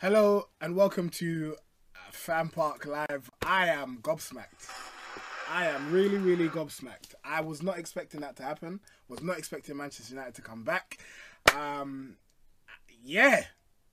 Hello 0.00 0.48
and 0.62 0.74
welcome 0.74 1.10
to 1.10 1.56
uh, 1.94 1.98
Fan 2.10 2.48
Park 2.48 2.86
Live. 2.86 3.30
I 3.44 3.68
am 3.68 3.98
gobsmacked. 4.00 4.70
I 5.52 5.66
am 5.66 5.92
really, 5.92 6.16
really 6.16 6.48
gobsmacked. 6.48 7.14
I 7.22 7.42
was 7.42 7.62
not 7.62 7.78
expecting 7.78 8.20
that 8.20 8.34
to 8.36 8.42
happen. 8.42 8.80
Was 9.08 9.22
not 9.22 9.36
expecting 9.36 9.76
Manchester 9.76 10.14
United 10.14 10.34
to 10.36 10.42
come 10.42 10.64
back. 10.64 10.98
Um, 11.54 12.16
yeah, 13.02 13.44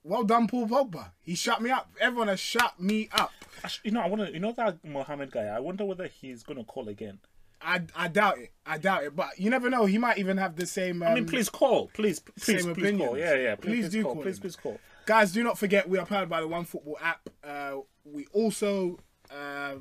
well 0.03 0.23
done, 0.23 0.47
Paul 0.47 0.67
Pogba. 0.67 1.11
He 1.21 1.35
shut 1.35 1.61
me 1.61 1.71
up. 1.71 1.89
Everyone 1.99 2.29
has 2.29 2.39
shut 2.39 2.79
me 2.79 3.09
up. 3.11 3.31
Actually, 3.61 3.89
You 3.89 3.95
know, 3.95 4.01
I 4.01 4.07
wonder. 4.07 4.29
You 4.29 4.39
know 4.39 4.53
that 4.55 4.85
Mohammed 4.85 5.31
guy. 5.31 5.43
I 5.43 5.59
wonder 5.59 5.83
whether 5.83 6.07
he's 6.07 6.41
gonna 6.41 6.63
call 6.63 6.87
again. 6.87 7.19
I, 7.61 7.81
I 7.95 8.07
doubt 8.07 8.37
it. 8.37 8.53
I 8.65 8.77
doubt 8.77 9.03
it. 9.03 9.13
But 9.13 9.37
you 9.39 9.49
never 9.49 9.69
know. 9.69 9.85
He 9.85 9.97
might 9.97 10.19
even 10.19 10.37
have 10.37 10.55
the 10.55 10.67
same. 10.67 11.01
Um, 11.03 11.09
I 11.09 11.15
mean, 11.15 11.25
please 11.25 11.49
call. 11.49 11.87
Please, 11.87 12.19
please, 12.19 12.65
please 12.65 12.97
call. 12.97 13.17
Yeah, 13.17 13.33
yeah. 13.35 13.55
Please, 13.55 13.85
Please 13.85 13.89
do 13.89 14.03
call. 14.03 14.13
call 14.13 14.23
Please, 14.23 14.39
please 14.39 14.55
call. 14.55 14.79
Guys, 15.07 15.31
do 15.31 15.41
not 15.41 15.57
forget 15.57 15.87
we 15.87 15.97
are 15.97 16.05
powered 16.05 16.27
by 16.27 16.41
the 16.41 16.49
One 16.49 16.65
Football 16.65 16.97
app. 17.01 17.29
Uh, 17.41 17.77
we 18.03 18.27
also 18.33 18.99
uh, 19.31 19.75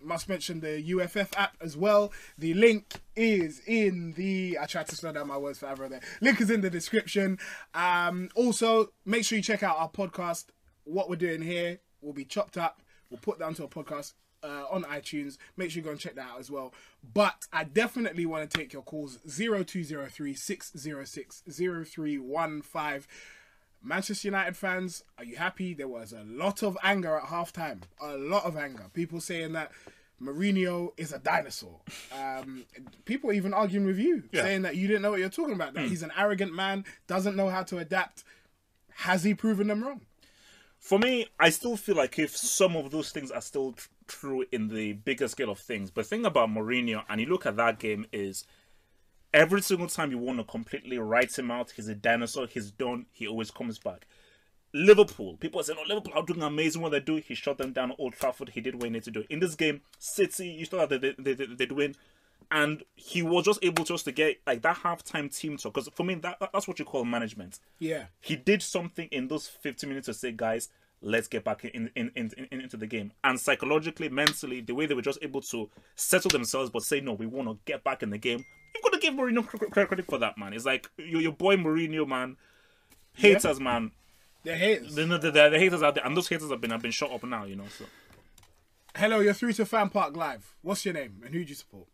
must 0.00 0.28
mention 0.28 0.60
the 0.60 0.80
UFF 0.80 1.36
app 1.36 1.56
as 1.60 1.76
well. 1.76 2.12
The 2.38 2.54
link 2.54 3.00
is 3.16 3.62
in 3.66 4.12
the. 4.12 4.58
I 4.60 4.66
tried 4.66 4.86
to 4.86 4.94
slow 4.94 5.10
down 5.10 5.26
my 5.26 5.36
words 5.36 5.58
forever 5.58 5.88
there. 5.88 6.02
Link 6.20 6.40
is 6.40 6.50
in 6.50 6.60
the 6.60 6.70
description. 6.70 7.40
Um, 7.74 8.28
also, 8.36 8.92
make 9.04 9.24
sure 9.24 9.34
you 9.34 9.42
check 9.42 9.64
out 9.64 9.76
our 9.76 9.90
podcast. 9.90 10.44
What 10.84 11.10
we're 11.10 11.16
doing 11.16 11.42
here 11.42 11.80
will 12.00 12.12
be 12.12 12.24
chopped 12.24 12.56
up. 12.56 12.80
We'll 13.10 13.18
put 13.18 13.40
that 13.40 13.46
onto 13.46 13.64
a 13.64 13.68
podcast 13.68 14.12
uh, 14.44 14.66
on 14.70 14.84
iTunes. 14.84 15.36
Make 15.56 15.72
sure 15.72 15.80
you 15.80 15.84
go 15.84 15.90
and 15.90 15.98
check 15.98 16.14
that 16.14 16.28
out 16.30 16.38
as 16.38 16.48
well. 16.48 16.72
But 17.12 17.44
I 17.52 17.64
definitely 17.64 18.24
want 18.24 18.48
to 18.48 18.56
take 18.56 18.72
your 18.72 18.82
calls 18.82 19.18
0203 19.26 20.32
606 20.32 21.42
0315. 21.48 23.08
Manchester 23.82 24.28
United 24.28 24.56
fans, 24.56 25.04
are 25.18 25.24
you 25.24 25.36
happy? 25.36 25.74
There 25.74 25.88
was 25.88 26.12
a 26.12 26.22
lot 26.24 26.62
of 26.62 26.76
anger 26.82 27.16
at 27.16 27.24
halftime. 27.24 27.82
A 28.00 28.16
lot 28.16 28.44
of 28.44 28.56
anger. 28.56 28.86
People 28.92 29.20
saying 29.20 29.52
that 29.54 29.72
Mourinho 30.20 30.90
is 30.98 31.12
a 31.12 31.18
dinosaur. 31.18 31.80
Um, 32.12 32.64
people 33.06 33.32
even 33.32 33.54
arguing 33.54 33.86
with 33.86 33.98
you, 33.98 34.24
Yeah. 34.32 34.42
saying 34.42 34.62
that 34.62 34.76
you 34.76 34.86
didn't 34.86 35.02
know 35.02 35.10
what 35.12 35.20
you're 35.20 35.30
talking 35.30 35.54
about. 35.54 35.72
That 35.74 35.88
he's 35.88 36.02
an 36.02 36.12
arrogant 36.16 36.54
man, 36.54 36.84
doesn't 37.06 37.36
know 37.36 37.48
how 37.48 37.62
to 37.64 37.78
adapt. 37.78 38.24
Has 38.96 39.24
he 39.24 39.32
proven 39.32 39.68
them 39.68 39.82
wrong? 39.82 40.02
For 40.78 40.98
me, 40.98 41.26
I 41.38 41.50
still 41.50 41.76
feel 41.76 41.96
like 41.96 42.18
if 42.18 42.36
some 42.36 42.76
of 42.76 42.90
those 42.90 43.10
things 43.12 43.30
are 43.30 43.40
still 43.40 43.72
tr- 43.72 43.88
true 44.08 44.44
in 44.52 44.68
the 44.68 44.92
bigger 44.94 45.28
scale 45.28 45.50
of 45.50 45.58
things, 45.58 45.90
but 45.90 46.02
the 46.04 46.08
thing 46.08 46.24
about 46.26 46.48
Mourinho, 46.50 47.04
and 47.08 47.20
you 47.20 47.26
look 47.26 47.46
at 47.46 47.56
that 47.56 47.78
game, 47.78 48.06
is 48.12 48.44
every 49.32 49.62
single 49.62 49.86
time 49.88 50.10
you 50.10 50.18
want 50.18 50.38
to 50.38 50.44
completely 50.44 50.98
write 50.98 51.38
him 51.38 51.50
out, 51.50 51.70
he's 51.70 51.88
a 51.88 51.94
dinosaur, 51.94 52.46
he's 52.46 52.70
done, 52.70 53.06
he 53.12 53.26
always 53.26 53.50
comes 53.50 53.78
back. 53.78 54.06
Liverpool, 54.72 55.36
people 55.36 55.60
are 55.60 55.64
saying, 55.64 55.78
oh, 55.80 55.86
Liverpool 55.88 56.12
are 56.14 56.22
doing 56.24 56.42
amazing 56.42 56.80
what 56.80 56.92
they 56.92 57.00
do. 57.00 57.16
He 57.16 57.34
shut 57.34 57.58
them 57.58 57.72
down 57.72 57.90
at 57.90 57.96
Old 57.98 58.12
Trafford. 58.14 58.50
He 58.50 58.60
did 58.60 58.76
what 58.76 58.84
he 58.84 58.90
needed 58.90 59.04
to 59.04 59.10
do. 59.10 59.24
In 59.28 59.40
this 59.40 59.56
game, 59.56 59.80
City, 59.98 60.48
you 60.48 60.64
thought 60.64 60.90
that 60.90 61.00
they, 61.00 61.14
they, 61.18 61.34
they, 61.34 61.46
they'd 61.46 61.72
win. 61.72 61.96
And 62.52 62.82
he 62.94 63.22
was 63.22 63.44
just 63.44 63.58
able 63.62 63.84
just 63.84 64.04
to 64.04 64.12
get 64.12 64.40
like 64.46 64.62
that 64.62 64.78
halftime 64.78 65.36
team 65.36 65.56
talk. 65.56 65.74
Because 65.74 65.88
for 65.94 66.04
me, 66.04 66.14
that, 66.16 66.38
that's 66.52 66.68
what 66.68 66.78
you 66.78 66.84
call 66.84 67.04
management 67.04 67.58
Yeah. 67.78 68.04
he 68.20 68.36
did 68.36 68.62
something 68.62 69.08
in 69.10 69.28
those 69.28 69.46
50 69.48 69.86
minutes 69.88 70.06
to 70.06 70.14
say, 70.14 70.32
guys, 70.32 70.68
let's 71.02 71.28
get 71.28 71.44
back 71.44 71.64
in, 71.64 71.90
in, 71.96 72.10
in, 72.14 72.30
in- 72.50 72.60
into 72.60 72.76
the 72.76 72.86
game. 72.86 73.12
And 73.24 73.38
psychologically, 73.40 74.08
mentally, 74.08 74.60
the 74.60 74.74
way 74.74 74.86
they 74.86 74.94
were 74.94 75.02
just 75.02 75.18
able 75.22 75.40
to 75.42 75.70
settle 75.94 76.30
themselves, 76.30 76.70
but 76.70 76.82
say, 76.82 77.00
no, 77.00 77.12
we 77.12 77.26
want 77.26 77.48
to 77.48 77.58
get 77.64 77.82
back 77.84 78.02
in 78.02 78.10
the 78.10 78.18
game. 78.18 78.44
You've 78.74 78.84
got 78.84 78.92
to 78.92 78.98
give 78.98 79.14
Mourinho 79.14 79.46
cr- 79.46 79.56
cr- 79.56 79.84
credit 79.84 80.06
for 80.06 80.18
that, 80.18 80.36
man. 80.38 80.52
It's 80.52 80.64
like 80.64 80.90
your, 80.96 81.20
your 81.20 81.32
boy 81.32 81.56
Mourinho, 81.56 82.06
man. 82.06 82.36
Haters, 83.14 83.58
man. 83.60 83.90
They're 84.44 84.56
haters. 84.56 84.94
The, 84.94 85.04
the, 85.04 85.18
the, 85.18 85.30
the 85.50 85.58
haters 85.58 85.82
out 85.82 85.94
there, 85.96 86.06
and 86.06 86.16
those 86.16 86.28
haters 86.28 86.50
have 86.50 86.60
been 86.60 86.70
have 86.70 86.80
been 86.82 86.92
shot 86.92 87.10
up 87.12 87.24
now, 87.24 87.44
you 87.44 87.56
know. 87.56 87.66
So 87.76 87.84
Hello, 88.96 89.20
you're 89.20 89.34
through 89.34 89.52
to 89.54 89.66
Fan 89.66 89.88
Park 89.90 90.16
Live. 90.16 90.54
What's 90.62 90.84
your 90.84 90.94
name 90.94 91.20
and 91.24 91.34
who 91.34 91.42
do 91.44 91.48
you 91.48 91.54
support? 91.54 91.86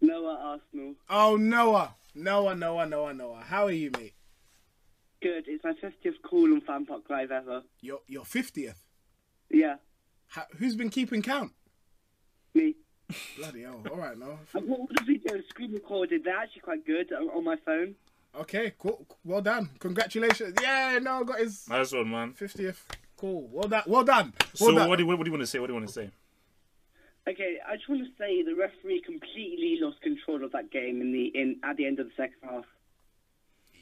Noah 0.00 0.58
Arsenal. 0.74 0.94
Oh, 1.08 1.36
Noah. 1.36 1.94
Noah, 2.14 2.54
Noah, 2.54 2.86
Noah, 2.86 3.14
Noah. 3.14 3.42
How 3.46 3.64
are 3.66 3.72
you, 3.72 3.90
mate? 3.92 4.14
Good. 5.22 5.44
It's 5.48 5.64
my 5.64 5.72
50th 5.72 6.20
call 6.22 6.52
on 6.52 6.60
Fan 6.60 6.86
Park 6.86 7.02
Live 7.08 7.30
ever. 7.30 7.62
You're, 7.80 8.00
you're 8.06 8.24
50th. 8.24 8.74
Yeah, 9.50 9.76
How, 10.28 10.42
who's 10.58 10.74
been 10.76 10.90
keeping 10.90 11.22
count? 11.22 11.52
me. 12.54 12.74
Bloody 13.36 13.62
hell. 13.62 13.80
All 13.90 13.96
right, 13.98 14.18
Noah. 14.18 14.38
I 14.54 14.58
bought 14.60 14.88
the 14.88 15.04
video 15.06 15.40
screen 15.48 15.72
recorded. 15.72 16.24
They're 16.24 16.36
actually 16.36 16.62
quite 16.62 16.84
good 16.84 17.12
on 17.12 17.28
on 17.28 17.44
my 17.44 17.54
phone. 17.64 17.94
Okay, 18.34 18.72
cool. 18.78 19.06
Well 19.24 19.40
done. 19.40 19.70
Congratulations. 19.78 20.56
Yeah, 20.60 20.98
Noah 21.00 21.24
got 21.24 21.38
his 21.38 21.68
nice 21.68 21.92
one, 21.92 22.10
man. 22.10 22.32
50th. 22.34 22.78
Cool. 23.16 23.48
Well 23.52 23.68
done. 23.68 23.84
Well 23.86 24.02
done. 24.04 24.32
Well 24.60 24.70
So 24.70 24.74
done. 24.74 24.88
what 24.88 24.96
do, 24.96 25.04
you, 25.04 25.06
what 25.08 25.18
do 25.20 25.24
you 25.26 25.32
want 25.32 25.42
to 25.42 25.46
say? 25.46 25.60
What 25.60 25.68
do 25.68 25.74
you 25.74 25.78
want 25.78 25.86
to 25.86 25.92
say? 25.94 26.10
Okay, 27.28 27.56
I 27.66 27.76
just 27.76 27.88
want 27.88 28.02
to 28.02 28.10
say 28.18 28.42
the 28.42 28.54
referee 28.56 29.02
completely 29.06 29.78
lost 29.80 30.00
control 30.02 30.42
of 30.44 30.50
that 30.52 30.70
game 30.72 31.00
in 31.00 31.12
the 31.12 31.26
in 31.40 31.56
at 31.62 31.76
the 31.76 31.86
end 31.86 32.00
of 32.00 32.06
the 32.08 32.12
second 32.16 32.36
half. 32.42 32.64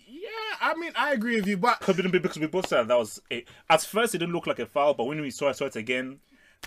Yeah, 0.07 0.29
I 0.61 0.75
mean, 0.75 0.93
I 0.97 1.13
agree 1.13 1.37
with 1.37 1.47
you, 1.47 1.57
but 1.57 1.81
Could 1.81 1.97
be 1.97 2.19
because 2.19 2.39
we 2.39 2.47
both 2.47 2.69
said 2.69 2.89
that 2.89 2.99
was 2.99 3.21
a, 3.31 3.45
at 3.69 3.83
first 3.83 4.15
it 4.15 4.19
didn't 4.19 4.35
look 4.35 4.47
like 4.47 4.59
a 4.59 4.67
foul, 4.67 4.95
but 4.95 5.05
when 5.05 5.21
we 5.21 5.31
saw 5.31 5.49
it, 5.49 5.57
saw 5.57 5.67
it 5.67 5.77
again, 5.77 6.21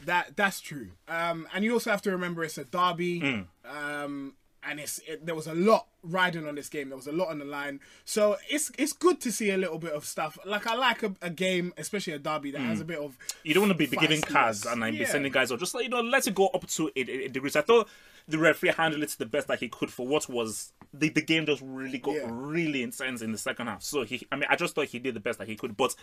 that 0.05 0.35
that's 0.35 0.61
true. 0.61 0.91
Um, 1.07 1.47
and 1.53 1.63
you 1.63 1.73
also 1.73 1.91
have 1.91 2.01
to 2.03 2.11
remember 2.11 2.43
it's 2.43 2.57
a 2.57 2.65
derby. 2.65 3.21
Mm. 3.21 3.45
Um, 3.65 4.33
and 4.63 4.79
it's 4.79 4.99
it, 5.07 5.25
there 5.25 5.35
was 5.35 5.47
a 5.47 5.53
lot 5.53 5.87
riding 6.03 6.47
on 6.47 6.55
this 6.55 6.69
game. 6.69 6.89
There 6.89 6.97
was 6.97 7.07
a 7.07 7.11
lot 7.11 7.29
on 7.29 7.39
the 7.39 7.45
line, 7.45 7.79
so 8.05 8.37
it's 8.49 8.71
it's 8.77 8.93
good 8.93 9.21
to 9.21 9.31
see 9.31 9.51
a 9.51 9.57
little 9.57 9.79
bit 9.79 9.93
of 9.93 10.05
stuff. 10.05 10.37
Like 10.45 10.67
I 10.67 10.75
like 10.75 11.03
a, 11.03 11.13
a 11.21 11.29
game, 11.29 11.73
especially 11.77 12.13
a 12.13 12.19
derby 12.19 12.51
that 12.51 12.61
has 12.61 12.81
a 12.81 12.85
bit 12.85 12.99
of. 12.99 13.11
Mm. 13.11 13.33
you 13.43 13.53
don't 13.53 13.67
want 13.69 13.79
to 13.79 13.87
be, 13.87 13.95
giving 13.95 14.21
cards 14.21 14.65
and 14.65 14.81
like, 14.81 14.97
be 14.97 15.05
sending 15.05 15.31
guys 15.31 15.51
or 15.51 15.57
just 15.57 15.73
like 15.73 15.83
you 15.83 15.89
know 15.89 16.01
let 16.01 16.27
it 16.27 16.35
go 16.35 16.47
up 16.47 16.67
to 16.67 16.91
a, 16.95 16.99
a, 16.99 17.25
a 17.25 17.27
degree. 17.29 17.49
So 17.49 17.61
I 17.61 17.63
thought 17.63 17.87
the 18.27 18.37
referee 18.37 18.71
handled 18.75 19.03
it 19.03 19.09
the 19.17 19.25
best 19.25 19.47
that 19.47 19.59
he 19.59 19.69
could 19.69 19.89
for 19.91 20.05
what 20.05 20.27
was 20.27 20.73
the, 20.93 21.09
the 21.09 21.21
game 21.21 21.45
just 21.45 21.61
really 21.65 21.97
got 21.97 22.15
Yeah. 22.15 22.27
really 22.29 22.83
intense 22.83 23.21
in 23.21 23.31
the 23.31 23.37
second 23.37 23.67
half. 23.67 23.83
So 23.83 24.03
he, 24.03 24.25
I 24.31 24.35
mean, 24.35 24.45
I 24.49 24.55
just 24.55 24.75
thought 24.75 24.87
he 24.87 24.99
did 24.99 25.13
the 25.15 25.19
best 25.19 25.39
that 25.39 25.47
he 25.47 25.55
could. 25.55 25.77
But 25.77 25.95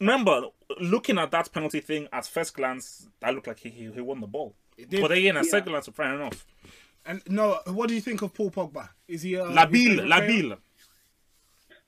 remember, 0.00 0.42
looking 0.80 1.18
at 1.18 1.30
that 1.30 1.52
penalty 1.52 1.80
thing 1.80 2.08
at 2.12 2.26
first 2.26 2.54
glance, 2.54 3.08
that 3.20 3.34
looked 3.34 3.46
like 3.46 3.58
he 3.60 3.70
he, 3.70 3.90
he 3.90 4.00
won 4.00 4.20
the 4.20 4.26
ball. 4.26 4.54
did. 4.76 5.00
But 5.00 5.12
again, 5.12 5.36
at 5.36 5.46
second 5.46 5.70
glance, 5.70 5.88
fair 5.88 6.14
enough. 6.14 6.44
And 7.04 7.20
no, 7.26 7.58
what 7.66 7.88
do 7.88 7.94
you 7.94 8.00
think 8.00 8.22
of 8.22 8.32
Paul 8.32 8.50
Pogba? 8.50 8.88
Is 9.08 9.22
he 9.22 9.34
a 9.34 9.44
Labile, 9.44 9.96
your 9.96 10.06
favourite 10.06 10.08
player? 10.26 10.42
Labile. 10.42 10.58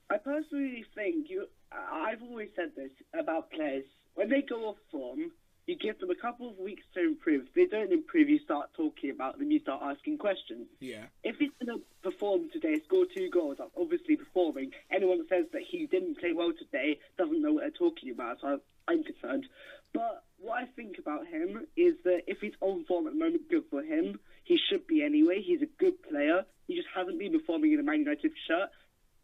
I 0.09 0.17
personally 0.17 0.85
think 0.93 1.29
you. 1.29 1.47
I've 1.71 2.21
always 2.21 2.49
said 2.55 2.71
this 2.75 2.91
about 3.19 3.51
players 3.51 3.85
when 4.15 4.29
they 4.29 4.41
go 4.41 4.65
off 4.69 4.77
form. 4.91 5.31
You 5.67 5.75
give 5.75 5.99
them 5.99 6.11
a 6.11 6.15
couple 6.15 6.49
of 6.49 6.57
weeks 6.59 6.83
to 6.93 7.01
improve. 7.01 7.47
If 7.47 7.53
they 7.53 7.65
don't 7.65 7.91
improve, 7.91 8.29
you 8.29 8.39
start 8.39 8.69
talking 8.77 9.09
about 9.09 9.39
them. 9.39 9.49
You 9.49 9.59
start 9.59 9.81
asking 9.83 10.19
questions. 10.19 10.67
Yeah. 10.79 11.05
if 11.23 11.37
he's 11.37 11.49
going 11.63 11.79
to 11.79 11.83
perform 12.03 12.49
today, 12.53 12.79
score 12.85 13.05
two 13.05 13.29
goals, 13.31 13.57
that's 13.57 13.71
obviously 13.75 14.15
performing. 14.15 14.71
Anyone 14.91 15.19
that 15.19 15.29
says 15.29 15.45
that 15.53 15.63
he 15.67 15.87
didn't 15.87 16.19
play 16.19 16.33
well 16.33 16.51
today 16.57 16.99
doesn't 17.17 17.41
know 17.41 17.53
what 17.53 17.61
they're 17.61 17.71
talking 17.71 18.11
about, 18.11 18.37
so 18.41 18.59
I'm 18.87 19.03
concerned. 19.03 19.47
But 19.93 20.23
what 20.37 20.61
I 20.61 20.65
think 20.75 20.99
about 20.99 21.25
him 21.25 21.65
is 21.75 21.95
that 22.03 22.23
if 22.27 22.39
he's 22.41 22.53
on 22.61 22.85
form 22.85 23.07
at 23.07 23.13
the 23.13 23.19
moment, 23.19 23.49
good 23.49 23.63
for 23.71 23.81
him. 23.81 24.19
He 24.43 24.59
should 24.69 24.85
be 24.85 25.03
anyway. 25.03 25.41
He's 25.41 25.61
a 25.61 25.69
good 25.79 26.01
player. 26.03 26.45
He 26.67 26.75
just 26.75 26.89
hasn't 26.93 27.17
been 27.17 27.31
performing 27.31 27.73
in 27.73 27.79
a 27.79 27.83
Man 27.83 27.99
United 27.99 28.33
shirt. 28.47 28.69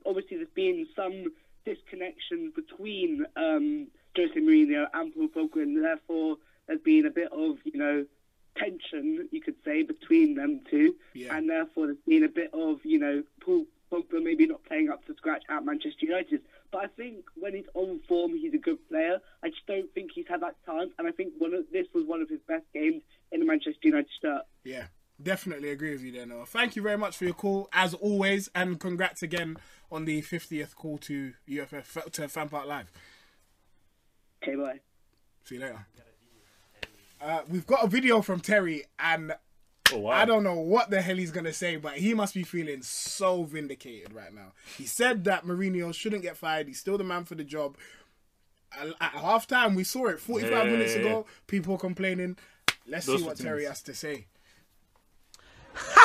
Obviously, 0.05 0.37
there's 0.37 0.49
been 0.55 0.87
some 0.95 1.25
disconnection 1.65 2.51
between 2.55 3.25
um, 3.35 3.87
Jose 4.15 4.33
Mourinho 4.33 4.85
and 4.93 5.13
Paul 5.13 5.27
Pogba, 5.27 5.63
and 5.63 5.83
therefore 5.83 6.37
there's 6.67 6.81
been 6.81 7.05
a 7.05 7.11
bit 7.11 7.31
of, 7.31 7.57
you 7.63 7.77
know, 7.77 8.05
tension, 8.57 9.29
you 9.31 9.41
could 9.41 9.55
say, 9.63 9.83
between 9.83 10.35
them 10.35 10.61
two. 10.69 10.95
Yeah. 11.13 11.35
And 11.35 11.49
therefore 11.49 11.87
there's 11.87 11.97
been 12.07 12.23
a 12.23 12.29
bit 12.29 12.51
of, 12.53 12.79
you 12.83 12.99
know, 12.99 13.23
Paul 13.39 13.65
Pogba 13.91 14.23
maybe 14.23 14.47
not 14.47 14.63
playing 14.65 14.89
up 14.89 15.05
to 15.05 15.15
scratch 15.15 15.43
at 15.49 15.65
Manchester 15.65 16.05
United. 16.05 16.41
But 16.71 16.85
I 16.85 16.87
think 16.87 17.25
when 17.35 17.53
he's 17.53 17.65
on 17.73 17.99
form, 18.07 18.31
he's 18.37 18.53
a 18.53 18.57
good 18.57 18.77
player. 18.87 19.19
I 19.43 19.49
just 19.49 19.65
don't 19.67 19.93
think 19.93 20.11
he's 20.13 20.27
had 20.27 20.41
that 20.41 20.55
time, 20.65 20.91
and 20.97 21.07
I 21.07 21.11
think 21.11 21.33
one 21.37 21.53
of, 21.53 21.65
this 21.71 21.87
was 21.93 22.05
one 22.05 22.21
of 22.21 22.29
his 22.29 22.39
best 22.47 22.63
games 22.73 23.01
in 23.31 23.41
the 23.41 23.45
Manchester 23.45 23.79
United 23.83 24.07
shirt. 24.21 24.43
Yeah, 24.63 24.85
definitely 25.21 25.71
agree 25.71 25.91
with 25.91 26.03
you 26.03 26.13
there, 26.13 26.25
Noah. 26.25 26.45
Thank 26.45 26.77
you 26.77 26.81
very 26.81 26.97
much 26.97 27.17
for 27.17 27.25
your 27.25 27.33
call, 27.33 27.67
as 27.73 27.93
always, 27.93 28.49
and 28.55 28.79
congrats 28.79 29.21
again 29.21 29.57
on 29.91 30.05
the 30.05 30.21
50th 30.21 30.75
call 30.75 30.97
to 30.99 31.33
UFF 31.49 31.97
to 32.13 32.29
Fan 32.29 32.47
Park 32.47 32.67
Live. 32.67 32.89
Okay, 34.41 34.55
bye. 34.55 34.79
See 35.45 35.55
you 35.55 35.61
later. 35.61 35.85
Uh, 37.21 37.41
we've 37.47 37.67
got 37.67 37.83
a 37.83 37.87
video 37.87 38.21
from 38.21 38.39
Terry, 38.39 38.85
and 38.99 39.33
Oh, 39.93 39.97
wow. 39.99 40.11
I 40.11 40.23
don't 40.25 40.43
know 40.43 40.55
what 40.55 40.89
the 40.89 41.01
hell 41.01 41.17
he's 41.17 41.31
gonna 41.31 41.51
say, 41.53 41.75
but 41.75 41.97
he 41.97 42.13
must 42.13 42.33
be 42.33 42.43
feeling 42.43 42.81
so 42.81 43.43
vindicated 43.43 44.13
right 44.13 44.33
now. 44.33 44.53
He 44.77 44.85
said 44.85 45.25
that 45.25 45.45
Mourinho 45.45 45.93
shouldn't 45.93 46.21
get 46.21 46.37
fired. 46.37 46.67
He's 46.67 46.79
still 46.79 46.97
the 46.97 47.03
man 47.03 47.25
for 47.25 47.35
the 47.35 47.43
job. 47.43 47.77
At 48.71 48.87
at 49.01 49.13
halftime, 49.13 49.75
we 49.75 49.83
saw 49.83 50.07
it 50.07 50.19
45 50.19 50.51
Yeah, 50.51 50.63
minutes 50.71 50.95
yeah, 50.95 51.01
ago. 51.01 51.25
People 51.47 51.77
complaining. 51.77 52.37
Let's 52.87 53.05
Those 53.05 53.19
see 53.19 53.25
what. 53.25 53.37
Terry 53.37 53.65
has 53.65 53.81
to 53.83 53.93
say. 53.93 54.27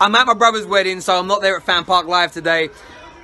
I'm 0.00 0.14
at 0.14 0.26
my 0.26 0.34
brother's 0.34 0.66
wedding, 0.66 1.00
so 1.00 1.18
I'm 1.18 1.26
not 1.26 1.40
there 1.40 1.56
at 1.56 1.62
Fan 1.62 1.84
Park 1.84 2.06
Live 2.06 2.32
today. 2.32 2.68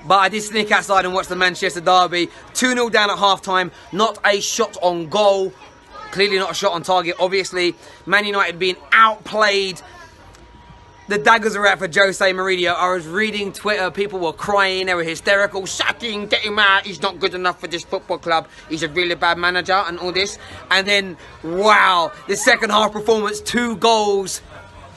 But 0.09 0.21
I 0.21 0.29
did 0.31 0.43
sneak 0.43 0.73
outside 0.73 1.05
and 1.05 1.13
watch 1.13 1.27
the 1.27 1.37
Manchester 1.37 1.83
Derby. 1.83 2.31
2 2.55 2.73
0 2.73 2.89
down 2.89 3.11
at 3.11 3.19
half 3.19 3.43
time. 3.43 3.71
Not 3.93 4.19
a 4.25 4.41
shot 4.41 4.79
on 4.81 5.09
goal. 5.09 5.53
Clearly 6.13 6.39
not 6.39 6.53
a 6.53 6.55
shot 6.55 6.73
on 6.73 6.83
target, 6.83 7.17
obviously. 7.21 7.75
Man 8.07 8.25
United 8.25 8.59
being 8.59 8.77
outplayed. 8.91 9.83
The 11.09 11.19
daggers 11.19 11.57
are 11.57 11.67
out 11.67 11.79
for 11.79 11.89
Jose 11.89 12.33
Mourinho. 12.33 12.75
I 12.75 12.93
was 12.93 13.07
reading 13.07 13.53
Twitter, 13.53 13.91
people 13.91 14.19
were 14.19 14.33
crying, 14.33 14.87
they 14.87 14.95
were 14.95 15.03
hysterical, 15.03 15.67
sacking, 15.67 16.27
get 16.27 16.43
him 16.43 16.59
out, 16.59 16.85
he's 16.85 17.01
not 17.01 17.19
good 17.19 17.33
enough 17.33 17.61
for 17.61 17.67
this 17.67 17.83
football 17.83 18.19
club, 18.19 18.47
he's 18.69 18.83
a 18.83 18.89
really 18.91 19.15
bad 19.15 19.39
manager, 19.39 19.73
and 19.73 19.99
all 20.01 20.13
this. 20.13 20.39
And 20.71 20.87
then, 20.87 21.17
wow, 21.43 22.13
the 22.27 22.37
second 22.37 22.69
half 22.69 22.93
performance, 22.93 23.41
two 23.41 23.77
goals, 23.77 24.43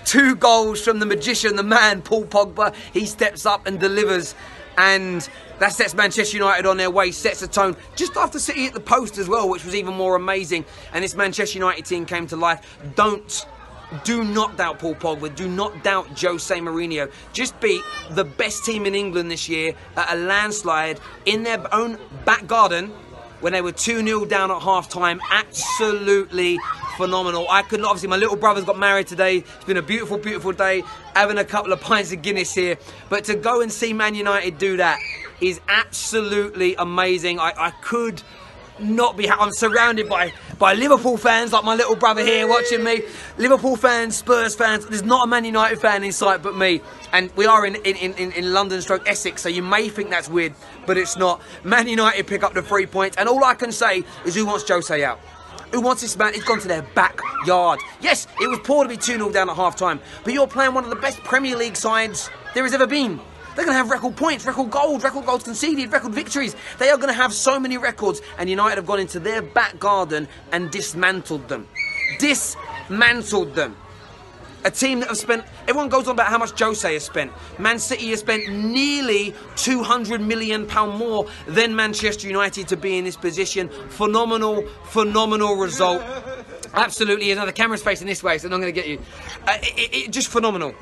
two 0.04 0.36
goals 0.36 0.84
from 0.84 1.00
the 1.00 1.06
magician, 1.06 1.56
the 1.56 1.64
man, 1.64 2.02
Paul 2.02 2.26
Pogba. 2.26 2.76
He 2.92 3.06
steps 3.06 3.46
up 3.46 3.66
and 3.66 3.80
delivers, 3.80 4.36
and 4.78 5.28
that 5.60 5.74
sets 5.74 5.94
Manchester 5.94 6.38
United 6.38 6.66
on 6.66 6.78
their 6.78 6.90
way, 6.90 7.12
sets 7.12 7.42
a 7.42 7.48
tone. 7.48 7.76
Just 7.96 8.16
after 8.18 8.40
City 8.40 8.64
hit 8.64 8.74
the 8.74 8.80
post 8.80 9.18
as 9.18 9.28
well, 9.28 9.48
which 9.50 9.64
was 9.64 9.76
even 9.76 9.94
more 9.94 10.16
amazing, 10.16 10.66
and 10.94 11.04
this 11.04 11.16
Manchester 11.16 11.58
United 11.58 11.86
team 11.86 12.06
came 12.06 12.28
to 12.28 12.36
life. 12.36 12.80
Don't 12.96 13.46
do 14.04 14.24
not 14.24 14.58
doubt 14.58 14.80
Paul 14.80 14.96
Pogba. 14.96 15.36
Do 15.36 15.48
not 15.48 15.84
doubt 15.84 16.20
Jose 16.20 16.58
Mourinho. 16.58 17.12
Just 17.34 17.60
beat 17.60 17.82
the 18.12 18.24
best 18.24 18.64
team 18.64 18.86
in 18.86 18.96
England 18.96 19.30
this 19.30 19.50
year 19.50 19.74
at 19.98 20.14
a 20.14 20.16
landslide 20.16 21.00
in 21.26 21.44
their 21.44 21.62
own 21.74 21.98
back 22.24 22.48
garden 22.48 22.92
when 23.42 23.54
they 23.54 23.62
were 23.62 23.72
2 23.72 24.06
0 24.06 24.26
down 24.26 24.50
at 24.52 24.62
half 24.62 24.88
time. 24.88 25.20
Absolutely 25.30 26.58
phenomenal. 27.02 27.48
I 27.50 27.64
couldn't, 27.64 27.86
obviously, 27.86 28.10
my 28.10 28.18
little 28.18 28.36
brother's 28.36 28.64
got 28.64 28.78
married 28.78 29.08
today. 29.08 29.38
It's 29.38 29.66
been 29.66 29.78
a 29.78 29.82
beautiful, 29.82 30.18
beautiful 30.18 30.52
day. 30.52 30.84
Having 31.16 31.40
a 31.40 31.46
couple 31.46 31.74
of 31.74 31.82
pints 31.82 32.12
of 32.12 32.22
Guinness 32.22 32.54
here. 32.54 32.78
But 33.10 33.24
to 33.26 33.36
go 33.36 33.62
and 33.62 33.72
see 33.72 33.92
Man 33.92 34.14
United 34.14 34.60
do 34.60 34.78
that 34.78 35.00
is 35.42 35.60
absolutely 35.68 36.76
amazing. 36.76 37.40
I, 37.40 37.54
I 37.58 37.72
could 37.82 38.22
not 38.80 39.18
be. 39.18 39.30
I'm 39.30 39.52
surrounded 39.52 40.08
by 40.08 40.34
by 40.60 40.74
Liverpool 40.74 41.18
fans, 41.18 41.54
like 41.54 41.64
my 41.64 41.76
little 41.76 41.96
brother 41.96 42.24
here 42.24 42.48
watching 42.48 42.84
me. 42.84 43.02
Liverpool 43.38 43.76
fans, 43.76 44.18
Spurs 44.18 44.56
fans. 44.56 44.86
There's 44.86 45.04
not 45.04 45.26
a 45.26 45.28
Man 45.28 45.46
United 45.46 45.80
fan 45.80 46.04
in 46.04 46.12
sight 46.12 46.42
but 46.42 46.56
me, 46.56 46.82
and 47.14 47.32
we 47.36 47.46
are 47.46 47.66
in 47.66 47.76
in, 47.76 47.96
in, 47.96 48.32
in 48.32 48.54
London, 48.54 48.82
stroke 48.82 49.08
Essex. 49.08 49.42
So 49.42 49.50
you 49.50 49.64
may 49.64 49.90
think 49.90 50.10
that's 50.10 50.30
weird, 50.30 50.54
but 50.86 50.98
it's 50.98 51.18
not. 51.18 51.42
Man 51.64 51.88
United 51.88 52.26
pick 52.28 52.44
up 52.44 52.54
the 52.54 52.62
three 52.62 52.86
points, 52.86 53.18
and 53.18 53.28
all 53.28 53.44
I 53.44 53.56
can 53.56 53.72
say 53.72 54.04
is, 54.26 54.36
who 54.36 54.46
wants 54.46 54.68
Jose 54.68 55.04
out? 55.04 55.20
Who 55.72 55.82
wants 55.82 56.02
this 56.02 56.18
man? 56.18 56.34
He's 56.34 56.44
gone 56.44 56.60
to 56.60 56.68
their 56.68 56.82
backyard. 56.82 57.80
Yes, 58.02 58.28
it 58.42 58.50
was 58.50 58.60
poor 58.60 58.84
to 58.84 58.90
be 58.90 58.98
2 58.98 59.14
0 59.14 59.32
down 59.32 59.50
at 59.50 59.56
half 59.56 59.76
time, 59.76 60.02
but 60.24 60.34
you're 60.34 60.48
playing 60.48 60.74
one 60.74 60.84
of 60.84 60.90
the 60.90 60.96
best 60.98 61.24
Premier 61.24 61.56
League 61.56 61.78
sides 61.78 62.30
there 62.54 62.64
has 62.64 62.74
ever 62.74 62.88
been. 62.88 63.20
They're 63.56 63.66
going 63.66 63.76
to 63.76 63.78
have 63.78 63.90
record 63.90 64.16
points, 64.16 64.46
record 64.46 64.70
goals, 64.70 65.04
record 65.04 65.26
goals 65.26 65.44
conceded, 65.44 65.92
record 65.92 66.14
victories. 66.14 66.56
They 66.78 66.90
are 66.90 66.96
going 66.96 67.10
to 67.10 67.14
have 67.14 67.34
so 67.34 67.60
many 67.60 67.78
records, 67.78 68.22
and 68.38 68.50
United 68.50 68.78
have 68.78 68.86
gone 68.86 69.00
into 69.00 69.20
their 69.20 69.42
back 69.42 69.78
garden 69.78 70.28
and 70.54 70.72
dismantled 70.72 71.50
them. 71.50 71.68
Dismantled 72.20 73.56
them. 73.56 73.76
A 74.64 74.70
team 74.72 75.00
that 75.00 75.10
have 75.10 75.18
spent. 75.18 75.44
Everyone 75.68 75.90
goes 75.90 76.08
on 76.08 76.14
about 76.14 76.28
how 76.28 76.38
much 76.38 76.60
Jose 76.60 76.94
has 76.94 77.04
spent. 77.04 77.32
Man 77.60 77.80
City 77.80 78.10
has 78.12 78.20
spent 78.20 78.48
nearly 78.54 79.34
200 79.56 80.22
million 80.22 80.68
pound 80.68 80.98
more 81.00 81.28
than 81.48 81.76
Manchester 81.76 82.28
United 82.28 82.68
to 82.68 82.78
be 82.78 82.98
in 82.98 83.06
this 83.06 83.18
position. 83.18 83.70
Phenomenal, 83.90 84.64
phenomenal 84.86 85.56
result. 85.56 86.04
Absolutely, 86.74 87.32
another 87.32 87.52
camera's 87.52 87.82
facing 87.84 88.08
this 88.08 88.22
way, 88.24 88.38
so 88.38 88.46
I'm 88.48 88.52
not 88.52 88.62
going 88.62 88.74
to 88.74 88.80
get 88.82 88.88
you. 88.88 89.00
Uh, 89.48 89.58
it, 89.62 89.94
it- 90.08 90.12
just 90.12 90.28
phenomenal. 90.30 90.76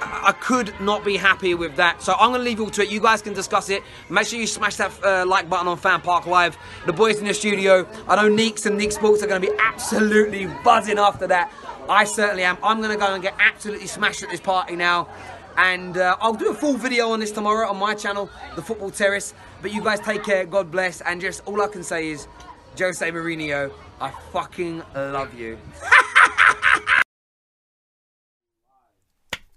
I 0.00 0.32
could 0.32 0.74
not 0.80 1.04
be 1.04 1.16
happy 1.16 1.54
with 1.54 1.76
that. 1.76 2.02
So 2.02 2.12
I'm 2.14 2.30
going 2.30 2.40
to 2.40 2.44
leave 2.44 2.58
you 2.58 2.64
all 2.64 2.70
to 2.70 2.82
it. 2.82 2.90
You 2.90 3.00
guys 3.00 3.22
can 3.22 3.32
discuss 3.32 3.70
it. 3.70 3.82
Make 4.10 4.26
sure 4.26 4.38
you 4.38 4.46
smash 4.46 4.76
that 4.76 4.92
uh, 5.02 5.24
like 5.26 5.48
button 5.48 5.68
on 5.68 5.78
Fan 5.78 6.00
Park 6.02 6.26
Live. 6.26 6.56
The 6.84 6.92
boys 6.92 7.18
in 7.18 7.24
the 7.24 7.32
studio, 7.32 7.88
I 8.06 8.16
know 8.16 8.28
Neeks 8.28 8.66
and 8.66 8.76
Neek 8.76 8.92
Sports 8.92 9.22
are 9.22 9.26
going 9.26 9.40
to 9.40 9.48
be 9.50 9.56
absolutely 9.58 10.46
buzzing 10.62 10.98
after 10.98 11.26
that. 11.28 11.50
I 11.88 12.04
certainly 12.04 12.42
am. 12.42 12.58
I'm 12.62 12.78
going 12.80 12.90
to 12.90 12.96
go 12.96 13.12
and 13.14 13.22
get 13.22 13.34
absolutely 13.38 13.86
smashed 13.86 14.22
at 14.22 14.30
this 14.30 14.40
party 14.40 14.76
now. 14.76 15.08
And 15.56 15.96
uh, 15.96 16.16
I'll 16.20 16.34
do 16.34 16.50
a 16.50 16.54
full 16.54 16.76
video 16.76 17.10
on 17.10 17.20
this 17.20 17.30
tomorrow 17.30 17.68
on 17.68 17.78
my 17.78 17.94
channel, 17.94 18.28
The 18.56 18.62
Football 18.62 18.90
Terrace. 18.90 19.32
But 19.62 19.72
you 19.72 19.82
guys 19.82 20.00
take 20.00 20.22
care, 20.24 20.44
God 20.44 20.70
bless. 20.70 21.00
And 21.00 21.20
just 21.20 21.46
all 21.46 21.62
I 21.62 21.68
can 21.68 21.82
say 21.82 22.10
is, 22.10 22.28
Jose 22.78 23.10
Mourinho, 23.10 23.72
I 24.00 24.10
fucking 24.32 24.82
love 24.94 25.32
you. 25.34 25.58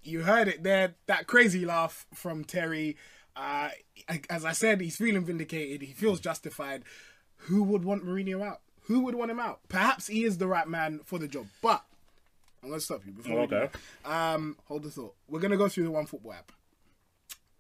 you 0.04 0.22
heard 0.22 0.48
it 0.48 0.64
there. 0.64 0.96
That 1.08 1.28
crazy 1.28 1.66
laugh 1.66 2.06
from 2.14 2.46
Terry. 2.46 2.96
Uh, 3.36 3.70
as 4.30 4.46
I 4.46 4.54
said, 4.54 4.80
he's 4.80 4.96
feeling 4.98 5.26
vindicated. 5.26 5.82
He 5.82 5.94
feels 5.94 6.20
justified. 6.20 6.84
Who 7.44 7.64
would 7.64 7.84
want 7.84 8.06
Mourinho 8.06 8.46
out? 8.46 8.62
Who 8.84 9.02
would 9.02 9.16
want 9.16 9.32
him 9.32 9.40
out? 9.40 9.60
Perhaps 9.68 10.08
he 10.08 10.24
is 10.24 10.38
the 10.38 10.48
right 10.48 10.68
man 10.68 11.02
for 11.04 11.20
the 11.20 11.28
job. 11.28 11.48
But 11.62 11.84
I'm 12.64 12.70
gonna 12.70 12.82
stop 12.82 13.06
you 13.06 13.12
before. 13.14 13.42
we 13.42 13.48
do 13.48 13.56
Okay. 13.56 13.78
Um, 14.06 14.58
hold 14.66 14.84
the 14.84 14.92
thought. 14.92 15.16
We're 15.28 15.40
gonna 15.40 15.58
go 15.58 15.70
through 15.70 15.86
the 15.86 15.92
one 15.92 16.06
football 16.06 16.34
app. 16.34 16.52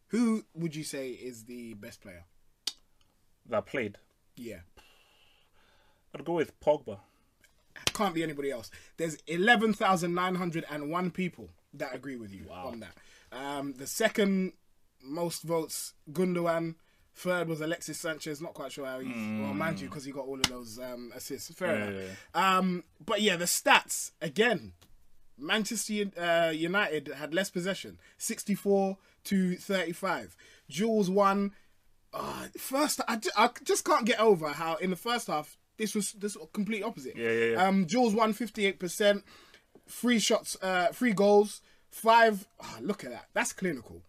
Who 0.07 0.43
would 0.55 0.75
you 0.75 0.83
say 0.83 1.11
is 1.11 1.45
the 1.45 1.73
best 1.75 2.01
player? 2.01 2.25
That 3.47 3.65
played. 3.65 3.97
Yeah, 4.35 4.59
I'd 6.13 6.25
go 6.25 6.33
with 6.33 6.59
Pogba. 6.59 6.99
can't 7.93 8.13
be 8.15 8.23
anybody 8.23 8.51
else. 8.51 8.69
There's 8.97 9.17
11,901 9.27 11.11
people 11.11 11.49
that 11.73 11.94
agree 11.95 12.15
with 12.15 12.33
you 12.33 12.45
on 12.51 12.79
that. 12.81 12.95
Um, 13.31 13.73
the 13.73 13.87
second 13.87 14.53
most 15.03 15.44
votes, 15.44 15.94
Gundogan. 16.11 16.75
Third 17.15 17.47
was 17.49 17.59
Alexis 17.59 17.97
Sanchez. 17.99 18.39
Not 18.41 18.53
quite 18.53 18.71
sure 18.71 18.85
how 18.85 18.99
he's. 18.99 19.13
Well, 19.13 19.53
mind 19.53 19.81
you, 19.81 19.89
because 19.89 20.06
he 20.06 20.11
got 20.11 20.25
all 20.25 20.35
of 20.39 20.44
those 20.47 20.79
um, 20.79 21.11
assists. 21.13 21.51
Fair 21.53 21.75
Yeah, 21.75 21.85
enough. 21.87 22.18
yeah, 22.35 22.57
Um, 22.57 22.83
but 23.06 23.21
yeah, 23.21 23.35
the 23.35 23.45
stats 23.45 24.11
again. 24.21 24.73
Manchester 25.39 26.05
uh, 26.17 26.51
United 26.51 27.07
had 27.09 27.33
less 27.33 27.49
possession, 27.49 27.99
64 28.17 28.97
to 29.25 29.55
35. 29.55 30.35
Jules 30.69 31.09
won. 31.09 31.51
Uh, 32.13 32.47
first, 32.57 33.01
I, 33.07 33.19
I 33.37 33.49
just 33.63 33.85
can't 33.85 34.05
get 34.05 34.19
over 34.19 34.49
how 34.49 34.75
in 34.75 34.89
the 34.89 34.95
first 34.95 35.27
half 35.27 35.57
this 35.77 35.93
was 35.95 36.13
this 36.13 36.35
was 36.35 36.47
complete 36.53 36.83
opposite. 36.83 37.15
Yeah, 37.15 37.31
yeah, 37.31 37.45
yeah. 37.51 37.67
Um, 37.67 37.85
Jules 37.85 38.13
won 38.15 38.33
58 38.33 38.79
percent, 38.79 39.23
three 39.87 40.19
shots, 40.19 40.57
uh, 40.61 40.87
three 40.91 41.13
goals, 41.13 41.61
five. 41.91 42.47
ah, 42.61 42.77
look 42.81 43.03
at 43.03 43.11
that, 43.11 43.27
that's 43.33 43.53
clinical. 43.53 44.01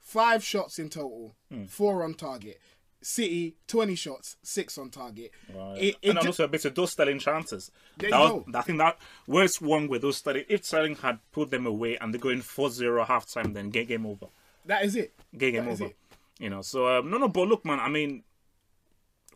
Five 0.00 0.44
shots 0.44 0.78
in 0.78 0.88
total, 0.88 1.34
Hmm. 1.50 1.64
four 1.64 2.04
on 2.04 2.14
target. 2.14 2.60
City 3.06 3.54
20 3.68 3.94
shots, 3.94 4.36
six 4.42 4.76
on 4.76 4.90
target. 4.90 5.30
Right. 5.54 5.78
It, 5.78 5.96
it 6.02 6.08
and 6.08 6.18
also 6.18 6.42
a 6.42 6.48
bit 6.48 6.64
of 6.64 6.74
those 6.74 6.90
Sterling 6.90 7.20
chances. 7.20 7.70
That 7.98 8.10
was. 8.10 8.42
I 8.52 8.62
think 8.62 8.78
that 8.78 8.98
where's 9.26 9.60
one 9.60 9.86
with 9.86 10.02
those 10.02 10.16
Sterling. 10.16 10.42
If 10.48 10.64
Sterling 10.64 10.96
had 10.96 11.20
put 11.30 11.52
them 11.52 11.68
away 11.68 11.96
and 11.98 12.12
they 12.12 12.18
go 12.18 12.30
in 12.30 12.40
4-0 12.40 13.06
half 13.06 13.30
time, 13.30 13.52
then 13.52 13.70
game, 13.70 13.86
game 13.86 14.06
over. 14.06 14.26
that 14.64 14.84
is 14.84 14.96
it. 14.96 15.14
Game, 15.38 15.52
game 15.52 15.66
That 15.66 15.70
over. 15.70 15.92
You 16.40 16.50
know, 16.50 16.62
so 16.62 16.98
um, 16.98 17.08
no, 17.08 17.18
no, 17.18 17.28
but 17.28 17.46
look, 17.46 17.64
man. 17.64 17.78
I 17.78 17.88
mean, 17.88 18.24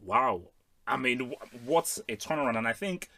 wow. 0.04 0.42
I 0.84 0.96
mean, 0.96 1.32
what's 1.64 1.98
a 2.08 2.16
turnaround? 2.16 2.58
And 2.58 2.66
I 2.66 2.72
think 2.72 3.08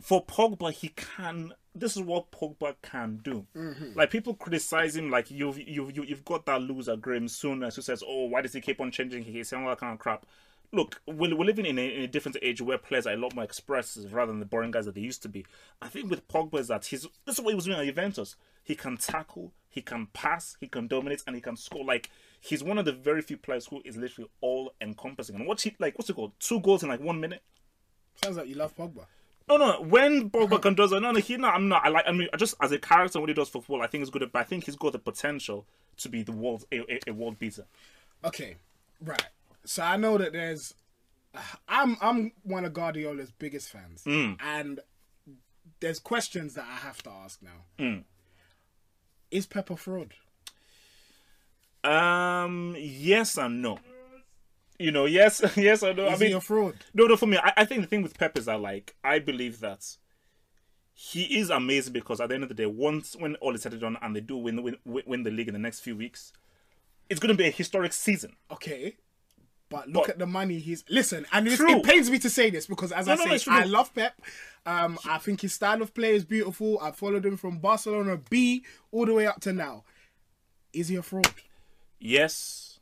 for 0.00 0.24
Pogba, 0.24 0.72
he 0.72 0.88
can. 0.88 1.52
This 1.78 1.96
is 1.96 2.02
what 2.02 2.30
Pogba 2.30 2.74
can 2.82 3.20
do. 3.22 3.46
Mm-hmm. 3.56 3.98
Like 3.98 4.10
people 4.10 4.34
criticize 4.34 4.96
him, 4.96 5.10
like 5.10 5.30
you've 5.30 5.58
you've 5.58 5.94
you- 5.96 6.04
you've 6.04 6.24
got 6.24 6.46
that 6.46 6.62
loser 6.62 6.96
Graham 6.96 7.26
Souness 7.26 7.76
who 7.76 7.82
says, 7.82 8.02
"Oh, 8.06 8.26
why 8.26 8.40
does 8.42 8.52
he 8.54 8.60
keep 8.60 8.80
on 8.80 8.90
changing? 8.90 9.24
He's 9.24 9.48
saying 9.48 9.62
all 9.62 9.70
that 9.70 9.78
kind 9.80 9.92
of 9.92 9.98
crap." 9.98 10.24
look, 10.72 11.00
we're, 11.06 11.34
we're 11.34 11.44
living 11.44 11.64
in 11.64 11.78
a, 11.78 11.94
in 11.94 12.02
a 12.02 12.06
different 12.08 12.36
age 12.42 12.60
where 12.60 12.76
players 12.76 13.06
are 13.06 13.12
a 13.12 13.16
lot 13.16 13.32
more 13.36 13.44
expressive 13.44 14.12
rather 14.12 14.32
than 14.32 14.40
the 14.40 14.44
boring 14.44 14.72
guys 14.72 14.84
that 14.84 14.96
they 14.96 15.00
used 15.00 15.22
to 15.22 15.28
be. 15.28 15.46
I 15.80 15.86
think 15.86 16.10
with 16.10 16.26
Pogba 16.26 16.58
is 16.58 16.66
that 16.68 16.84
he's 16.86 17.02
this 17.24 17.36
is 17.38 17.40
what 17.40 17.50
he 17.50 17.54
was 17.54 17.66
doing 17.66 17.78
at 17.78 17.86
Juventus. 17.86 18.34
He 18.64 18.74
can 18.74 18.96
tackle, 18.96 19.52
he 19.70 19.80
can 19.80 20.08
pass, 20.12 20.56
he 20.60 20.66
can 20.66 20.88
dominate, 20.88 21.22
and 21.26 21.36
he 21.36 21.40
can 21.40 21.56
score. 21.56 21.84
Like 21.84 22.10
he's 22.40 22.64
one 22.64 22.78
of 22.78 22.84
the 22.84 22.92
very 22.92 23.22
few 23.22 23.36
players 23.36 23.66
who 23.68 23.80
is 23.84 23.96
literally 23.96 24.28
all 24.40 24.72
encompassing. 24.80 25.36
And 25.36 25.46
what's 25.46 25.62
he 25.62 25.76
like? 25.78 25.96
What's 25.96 26.10
it 26.10 26.16
called? 26.16 26.32
Two 26.40 26.60
goals 26.60 26.82
in 26.82 26.88
like 26.88 27.00
one 27.00 27.20
minute. 27.20 27.42
Sounds 28.22 28.36
like 28.36 28.48
you 28.48 28.56
love 28.56 28.76
Pogba. 28.76 29.06
No, 29.48 29.56
no. 29.56 29.80
When 29.80 30.28
Pogba 30.30 30.60
can 30.60 30.74
does 30.74 30.92
it, 30.92 31.00
no, 31.00 31.12
no. 31.12 31.20
He, 31.20 31.36
no, 31.36 31.48
I'm 31.48 31.68
not. 31.68 31.84
I 31.84 31.88
like. 31.88 32.04
I 32.06 32.12
mean, 32.12 32.28
I 32.32 32.36
just 32.36 32.54
as 32.60 32.72
a 32.72 32.78
character, 32.78 33.20
what 33.20 33.28
he 33.28 33.34
does 33.34 33.48
for 33.48 33.62
football, 33.62 33.82
I 33.82 33.86
think 33.86 34.02
is 34.02 34.10
good. 34.10 34.28
But 34.32 34.40
I 34.40 34.44
think 34.44 34.64
he's 34.64 34.76
got 34.76 34.92
the 34.92 34.98
potential 34.98 35.66
to 35.98 36.08
be 36.08 36.22
the 36.22 36.32
world 36.32 36.64
a, 36.72 36.80
a, 36.80 37.00
a 37.08 37.12
world 37.12 37.38
beater. 37.38 37.64
Okay, 38.24 38.56
right. 39.00 39.26
So 39.64 39.82
I 39.82 39.96
know 39.96 40.18
that 40.18 40.32
there's. 40.32 40.74
I'm 41.68 41.96
I'm 42.00 42.32
one 42.42 42.64
of 42.64 42.72
Guardiola's 42.72 43.30
biggest 43.30 43.70
fans, 43.70 44.04
and 44.06 44.80
there's 45.80 45.98
questions 45.98 46.54
that 46.54 46.64
I 46.66 46.76
have 46.76 47.02
to 47.04 47.10
ask 47.10 47.40
now. 47.42 48.00
Is 49.30 49.46
Pep 49.46 49.70
a 49.70 49.76
fraud? 49.76 50.14
Um. 51.84 52.74
Yes 52.78 53.36
and 53.38 53.62
no. 53.62 53.78
You 54.78 54.90
know, 54.90 55.06
yes, 55.06 55.42
yes 55.56 55.82
or 55.82 55.94
no. 55.94 56.06
Is 56.06 56.14
I 56.14 56.16
mean, 56.18 56.28
he 56.30 56.34
a 56.36 56.40
fraud? 56.40 56.74
no, 56.94 57.06
no. 57.06 57.16
For 57.16 57.26
me, 57.26 57.38
I, 57.38 57.52
I 57.58 57.64
think 57.64 57.80
the 57.82 57.86
thing 57.86 58.02
with 58.02 58.18
Pep 58.18 58.36
is 58.36 58.44
that, 58.46 58.60
like, 58.60 58.94
I 59.02 59.18
believe 59.18 59.60
that 59.60 59.96
he 60.92 61.38
is 61.38 61.50
amazing 61.50 61.92
because 61.92 62.20
at 62.20 62.28
the 62.28 62.34
end 62.34 62.42
of 62.44 62.48
the 62.48 62.54
day, 62.54 62.66
once 62.66 63.14
when 63.18 63.34
all 63.36 63.54
is 63.54 63.62
said 63.62 63.72
and 63.72 63.80
done, 63.80 63.96
and 64.02 64.14
they 64.16 64.20
do 64.20 64.36
win 64.36 64.62
win, 64.62 64.76
win 64.84 65.22
the 65.22 65.30
league 65.30 65.48
in 65.48 65.54
the 65.54 65.60
next 65.60 65.80
few 65.80 65.96
weeks, 65.96 66.32
it's 67.08 67.20
going 67.20 67.34
to 67.34 67.38
be 67.42 67.46
a 67.46 67.50
historic 67.50 67.92
season. 67.92 68.34
Okay. 68.50 68.96
But 69.68 69.88
look 69.88 70.04
But- 70.04 70.10
at 70.10 70.18
the 70.20 70.26
money 70.26 70.58
he's 70.60 70.84
listen, 70.88 71.26
and 71.32 71.48
it's, 71.48 71.60
it 71.60 71.82
pains 71.82 72.08
me 72.08 72.18
to 72.20 72.30
say 72.30 72.50
this 72.50 72.66
because, 72.66 72.92
as 72.92 73.06
No, 73.06 73.14
I 73.14 73.16
no, 73.16 73.24
say, 73.36 73.38
true. 73.38 73.52
I 73.52 73.64
love 73.64 73.92
Pep. 73.94 74.14
Um, 74.64 74.98
I 75.08 75.18
think 75.18 75.40
his 75.40 75.54
style 75.54 75.82
of 75.82 75.92
play 75.92 76.14
is 76.14 76.24
beautiful. 76.24 76.78
I 76.80 76.92
followed 76.92 77.26
him 77.26 77.36
from 77.36 77.58
Barcelona 77.58 78.16
B 78.30 78.64
all 78.92 79.06
the 79.06 79.12
way 79.14 79.26
up 79.26 79.40
to 79.40 79.52
now. 79.52 79.84
Is 80.72 80.88
he 80.88 80.96
a 80.96 81.02
fraud? 81.02 81.28
Yes, 81.98 82.75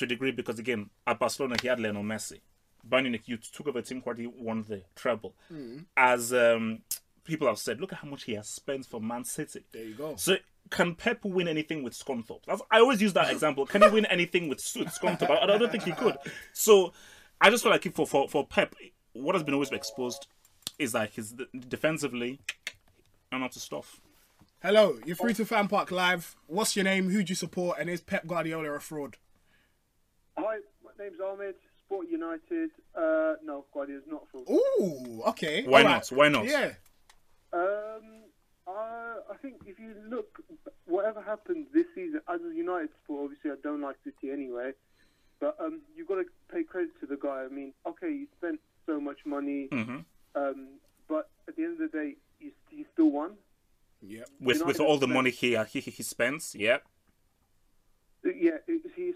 to 0.00 0.04
a 0.04 0.08
degree, 0.08 0.32
because 0.32 0.58
again, 0.58 0.90
at 1.06 1.18
Barcelona 1.18 1.56
he 1.60 1.68
had 1.68 1.80
Lionel 1.80 2.02
Messi. 2.02 2.40
Bayern 2.88 3.02
Munich, 3.02 3.22
you 3.26 3.36
took 3.36 3.68
over 3.68 3.82
team 3.82 4.02
he 4.16 4.26
won 4.26 4.64
the 4.68 4.82
treble. 4.96 5.34
As 5.96 6.32
um, 6.32 6.80
people 7.24 7.46
have 7.46 7.58
said, 7.58 7.80
look 7.80 7.92
at 7.92 7.98
how 7.98 8.08
much 8.08 8.24
he 8.24 8.34
has 8.34 8.48
spent 8.48 8.86
for 8.86 9.00
Man 9.00 9.24
City. 9.24 9.64
There 9.72 9.84
you 9.84 9.94
go. 9.94 10.16
So 10.16 10.36
can 10.70 10.94
Pep 10.94 11.24
win 11.24 11.46
anything 11.48 11.82
with 11.82 11.92
Scunthorpe? 11.92 12.44
That's, 12.46 12.62
I 12.70 12.80
always 12.80 13.02
use 13.02 13.12
that 13.12 13.30
example. 13.32 13.66
Can 13.66 13.82
he 13.82 13.88
win 13.88 14.06
anything 14.06 14.48
with 14.48 14.58
Scunthorpe? 14.58 15.30
I, 15.30 15.54
I 15.54 15.58
don't 15.58 15.70
think 15.70 15.84
he 15.84 15.92
could. 15.92 16.16
So 16.52 16.92
I 17.40 17.50
just 17.50 17.62
feel 17.62 17.72
like 17.72 17.84
for, 17.94 18.06
for, 18.06 18.28
for 18.28 18.46
Pep, 18.46 18.74
what 19.12 19.34
has 19.34 19.42
been 19.42 19.54
always 19.54 19.70
exposed 19.70 20.26
is 20.78 20.94
like 20.94 21.14
his 21.14 21.34
defensively 21.68 22.40
and 23.30 23.42
not 23.42 23.52
to 23.52 23.60
stuff. 23.60 24.00
Hello, 24.62 24.98
you're 25.06 25.16
free 25.16 25.32
to 25.34 25.44
Fan 25.44 25.68
Park 25.68 25.90
Live. 25.90 26.36
What's 26.46 26.76
your 26.76 26.84
name? 26.84 27.08
Who 27.10 27.22
do 27.22 27.30
you 27.30 27.34
support? 27.34 27.78
And 27.78 27.88
is 27.88 28.00
Pep 28.00 28.26
Guardiola 28.26 28.70
a 28.72 28.80
fraud? 28.80 29.16
Hi, 30.44 30.58
my 30.84 30.90
name's 31.04 31.20
Ahmed. 31.20 31.54
Sport 31.86 32.06
United. 32.10 32.70
Uh, 32.94 33.34
no, 33.44 33.64
Guardiola's 33.74 34.04
not 34.08 34.22
for. 34.30 34.42
Ooh, 34.50 35.22
okay. 35.28 35.64
Why 35.64 35.82
all 35.82 35.88
not? 35.88 36.08
Why 36.08 36.28
not? 36.28 36.44
Yeah. 36.46 36.72
Um, 37.52 38.22
I, 38.66 39.16
I 39.32 39.36
think 39.42 39.56
if 39.66 39.78
you 39.78 39.94
look, 40.08 40.38
whatever 40.86 41.20
happened 41.20 41.66
this 41.74 41.86
season, 41.94 42.20
as 42.32 42.40
a 42.40 42.54
United 42.54 42.90
sport, 43.02 43.24
obviously 43.24 43.50
I 43.50 43.54
don't 43.62 43.80
like 43.80 43.96
City 44.04 44.30
anyway, 44.32 44.70
but 45.40 45.56
um, 45.60 45.80
you've 45.96 46.06
got 46.06 46.16
to 46.16 46.24
pay 46.52 46.62
credit 46.62 46.90
to 47.00 47.06
the 47.06 47.16
guy. 47.16 47.44
I 47.44 47.52
mean, 47.52 47.72
okay, 47.86 48.08
you 48.10 48.26
spent 48.38 48.60
so 48.86 49.00
much 49.00 49.18
money, 49.26 49.68
Mhm. 49.72 50.04
um, 50.36 50.68
but 51.08 51.28
at 51.48 51.56
the 51.56 51.64
end 51.64 51.80
of 51.80 51.90
the 51.90 51.98
day, 51.98 52.14
you, 52.40 52.52
you 52.70 52.84
still 52.92 53.10
won. 53.10 53.32
Yeah. 54.00 54.22
With 54.40 54.58
United 54.58 54.66
with 54.66 54.80
all 54.80 54.98
the 54.98 55.08
money 55.08 55.30
he 55.30 55.56
he, 55.68 55.80
he 55.80 56.02
spends, 56.04 56.54
yeah. 56.54 56.78
Yeah, 58.24 58.32
it- 58.32 58.64
he, 58.66 58.69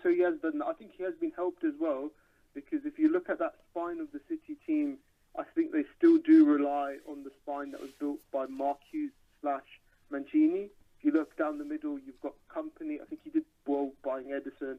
so 0.05 0.11
he 0.11 0.21
has 0.21 0.35
done 0.43 0.59
that. 0.59 0.67
I 0.67 0.75
think 0.75 0.93
he 0.97 1.03
has 1.03 1.15
been 1.21 1.33
helped 1.35 1.65
as 1.65 1.73
well 1.81 2.11
because 2.55 2.81
if 2.85 2.99
you 2.99 3.09
look 3.11 3.29
at 3.29 3.39
that 3.41 3.55
spine 3.71 3.99
of 3.99 4.13
the 4.13 4.21
City 4.29 4.57
team, 4.67 4.99
I 5.37 5.43
think 5.55 5.73
they 5.73 5.85
still 5.97 6.19
do 6.19 6.45
rely 6.45 6.99
on 7.09 7.25
the 7.25 7.31
spine 7.43 7.73
that 7.73 7.81
was 7.81 7.91
built 7.99 8.19
by 8.33 8.47
Mark 8.47 8.79
Hughes 8.91 9.11
slash 9.41 9.65
Mancini. 10.11 10.69
If 10.99 11.05
you 11.05 11.11
look 11.11 11.37
down 11.37 11.59
the 11.59 11.65
middle, 11.65 11.99
you've 11.99 12.21
got 12.23 12.35
Kompany. 12.55 13.01
I 13.01 13.07
think 13.07 13.23
he 13.25 13.31
did 13.31 13.45
well 13.67 13.91
buying 14.05 14.27
Ederson. 14.27 14.77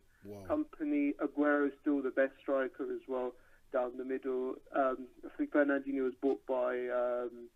Kompany, 0.48 1.16
Aguero 1.16 1.68
is 1.68 1.74
still 1.82 2.02
the 2.02 2.12
best 2.12 2.34
striker 2.42 2.84
as 2.84 3.02
well 3.08 3.34
down 3.74 3.98
the 3.98 4.06
middle. 4.06 4.56
Um, 4.74 5.08
I 5.26 5.30
think 5.38 5.52
Fernandinho 5.52 6.04
was 6.04 6.14
bought 6.22 6.46
by 6.48 6.88
um, 6.88 7.50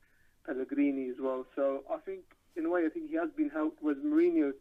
Pellegrini 0.46 1.10
as 1.10 1.16
well. 1.22 1.46
So 1.56 1.84
I 1.90 1.98
think, 1.98 2.22
in 2.58 2.66
a 2.66 2.70
way, 2.70 2.86
I 2.86 2.90
think 2.90 3.10
he 3.10 3.16
has 3.16 3.30
been 3.38 3.50
helped. 3.50 3.78
Whereas 3.82 4.00
Mourinho 4.04 4.52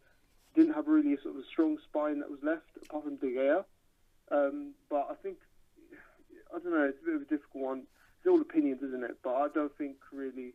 didn't 0.55 0.73
have 0.73 0.87
really 0.87 1.13
a 1.13 1.21
sort 1.21 1.35
of 1.35 1.41
a 1.41 1.45
strong 1.45 1.77
spine 1.87 2.19
that 2.19 2.29
was 2.29 2.39
left 2.43 2.69
apart 2.83 3.03
from 3.03 3.17
De 3.17 3.27
Gea. 3.27 3.63
Um, 4.31 4.73
but 4.89 5.07
I 5.11 5.15
think 5.21 5.37
I 6.53 6.59
don't 6.59 6.73
know. 6.73 6.83
It's 6.83 7.01
a 7.01 7.05
bit 7.05 7.15
of 7.15 7.21
a 7.21 7.25
difficult 7.25 7.63
one. 7.63 7.83
It's 8.17 8.27
all 8.27 8.41
opinions, 8.41 8.81
isn't 8.83 9.03
it? 9.03 9.17
But 9.23 9.35
I 9.35 9.47
don't 9.53 9.75
think 9.77 9.97
really 10.11 10.53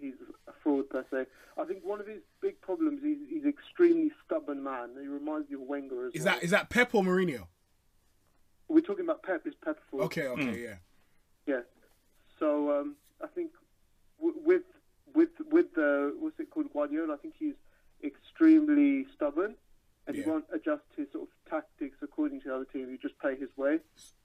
he's 0.00 0.14
a 0.48 0.52
fraud 0.62 0.88
per 0.90 1.04
se. 1.10 1.26
I 1.60 1.64
think 1.64 1.84
one 1.84 2.00
of 2.00 2.06
his 2.06 2.20
big 2.40 2.60
problems 2.60 3.02
is 3.02 3.18
he's 3.28 3.44
an 3.44 3.50
extremely 3.50 4.10
stubborn 4.24 4.62
man. 4.62 4.90
He 5.00 5.06
reminds 5.06 5.48
me 5.50 5.56
of 5.56 5.62
Wenger 5.62 6.06
as 6.06 6.12
well. 6.14 6.14
Is 6.14 6.24
well. 6.24 6.34
that 6.34 6.42
is 6.44 6.50
that 6.50 6.70
Pep 6.70 6.94
or 6.94 7.02
Mourinho? 7.02 7.46
We're 8.68 8.80
talking 8.80 9.04
about 9.04 9.22
Pep. 9.22 9.46
Is 9.46 9.54
Pep 9.62 9.78
a 9.78 9.90
fraud? 9.90 10.04
Okay, 10.04 10.26
okay, 10.28 10.62
yeah. 10.62 10.74
Yeah. 11.46 11.60
So 12.38 12.80
um, 12.80 12.96
I 13.22 13.26
think 13.26 13.50
w- 14.18 14.40
with 14.44 14.62
with 15.14 15.30
with 15.50 15.74
the 15.74 16.14
what's 16.18 16.38
it 16.40 16.50
called 16.50 16.72
Guardiola, 16.72 17.14
I 17.14 17.16
think 17.18 17.34
he's 17.38 17.54
extremely 18.02 19.06
stubborn, 19.14 19.56
and 20.06 20.16
Yeah. 20.16 20.24
he 20.24 20.30
won't 20.30 20.46
adjust 20.52 20.84
his 20.96 21.10
sort 21.12 21.28
of 21.28 21.50
tactics 21.50 21.96
according 22.02 22.40
to 22.42 22.48
the 22.48 22.54
other 22.56 22.64
team. 22.64 22.90
He 22.90 22.98
just 22.98 23.18
play 23.18 23.36
his 23.36 23.54
way. 23.56 23.80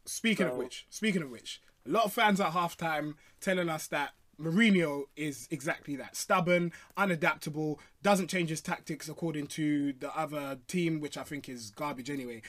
Speaking 0.05 0.47
of 0.47 0.57
which, 0.57 0.85
speaking 0.89 1.21
of 1.21 1.29
which, 1.29 1.61
a 1.85 1.89
lot 1.89 2.05
of 2.05 2.13
fans 2.13 2.39
at 2.39 2.51
halftime 2.53 3.15
telling 3.39 3.69
us 3.69 3.87
that 3.87 4.11
Mourinho 4.39 5.05
is 5.15 5.47
exactly 5.49 5.95
that 5.95 6.15
stubborn, 6.15 6.71
unadaptable, 6.95 7.79
doesn't 8.03 8.27
change 8.27 8.49
his 8.49 8.61
tactics 8.61 9.09
according 9.09 9.47
to 9.47 9.93
the 9.93 10.15
other 10.15 10.59
team, 10.67 10.99
which 10.99 11.17
I 11.17 11.23
think 11.23 11.49
is 11.49 11.71
garbage 11.71 12.09
anyway. 12.09 12.43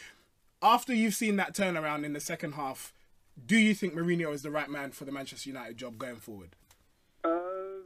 After 0.60 0.92
you've 0.92 1.14
seen 1.14 1.36
that 1.36 1.54
turnaround 1.54 2.04
in 2.04 2.12
the 2.12 2.20
second 2.20 2.52
half, 2.52 2.92
do 3.46 3.56
you 3.56 3.74
think 3.74 3.94
Mourinho 3.94 4.32
is 4.34 4.42
the 4.42 4.50
right 4.50 4.68
man 4.68 4.90
for 4.90 5.04
the 5.04 5.12
Manchester 5.12 5.48
United 5.48 5.76
job 5.78 5.96
going 5.96 6.16
forward? 6.16 6.56
Um, 7.24 7.84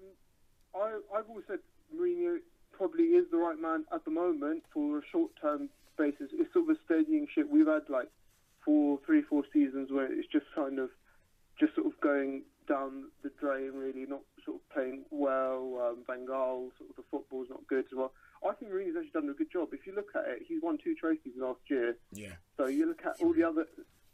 I, 0.75 0.99
I've 1.15 1.29
always 1.29 1.45
said 1.47 1.61
Mourinho 1.95 2.39
probably 2.83 3.05
is 3.15 3.27
the 3.31 3.37
right 3.37 3.61
man 3.61 3.85
at 3.95 4.05
the 4.05 4.11
moment 4.11 4.65
for 4.75 4.99
a 4.99 5.03
short-term 5.13 5.69
basis. 5.97 6.31
It's 6.33 6.53
sort 6.53 6.69
of 6.69 6.77
a 6.77 6.79
steadying 6.85 7.29
ship. 7.33 7.47
We've 7.49 7.67
had 7.69 7.83
like 7.89 8.09
four, 8.65 8.99
three, 9.07 9.23
four 9.23 9.45
seasons 9.53 9.93
where 9.93 10.11
it's 10.13 10.27
just 10.33 10.47
kind 10.55 10.81
of, 10.81 10.91
just 11.61 11.77
sort 11.77 11.87
of 11.87 11.93
going 12.01 12.43
down 12.69 13.05
the 13.23 13.31
drain. 13.41 13.71
Really, 13.75 14.05
not 14.09 14.23
sort 14.45 14.57
of 14.57 14.69
playing 14.75 15.05
well. 15.11 15.95
Um, 15.95 16.03
sort 16.09 16.91
of 16.91 16.97
the 16.97 17.05
football's 17.09 17.49
not 17.51 17.65
good 17.69 17.85
as 17.85 17.97
well. 17.97 18.13
I 18.45 18.53
think 18.55 18.73
Mourinho's 18.73 18.97
actually 18.97 19.11
done 19.21 19.29
a 19.31 19.35
good 19.35 19.53
job. 19.53 19.69
If 19.73 19.87
you 19.87 19.95
look 19.95 20.09
at 20.17 20.25
it, 20.27 20.43
he's 20.49 20.61
won 20.61 20.77
two 20.83 20.97
trophies 20.97 21.35
last 21.37 21.61
year. 21.71 21.97
Yeah. 22.13 22.33
So 22.57 22.67
you 22.67 22.87
look 22.87 23.03
at 23.07 23.23
all 23.23 23.33
the 23.33 23.45
other, 23.45 23.67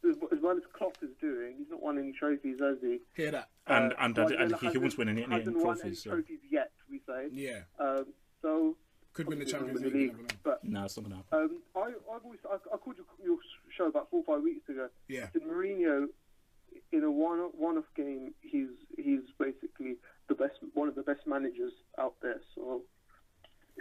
as 0.05 0.39
well 0.43 0.57
as 0.59 0.63
Klopp 0.75 0.99
is 1.01 1.09
doing, 1.23 1.55
he's 1.57 1.71
not 1.71 1.83
won 1.83 1.99
any 1.99 2.13
trophies, 2.13 2.59
has 2.61 2.77
he? 2.83 2.99
Hear 3.15 3.31
that? 3.31 3.49
And 3.67 3.93
Uh, 3.95 3.97
and, 4.01 4.05
and, 4.05 4.15
Guardiola 4.15 4.43
and 4.45 4.53
he, 4.53 4.59
he 4.59 4.67
won't 4.67 4.75
hasn't- 4.85 4.99
win 4.99 5.09
any, 5.09 5.23
any, 5.23 5.33
any 5.33 5.41
hasn't 5.41 5.57
won 5.57 5.77
trophies. 5.79 6.03
So. 6.03 6.11
trophies 6.11 6.41
yet, 6.51 6.73
we 6.91 7.01
say. 7.09 7.29
Yeah. 7.33 7.61
Um, 7.81 8.05
so 8.43 8.77
Could 9.13 9.29
win 9.29 9.39
the 9.39 9.45
Champions 9.45 9.81
win 9.81 9.93
League. 9.93 10.03
you 10.03 10.07
never 10.09 10.23
know. 10.23 10.29
But 10.45 10.65
No, 10.65 10.85
it's 10.85 10.97
not 10.97 11.03
gonna 11.05 11.17
happen. 11.17 11.39
um, 11.39 11.63
I, 11.77 12.15
I've 12.15 12.25
always, 12.25 12.41
I, 12.51 12.55
I 12.73 12.77
called 12.77 12.97
your, 12.97 13.07
your 13.25 13.39
show 13.77 13.87
about 13.87 14.11
four 14.11 14.23
or 14.27 14.35
five 14.37 14.43
weeks 14.43 14.69
ago. 14.69 14.89
Yeah. 15.09 15.25
I 15.25 15.33
said 15.33 15.43
Mourinho, 15.43 16.07
in 16.93 17.05
a 17.05 17.11
one 17.11 17.39
one-off 17.57 17.85
game, 17.97 18.35
he's 18.41 18.69
he's 18.97 19.21
basically 19.39 19.97
the 20.29 20.35
best, 20.35 20.55
one 20.75 20.89
of 20.89 20.95
the 20.95 21.03
best 21.03 21.27
managers 21.27 21.73
out 21.99 22.15
there. 22.23 22.41
So 22.55 22.83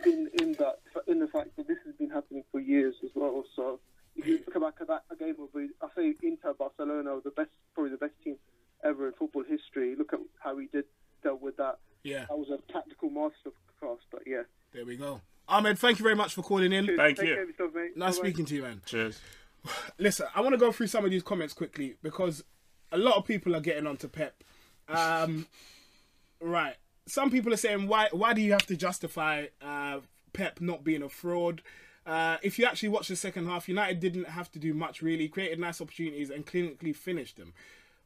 in 0.05 0.29
in 0.41 0.53
that 0.53 0.79
in 1.07 1.19
the 1.19 1.27
fact 1.27 1.55
that 1.57 1.67
this 1.67 1.77
has 1.85 1.95
been 1.95 2.09
happening 2.09 2.43
for 2.51 2.59
years 2.59 2.95
as 3.03 3.11
well. 3.15 3.43
So 3.55 3.79
if 4.15 4.25
you 4.27 4.39
look 4.45 4.61
back 4.61 4.75
at 4.81 4.87
that 4.87 5.03
game 5.19 5.35
of 5.39 5.49
I 5.55 5.87
say 5.95 6.15
Inter 6.23 6.53
Barcelona, 6.53 7.19
the 7.23 7.31
best 7.31 7.49
probably 7.73 7.91
the 7.91 7.97
best 7.97 8.13
team 8.23 8.37
ever 8.83 9.07
in 9.07 9.13
football 9.13 9.43
history. 9.43 9.95
Look 9.95 10.13
at 10.13 10.19
how 10.43 10.57
he 10.57 10.67
did 10.67 10.85
dealt 11.23 11.41
with 11.41 11.57
that. 11.57 11.77
Yeah. 12.03 12.25
That 12.29 12.37
was 12.37 12.49
a 12.49 12.71
tactical 12.71 13.09
masterclass. 13.09 13.99
But 14.11 14.23
yeah. 14.25 14.43
There 14.73 14.85
we 14.85 14.95
go. 14.95 15.21
Ahmed, 15.47 15.79
thank 15.79 15.99
you 15.99 16.03
very 16.03 16.15
much 16.15 16.33
for 16.33 16.41
calling 16.41 16.73
in. 16.73 16.85
Thank 16.85 17.17
Take 17.17 17.27
you. 17.27 17.33
care 17.35 17.43
of 17.43 17.49
yourself, 17.49 17.73
mate. 17.73 17.95
Nice 17.95 18.17
Bye-bye. 18.17 18.27
speaking 18.27 18.45
to 18.45 18.55
you, 18.55 18.61
man. 18.63 18.81
Cheers. 18.85 19.19
Listen, 19.97 20.27
I 20.35 20.41
want 20.41 20.53
to 20.53 20.57
go 20.57 20.71
through 20.71 20.87
some 20.87 21.05
of 21.05 21.11
these 21.11 21.23
comments 21.23 21.53
quickly 21.53 21.95
because 22.03 22.43
a 22.91 22.97
lot 22.97 23.15
of 23.15 23.25
people 23.25 23.55
are 23.55 23.61
getting 23.61 23.87
onto 23.87 24.07
Pep. 24.07 24.43
Um, 24.89 25.47
right. 26.41 26.75
Some 27.07 27.31
people 27.31 27.53
are 27.53 27.57
saying 27.57 27.87
why 27.87 28.09
why 28.11 28.33
do 28.33 28.41
you 28.41 28.51
have 28.51 28.65
to 28.67 28.75
justify 28.75 29.45
uh, 29.61 29.99
Pep 30.33 30.59
not 30.59 30.83
being 30.83 31.03
a 31.03 31.09
fraud? 31.09 31.61
Uh, 32.05 32.37
if 32.41 32.57
you 32.57 32.65
actually 32.65 32.89
watch 32.89 33.07
the 33.09 33.15
second 33.15 33.47
half, 33.47 33.67
United 33.67 33.99
didn't 33.99 34.29
have 34.29 34.51
to 34.51 34.59
do 34.59 34.73
much 34.73 35.01
really. 35.01 35.27
Created 35.27 35.59
nice 35.59 35.81
opportunities 35.81 36.29
and 36.29 36.45
clinically 36.45 36.95
finished 36.95 37.37
them. 37.37 37.53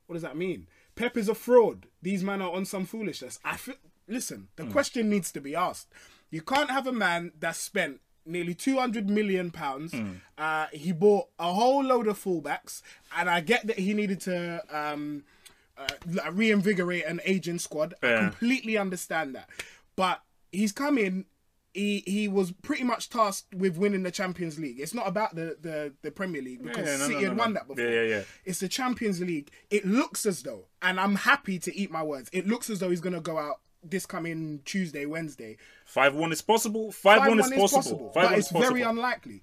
What 0.06 0.14
does 0.14 0.24
that 0.24 0.36
mean? 0.36 0.68
Pep 1.02 1.18
is 1.18 1.28
a 1.28 1.34
fraud. 1.34 1.88
These 2.04 2.24
men 2.24 2.44
are 2.44 2.52
on 2.52 2.64
some 2.64 2.86
foolishness. 2.86 3.40
I 3.44 3.58
feel, 3.58 3.74
listen. 4.08 4.50
The 4.56 4.66
question 4.66 5.10
needs 5.10 5.32
to 5.32 5.42
be 5.42 5.56
asked. 5.56 5.88
You 6.30 6.42
can't 6.44 6.70
have 6.70 6.86
a 6.86 6.92
man 6.92 7.32
that 7.40 7.56
spent 7.56 8.02
nearly 8.24 8.54
200 8.54 9.10
million 9.10 9.50
pounds. 9.50 9.96
Uh, 10.38 10.68
he 10.72 10.92
bought 10.92 11.30
a 11.40 11.52
whole 11.54 11.84
load 11.84 12.06
of 12.06 12.24
fullbacks, 12.24 12.84
and 13.18 13.28
I 13.32 13.42
get 13.42 13.66
that 13.66 13.80
he 13.80 13.96
needed 13.96 14.22
to 14.22 14.64
um, 14.70 15.24
uh, 15.76 15.88
reinvigorate 16.32 17.06
an 17.06 17.20
aging 17.26 17.58
squad. 17.58 17.96
I 18.04 18.08
completely 18.30 18.78
understand 18.78 19.34
that, 19.34 19.50
but 19.96 20.22
he's 20.52 20.72
come 20.72 21.00
in. 21.00 21.26
He 21.74 22.04
he 22.06 22.28
was 22.28 22.52
pretty 22.52 22.84
much 22.84 23.10
tasked 23.10 23.54
with 23.56 23.78
winning 23.78 24.04
the 24.04 24.12
Champions 24.12 24.60
League. 24.60 24.80
It's 24.80 24.94
not 24.94 25.08
about 25.08 25.36
the 25.36 25.58
the, 25.62 25.94
the 26.02 26.12
Premier 26.12 26.42
League 26.42 26.64
because 26.64 26.86
yeah, 26.86 26.98
no, 26.98 27.04
City 27.08 27.14
no, 27.14 27.20
had 27.20 27.28
no, 27.30 27.34
no. 27.34 27.40
won 27.44 27.54
that 27.54 27.68
before. 27.68 27.84
Yeah, 27.86 28.02
yeah, 28.02 28.08
yeah. 28.18 28.22
It's 28.46 28.60
the 28.60 28.68
Champions 28.68 29.22
League. 29.22 29.52
It 29.70 29.86
looks 29.86 30.26
as 30.26 30.44
though, 30.44 30.66
and 30.82 31.00
I'm 31.00 31.16
happy 31.16 31.60
to 31.60 31.76
eat 31.76 31.90
my 31.92 32.04
words. 32.04 32.30
It 32.34 32.46
looks 32.48 32.70
as 32.70 32.80
though 32.80 32.90
he's 32.90 33.02
gonna 33.02 33.22
go 33.22 33.38
out 33.38 33.62
this 33.84 34.06
coming 34.06 34.62
Tuesday, 34.66 35.06
Wednesday. 35.06 35.58
Five 35.86 36.14
one 36.16 36.32
is 36.32 36.42
possible. 36.42 36.92
Five 36.92 37.28
one 37.28 37.40
is 37.40 37.50
5-1 37.50 37.72
possible. 37.72 38.12
Five 38.14 38.24
but 38.24 38.24
one 38.32 38.34
is 38.34 38.52
it's 38.52 38.52
very 38.52 38.82
unlikely. 38.82 39.42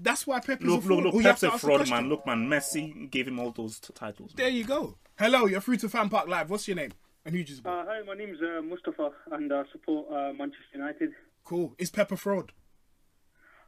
That's 0.00 0.26
why 0.26 0.40
Pep 0.40 0.60
is 0.62 0.66
Look, 0.66 0.70
a 0.70 0.74
look, 0.74 0.84
fraud. 0.84 1.04
look. 1.04 1.14
All 1.14 1.20
you 1.20 1.26
have 1.26 1.40
Pep's 1.40 1.54
a 1.54 1.58
fraud, 1.58 1.90
man. 1.90 2.08
Look, 2.08 2.24
man. 2.26 2.48
Messi 2.48 3.10
gave 3.10 3.26
him 3.26 3.38
all 3.40 3.50
those 3.50 3.80
t- 3.80 3.92
titles. 3.94 4.30
man. 4.30 4.36
There 4.36 4.48
you 4.48 4.64
go. 4.64 4.96
Hello, 5.18 5.46
you're 5.46 5.60
through 5.60 5.78
to 5.78 5.88
Fan 5.88 6.08
Park 6.08 6.28
Live. 6.28 6.48
What's 6.50 6.68
your 6.68 6.76
name? 6.76 6.92
And 7.24 7.34
who 7.34 7.42
just 7.42 7.66
Uh, 7.66 7.84
hi, 7.86 8.00
my 8.06 8.14
name's 8.14 8.38
uh, 8.40 8.62
Mustafa, 8.62 9.10
and 9.32 9.52
I 9.52 9.64
support 9.72 10.06
uh, 10.10 10.32
Manchester 10.32 10.64
United. 10.74 11.10
Cool. 11.48 11.74
Is 11.78 11.90
Pep 11.90 12.12
a 12.12 12.16
fraud? 12.18 12.52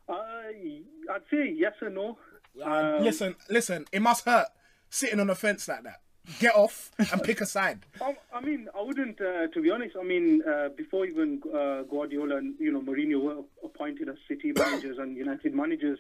Uh, 0.07 0.13
I'd 0.13 1.23
say 1.31 1.51
yes 1.57 1.73
or 1.81 1.89
no. 1.89 2.19
Uh, 2.63 2.99
listen, 3.01 3.35
listen. 3.49 3.87
It 3.91 4.03
must 4.03 4.27
hurt 4.27 4.49
sitting 4.91 5.19
on 5.19 5.29
the 5.29 5.35
fence 5.35 5.67
like 5.67 5.85
that. 5.85 6.03
Get 6.41 6.55
off 6.55 6.91
and 6.99 7.23
pick 7.23 7.41
a 7.41 7.47
side. 7.47 7.87
I, 8.03 8.19
I 8.35 8.43
mean, 8.43 8.69
I 8.79 8.83
wouldn't, 8.83 9.19
uh, 9.19 9.47
to 9.47 9.63
be 9.63 9.71
honest. 9.71 9.97
I 9.99 10.05
mean, 10.05 10.43
uh, 10.47 10.69
before 10.77 11.07
even 11.07 11.41
uh, 11.47 11.85
Guardiola 11.85 12.37
and 12.37 12.55
you 12.61 12.71
know 12.71 12.83
Mourinho 12.83 13.23
were 13.23 13.45
appointed 13.65 14.11
as 14.11 14.17
City 14.29 14.53
managers 14.57 14.99
and 14.99 15.17
United 15.17 15.55
managers, 15.55 15.99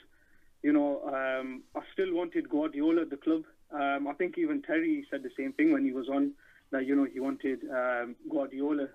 you 0.63 0.75
know, 0.75 1.01
um, 1.07 1.63
I 1.75 1.81
still 1.95 2.13
wanted 2.13 2.51
Guardiola 2.51 3.03
at 3.03 3.11
the 3.11 3.17
club. 3.17 3.45
Um, 3.73 4.07
I 4.07 4.13
think 4.13 4.37
even 4.37 4.61
Terry 4.61 5.07
said 5.11 5.23
the 5.23 5.31
same 5.35 5.55
thing 5.55 5.73
when 5.73 5.87
he 5.87 5.93
was 5.93 6.11
on 6.11 6.33
that 6.73 6.85
you 6.85 6.95
know 6.95 7.07
he 7.11 7.21
wanted 7.21 7.63
um, 7.71 8.17
Guardiola 8.31 8.89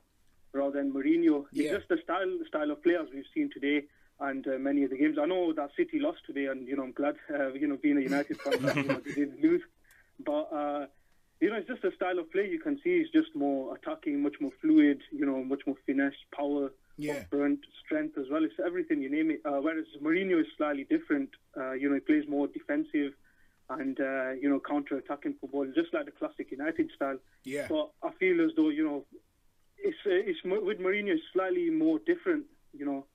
rather 0.55 0.77
than 0.79 0.91
Mourinho. 0.93 1.45
Yeah. 1.51 1.63
It's 1.63 1.74
just 1.77 1.89
the 1.89 1.97
style 2.03 2.33
style 2.47 2.71
of 2.71 2.81
players 2.81 3.07
we've 3.13 3.25
seen 3.33 3.50
today 3.53 3.85
and 4.19 4.47
uh, 4.47 4.57
many 4.57 4.83
of 4.83 4.89
the 4.89 4.97
games. 4.97 5.17
I 5.21 5.25
know 5.25 5.53
that 5.53 5.69
City 5.77 6.00
lost 6.00 6.19
today, 6.25 6.45
and 6.45 6.67
you 6.67 6.75
know 6.77 6.83
I'm 6.83 6.93
glad. 6.93 7.15
Uh, 7.29 7.53
you 7.53 7.67
know, 7.67 7.77
being 7.77 7.97
a 7.97 8.01
United 8.01 8.39
fan, 8.41 8.62
that, 8.63 8.75
you 8.77 8.83
know, 8.83 9.01
they 9.05 9.13
did 9.13 9.41
lose, 9.41 9.62
but. 10.25 10.43
Uh, 10.51 10.85
you 11.41 11.50
know, 11.50 11.57
it's 11.57 11.67
just 11.67 11.81
the 11.81 11.91
style 11.93 12.17
of 12.17 12.31
play 12.31 12.47
you 12.50 12.62
can 12.62 12.79
see 12.81 12.91
is 12.91 13.09
just 13.12 13.35
more 13.35 13.75
attacking, 13.75 14.24
much 14.24 14.35
more 14.39 14.51
fluid, 14.62 15.01
you 15.12 15.25
know, 15.25 15.43
much 15.43 15.63
more 15.67 15.75
finesse, 15.85 16.13
power, 16.33 16.71
Yeah. 16.97 17.24
burnt, 17.29 17.59
strength 17.83 18.17
as 18.17 18.27
well. 18.31 18.45
It's 18.45 18.53
everything 18.65 19.01
you 19.01 19.09
name 19.09 19.29
it. 19.31 19.41
Uh, 19.43 19.59
whereas 19.59 19.85
Mourinho 20.01 20.39
is 20.39 20.47
slightly 20.55 20.85
different. 20.85 21.31
Uh, 21.55 21.74
you 21.74 21.89
know, 21.89 21.95
he 21.95 22.00
plays 22.00 22.24
more 22.29 22.47
defensive 22.47 23.12
and, 23.69 24.00
uh, 24.00 24.31
you 24.31 24.50
know, 24.50 24.62
counter-attacking 24.62 25.35
football, 25.41 25.65
just 25.75 25.93
like 25.93 26.05
the 26.05 26.12
classic 26.12 26.51
United 26.51 26.89
style. 26.95 27.17
Yeah. 27.43 27.67
But 27.67 27.91
I 28.01 28.12
feel 28.13 28.39
as 28.39 28.51
though, 28.55 28.69
you 28.69 28.85
know, 28.85 29.03
it's, 29.77 29.98
uh, 30.05 30.10
it's 30.12 30.44
with 30.44 30.79
Mourinho, 30.79 31.10
it's 31.13 31.24
slightly 31.34 31.70
more 31.70 32.00
different, 32.05 32.46
you 32.77 32.86
know. 32.86 33.05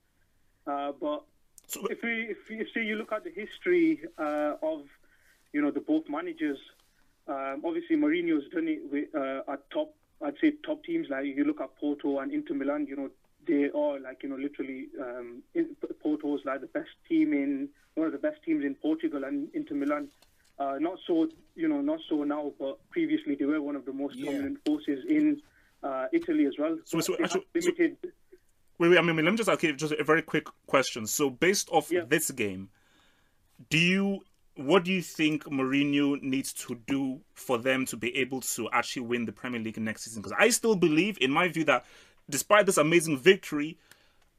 Uh, 0.67 0.91
but 0.99 1.23
So- 1.67 1.85
if 1.87 2.01
we, 2.03 2.27
if, 2.29 2.49
you- 2.49 2.65
say 2.73 2.83
you 2.85 2.95
look 2.95 3.11
at 3.11 3.23
the 3.23 3.31
history 3.31 4.01
uh, 4.17 4.55
of, 4.61 4.85
you 5.53 5.61
know, 5.61 5.71
the 5.71 5.79
both 5.81 6.07
managers, 6.09 6.59
um, 7.27 7.61
obviously 7.65 7.95
Mourinho's 7.95 8.49
done 8.51 8.67
it 8.67 8.81
with, 8.91 9.13
uh, 9.15 9.43
at 9.51 9.69
top, 9.69 9.93
I'd 10.23 10.37
say 10.39 10.51
top 10.63 10.83
teams 10.83 11.07
like 11.09 11.25
you 11.25 11.43
look 11.43 11.61
at 11.61 11.75
Porto 11.77 12.19
and 12.19 12.31
Inter 12.31 12.53
Milan. 12.53 12.85
You 12.87 12.95
know, 12.95 13.09
they 13.47 13.71
are 13.71 13.99
like 13.99 14.21
you 14.21 14.29
know 14.29 14.35
literally 14.35 14.87
um, 15.01 15.41
is 15.55 15.65
like 16.45 16.61
the 16.61 16.67
best 16.67 16.89
team 17.09 17.33
in 17.33 17.69
one 17.95 18.05
of 18.05 18.13
the 18.13 18.19
best 18.19 18.43
teams 18.43 18.63
in 18.63 18.75
Portugal 18.75 19.23
and 19.23 19.49
Inter 19.55 19.73
Milan. 19.75 20.09
Uh, 20.59 20.77
not 20.79 20.99
so 21.07 21.27
you 21.55 21.67
know 21.67 21.81
not 21.81 21.99
so 22.07 22.23
now, 22.23 22.53
but 22.59 22.77
previously 22.91 23.33
they 23.33 23.45
were 23.45 23.61
one 23.61 23.75
of 23.75 23.85
the 23.85 23.93
most 23.93 24.15
Yeah. 24.15 24.31
dominant 24.31 24.59
forces 24.63 25.03
in 25.09 25.41
uh, 25.83 26.07
Italy 26.11 26.45
as 26.45 26.57
well. 26.57 26.77
So- 26.85 26.99
so 26.99 27.13
actually- 27.21 27.45
so- 27.59 27.69
limited. 27.69 27.97
Wait, 28.77 28.89
wait. 28.89 28.97
I 28.97 29.01
mean, 29.01 29.15
let 29.17 29.31
me 29.31 29.37
just 29.37 29.49
ask 29.49 29.61
you 29.63 29.73
just 29.73 29.93
a 29.93 30.03
very 30.03 30.21
quick 30.23 30.47
question. 30.65 31.05
So, 31.05 31.29
based 31.29 31.69
off 31.71 31.91
Yeah. 31.91 32.01
this 32.07 32.31
game, 32.31 32.69
do 33.69 33.77
you 33.77 34.21
what 34.57 34.83
do 34.83 34.91
you 34.91 35.01
think 35.01 35.45
Mourinho 35.45 36.21
needs 36.21 36.51
to 36.53 36.75
do 36.85 37.21
for 37.33 37.57
them 37.57 37.85
to 37.85 37.95
be 37.95 38.15
able 38.17 38.41
to 38.41 38.69
actually 38.71 39.03
win 39.03 39.25
the 39.25 39.31
Premier 39.31 39.61
League 39.61 39.77
next 39.79 40.03
season? 40.03 40.21
Because 40.21 40.35
I 40.37 40.49
still 40.49 40.75
believe, 40.75 41.17
in 41.21 41.31
my 41.31 41.47
view, 41.47 41.63
that 41.65 41.85
despite 42.29 42.65
this 42.65 42.77
amazing 42.77 43.17
victory, 43.17 43.77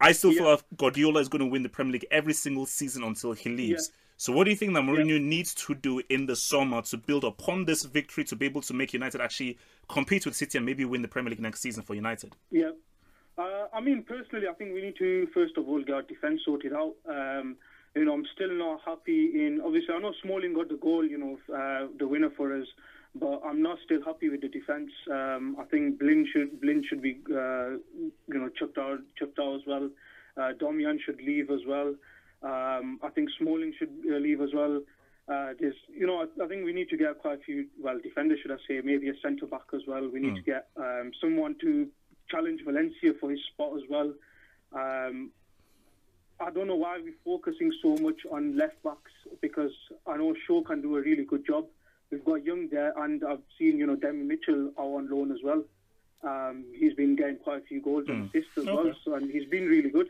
I 0.01 0.13
still 0.13 0.33
feel 0.33 0.45
Yeah. 0.45 0.51
like 0.51 0.65
Guardiola 0.77 1.21
is 1.21 1.29
going 1.29 1.41
to 1.41 1.47
win 1.51 1.63
the 1.63 1.69
Premier 1.71 1.93
League 1.95 2.07
every 2.11 2.35
single 2.35 2.67
season 2.67 3.03
until 3.03 3.33
he 3.33 3.49
leaves. 3.51 3.91
Yeah. 3.91 4.02
So, 4.17 4.33
what 4.33 4.45
do 4.45 4.51
you 4.51 4.57
think 4.57 4.75
that 4.75 4.83
Mourinho 4.83 5.21
needs 5.21 5.55
to 5.55 5.75
do 5.75 6.01
in 6.09 6.27
the 6.27 6.37
summer 6.37 6.83
to 6.83 6.97
build 6.97 7.25
upon 7.25 7.65
this 7.65 7.85
victory 7.85 8.25
to 8.25 8.37
be 8.37 8.47
able 8.47 8.63
to 8.63 8.75
make 8.75 8.93
United 8.93 9.21
actually 9.21 9.59
compete 9.89 10.25
with 10.25 10.37
City 10.37 10.59
and 10.59 10.67
maybe 10.67 10.85
win 10.85 11.03
the 11.03 11.09
Premier 11.09 11.31
League 11.31 11.41
next 11.41 11.61
season 11.61 11.83
for 11.83 11.95
United? 11.95 12.37
Yeah. 12.51 12.71
Uh, 13.39 13.67
I 13.73 13.81
mean, 13.81 14.03
personally, 14.03 14.47
I 14.49 14.53
think 14.55 14.75
we 14.75 14.83
need 14.83 14.97
to 14.99 15.27
first 15.35 15.57
of 15.57 15.69
all 15.69 15.83
get 15.83 15.95
our 15.95 16.03
defence 16.03 16.43
sorted 16.45 16.73
out. 16.73 16.95
Um, 17.09 17.57
you 17.95 18.05
know, 18.05 18.15
I'm 18.15 18.27
still 18.35 18.53
not 18.53 18.81
happy 18.85 19.47
in. 19.47 19.61
Obviously, 19.65 19.95
I 19.95 19.99
know 19.99 20.13
Smalling 20.23 20.55
got 20.55 20.69
the 20.69 20.77
goal, 20.77 21.05
you 21.05 21.19
know, 21.19 21.39
uh, 21.55 21.89
the 21.99 22.07
winner 22.07 22.31
for 22.37 22.57
us, 22.57 22.67
but 23.15 23.43
I'm 23.45 23.61
not 23.61 23.79
still 23.85 24.03
happy 24.05 24.29
with 24.29 24.41
the 24.41 24.49
defence. 24.49 24.91
Um, 25.11 25.57
I 25.61 25.65
think 25.65 25.99
Blin 25.99 26.27
should 26.33 26.61
Blin 26.61 26.83
should 26.89 27.03
be, 27.03 27.21
uh, 27.31 27.77
you 28.29 28.39
know, 28.41 28.49
chucked 28.59 28.79
out, 28.79 29.01
chucked 29.19 29.39
out 29.39 29.57
as 29.57 29.63
well. 29.67 29.91
Uh, 30.37 30.53
Darmian 30.61 30.99
should 31.05 31.21
leave 31.21 31.51
as 31.51 31.61
well. 31.67 31.95
Um, 32.43 32.99
I 33.03 33.09
think 33.11 33.29
Smalling 33.39 33.73
should 33.79 33.93
uh, 34.11 34.17
leave 34.17 34.41
as 34.41 34.51
well. 34.53 34.83
Uh, 35.29 35.53
there's, 35.59 35.77
you 35.89 36.07
know, 36.07 36.23
I, 36.23 36.45
I 36.45 36.49
think 36.49 36.65
we 36.65 36.73
need 36.73 36.89
to 36.89 36.97
get 36.97 37.19
quite 37.19 37.39
a 37.39 37.43
few, 37.43 37.67
well, 37.81 37.99
defenders, 38.03 38.41
should 38.43 38.51
I 38.51 38.57
say, 38.67 38.81
maybe 38.83 39.09
a 39.09 39.15
centre 39.23 39.47
back 39.47 39.67
as 39.73 39.83
well. 39.87 40.09
We 40.09 40.21
need 40.21 40.35
to 40.35 40.43
get 40.43 40.69
um, 40.77 41.13
someone 41.21 41.55
to 41.61 41.89
challenge 42.29 42.61
Valencia 42.65 43.13
for 43.21 43.31
his 43.31 43.41
spot 43.53 43.77
as 43.77 43.83
well. 43.89 44.13
Um, 44.75 45.31
I 46.41 46.51
don't 46.51 46.67
know 46.67 46.75
why 46.75 46.99
we're 46.99 47.15
focusing 47.25 47.73
so 47.81 47.97
much 47.99 48.21
on 48.31 48.57
left 48.57 48.83
backs 48.83 49.13
because 49.41 49.71
I 50.07 50.17
know 50.17 50.35
Shaw 50.47 50.63
can 50.63 50.83
do 50.83 50.97
a 50.97 51.01
really 51.01 51.25
good 51.25 51.47
job. 51.47 51.67
We've 52.11 52.25
got 52.25 52.45
Young 52.45 52.69
there, 52.69 52.93
and 52.99 53.23
I've 53.25 53.43
seen, 53.59 53.79
you 53.79 53.87
know, 53.87 53.97
Demi 53.97 54.25
Mitchell 54.25 54.73
are 54.77 54.85
on 54.85 55.09
loan 55.09 55.31
as 55.31 55.39
well. 55.45 55.63
Um, 56.25 56.65
he's 56.77 56.95
been 56.95 57.17
getting 57.17 57.37
quite 57.37 57.59
a 57.63 57.65
few 57.65 57.81
goals 57.81 58.05
and 58.09 58.29
assists 58.29 58.59
as 58.59 58.65
well, 58.67 58.93
so, 59.05 59.15
and 59.15 59.31
he's 59.31 59.49
been 59.49 59.67
really 59.67 59.91
good. 59.91 60.09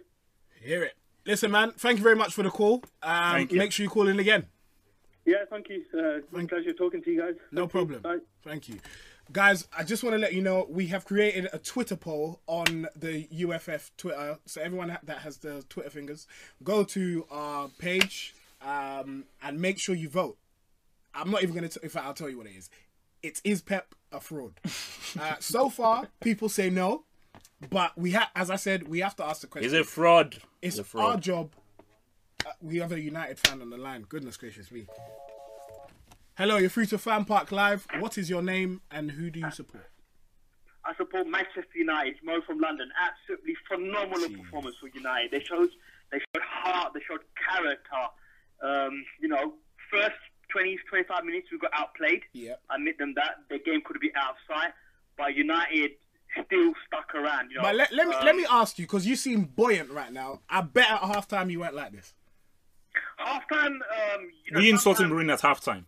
Hear 0.61 0.85
it. 0.85 0.95
Listen, 1.25 1.51
man. 1.51 1.73
Thank 1.73 1.99
you 1.99 2.03
very 2.03 2.17
much 2.17 2.35
for 2.35 2.43
the 2.43 2.51
call. 2.51 2.83
Um, 3.03 3.33
Thank 3.33 3.53
you. 3.53 3.59
Make 3.59 3.73
sure 3.73 3.85
you 3.85 3.91
call 3.91 4.09
in 4.09 4.19
again. 4.19 4.47
Yeah, 5.25 5.45
thank 5.49 5.69
you. 5.69 5.85
Uh, 5.95 6.17
it's 6.17 6.29
been 6.31 6.47
a 6.47 6.49
pleasure 6.49 6.73
talking 6.73 7.03
to 7.03 7.11
you 7.11 7.21
guys. 7.21 7.35
No 7.53 7.63
Thank 7.63 7.75
you. 7.75 7.79
problem. 7.79 8.03
Bye. 8.03 8.25
Thank 8.43 8.69
you. 8.69 8.81
Guys, 9.31 9.69
I 9.77 9.85
just 9.85 10.03
want 10.03 10.15
to 10.15 10.19
let 10.19 10.35
you 10.35 10.43
know 10.43 10.67
we 10.69 10.89
have 10.89 11.05
created 11.05 11.49
a 11.53 11.59
Twitter 11.59 11.95
poll 11.95 12.41
on 12.49 12.89
the 12.97 13.29
UFF 13.31 13.93
Twitter. 13.97 14.39
So 14.47 14.61
everyone 14.61 14.99
that 15.03 15.19
has 15.19 15.39
the 15.39 15.65
Twitter 15.69 15.91
fingers, 15.91 16.27
go 16.65 16.83
to 16.85 17.25
our 17.31 17.69
page 17.79 18.35
um, 18.61 19.25
and 19.43 19.61
make 19.61 19.79
sure 19.79 19.95
you 19.95 20.09
vote. 20.09 20.37
I'm 21.15 21.31
not 21.31 21.43
even 21.43 21.55
going 21.55 21.69
to, 21.69 21.81
in 21.83 21.89
fact, 21.89 22.05
I'll 22.05 22.15
tell 22.15 22.29
you 22.29 22.39
what 22.39 22.47
it 22.47 22.57
is. 22.57 22.69
It 23.23 23.41
is 23.45 23.63
Pep 23.63 23.95
a 24.11 24.21
fraud. 24.21 24.55
uh, 25.21 25.37
so 25.39 25.71
far, 25.71 26.09
people 26.21 26.49
say 26.49 26.69
no, 26.69 27.05
but 27.70 27.96
we 27.96 28.12
have, 28.12 28.29
as 28.35 28.51
I 28.51 28.57
said, 28.57 28.88
we 28.88 29.01
have 29.01 29.16
to 29.16 29.25
ask 29.25 29.40
the 29.40 29.46
question. 29.46 29.66
Is 29.66 29.72
it 29.72 29.87
fraud. 29.87 30.37
It's 30.61 30.77
He's 30.77 30.94
a 30.94 30.98
our 30.98 31.16
job. 31.16 31.51
Uh, 32.44 32.51
we 32.61 32.79
have 32.79 32.92
a 32.92 33.01
United 33.01 33.38
fan 33.38 33.61
on 33.62 33.70
the 33.70 33.77
line. 33.77 34.03
Goodness 34.09 34.37
gracious 34.37 34.70
me. 34.70 34.87
Hello, 36.37 36.57
you're 36.57 36.70
through 36.70 36.87
to 36.87 36.98
Fan 36.98 37.25
Park 37.25 37.53
Live. 37.53 37.87
What 37.98 38.18
is 38.18 38.31
your 38.31 38.42
name 38.42 38.81
and 38.90 39.11
who 39.11 39.31
do 39.31 39.38
you 39.38 39.51
support? 39.51 39.88
I 40.85 40.94
support 40.96 41.29
Manchester 41.29 41.77
United. 41.77 42.16
Mo 42.25 42.40
from 42.46 42.59
London. 42.59 42.90
Absolutely 42.98 43.55
phenomenal 43.68 44.29
performance 44.31 44.77
for 44.81 44.88
United. 44.88 45.31
They 45.31 45.44
showed 45.44 45.68
they 46.11 46.18
showed 46.18 46.42
heart. 46.42 46.92
They 46.94 47.01
showed 47.09 47.20
character. 47.37 48.03
Um, 48.62 49.05
you 49.20 49.29
know, 49.29 49.55
first 49.90 50.16
20, 50.51 50.79
25 50.88 51.25
minutes 51.25 51.48
we 51.53 51.59
got 51.59 51.70
outplayed. 51.75 52.22
Yep. 52.33 52.61
I 52.70 52.75
admit 52.77 52.98
them 52.98 53.14
that 53.16 53.44
the 53.48 53.59
game 53.59 53.81
could 53.85 54.01
be 54.01 54.11
out 54.16 54.31
of 54.31 54.37
sight, 54.48 54.72
but 55.16 55.35
United 55.35 55.92
still 56.45 56.73
stuck 56.87 57.14
around. 57.14 57.51
You 57.51 57.57
know, 57.57 57.62
But 57.62 57.75
let, 57.77 57.92
let 57.92 58.09
me 58.09 58.14
Um, 58.14 58.25
let 58.25 58.37
me 58.37 58.47
ask 58.51 58.79
you 58.79 58.87
because 58.87 59.07
you 59.07 59.16
seem 59.16 59.45
buoyant 59.45 59.90
right 59.90 60.12
now. 60.12 60.40
I 60.49 60.61
bet 60.62 60.90
at 60.90 61.01
halftime 61.03 61.51
you 61.51 61.61
went 61.61 61.75
like 61.75 61.92
this. 61.92 62.14
halftime. 63.18 63.66
Um, 63.77 64.31
you 64.45 64.53
know, 64.53 64.61
We 64.61 64.71
insulted 64.71 65.03
sometimes- 65.09 65.29
Mourinho 65.31 65.33
at 65.35 65.40
halftime. 65.40 65.85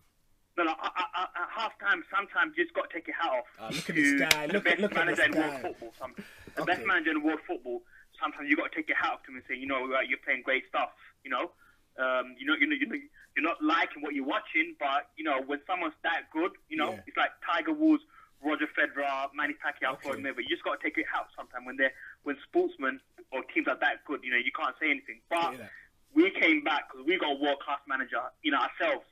No, 0.57 0.63
no. 0.63 0.71
I, 0.71 0.87
I, 0.95 1.03
I, 1.15 1.23
at 1.43 1.49
halftime, 1.51 2.01
sometimes 2.15 2.53
you 2.55 2.63
just 2.63 2.73
got 2.75 2.89
to 2.89 2.93
take 2.95 3.07
your 3.07 3.15
hat 3.17 3.29
off. 3.31 3.45
Ah, 3.59 3.67
look 3.71 3.89
at 3.89 3.95
this 3.95 4.19
guy. 4.19 4.47
The 4.47 4.53
Look 4.53 4.65
at- 4.67 4.71
best 4.71 4.79
look 4.81 4.91
at 4.91 4.97
manager 4.97 5.15
this 5.17 5.25
in 5.25 5.31
guy. 5.33 5.39
world 5.49 5.61
football. 5.61 5.93
Some, 5.99 6.13
the 6.55 6.61
Okay. 6.61 6.73
best 6.75 6.85
manager 6.87 7.11
in 7.11 7.23
world 7.23 7.39
football. 7.45 7.81
Sometimes 8.21 8.49
you 8.49 8.55
got 8.55 8.71
to 8.71 8.75
take 8.77 8.87
your 8.87 8.97
hat 8.97 9.11
off 9.11 9.23
to 9.23 9.31
him 9.31 9.35
and 9.37 9.43
say, 9.49 9.55
you 9.55 9.67
know, 9.67 9.83
uh, 9.91 9.99
you're 10.07 10.23
playing 10.23 10.43
great 10.43 10.63
stuff. 10.69 10.89
You 11.25 11.31
know, 11.31 11.51
um, 11.99 12.35
you 12.39 12.45
know, 12.47 12.55
you 12.55 12.67
know, 12.67 12.75
you 12.79 12.87
know, 12.87 12.95
you're 13.35 13.43
not 13.43 13.59
liking 13.61 14.01
what 14.01 14.13
you're 14.15 14.23
watching, 14.25 14.75
but 14.79 15.11
you 15.17 15.25
know, 15.25 15.41
when 15.45 15.59
someone's 15.67 15.93
that 16.03 16.31
good, 16.31 16.51
you 16.69 16.77
know, 16.77 16.91
Yeah. 16.91 17.03
it's 17.07 17.17
like 17.17 17.31
Tiger 17.45 17.73
Woods, 17.73 18.03
Roger 18.43 18.67
Federer, 18.77 19.29
Manny 19.33 19.53
Pacquiao, 19.53 19.93
Okay. 19.93 20.09
Floyd 20.09 20.19
Mayweather. 20.19 20.39
You 20.43 20.49
just 20.49 20.63
got 20.63 20.79
to 20.79 20.83
take 20.83 20.97
it 20.97 21.05
out 21.15 21.27
sometimes 21.35 21.65
when 21.65 21.77
they're 21.77 21.93
when 22.23 22.37
sportsmen 22.47 22.99
or 23.31 23.43
teams 23.53 23.67
are 23.67 23.77
that 23.79 24.03
good. 24.05 24.21
You 24.23 24.31
know, 24.31 24.37
you 24.37 24.51
can't 24.57 24.75
say 24.79 24.89
anything. 24.91 25.21
But 25.29 25.57
Yeah. 25.57 25.67
we 26.13 26.29
came 26.31 26.63
back 26.63 26.91
because 26.91 27.05
we 27.05 27.17
got 27.17 27.31
a 27.31 27.35
world 27.39 27.59
class 27.59 27.79
manager 27.87 28.21
in 28.43 28.53
ourselves. 28.53 29.05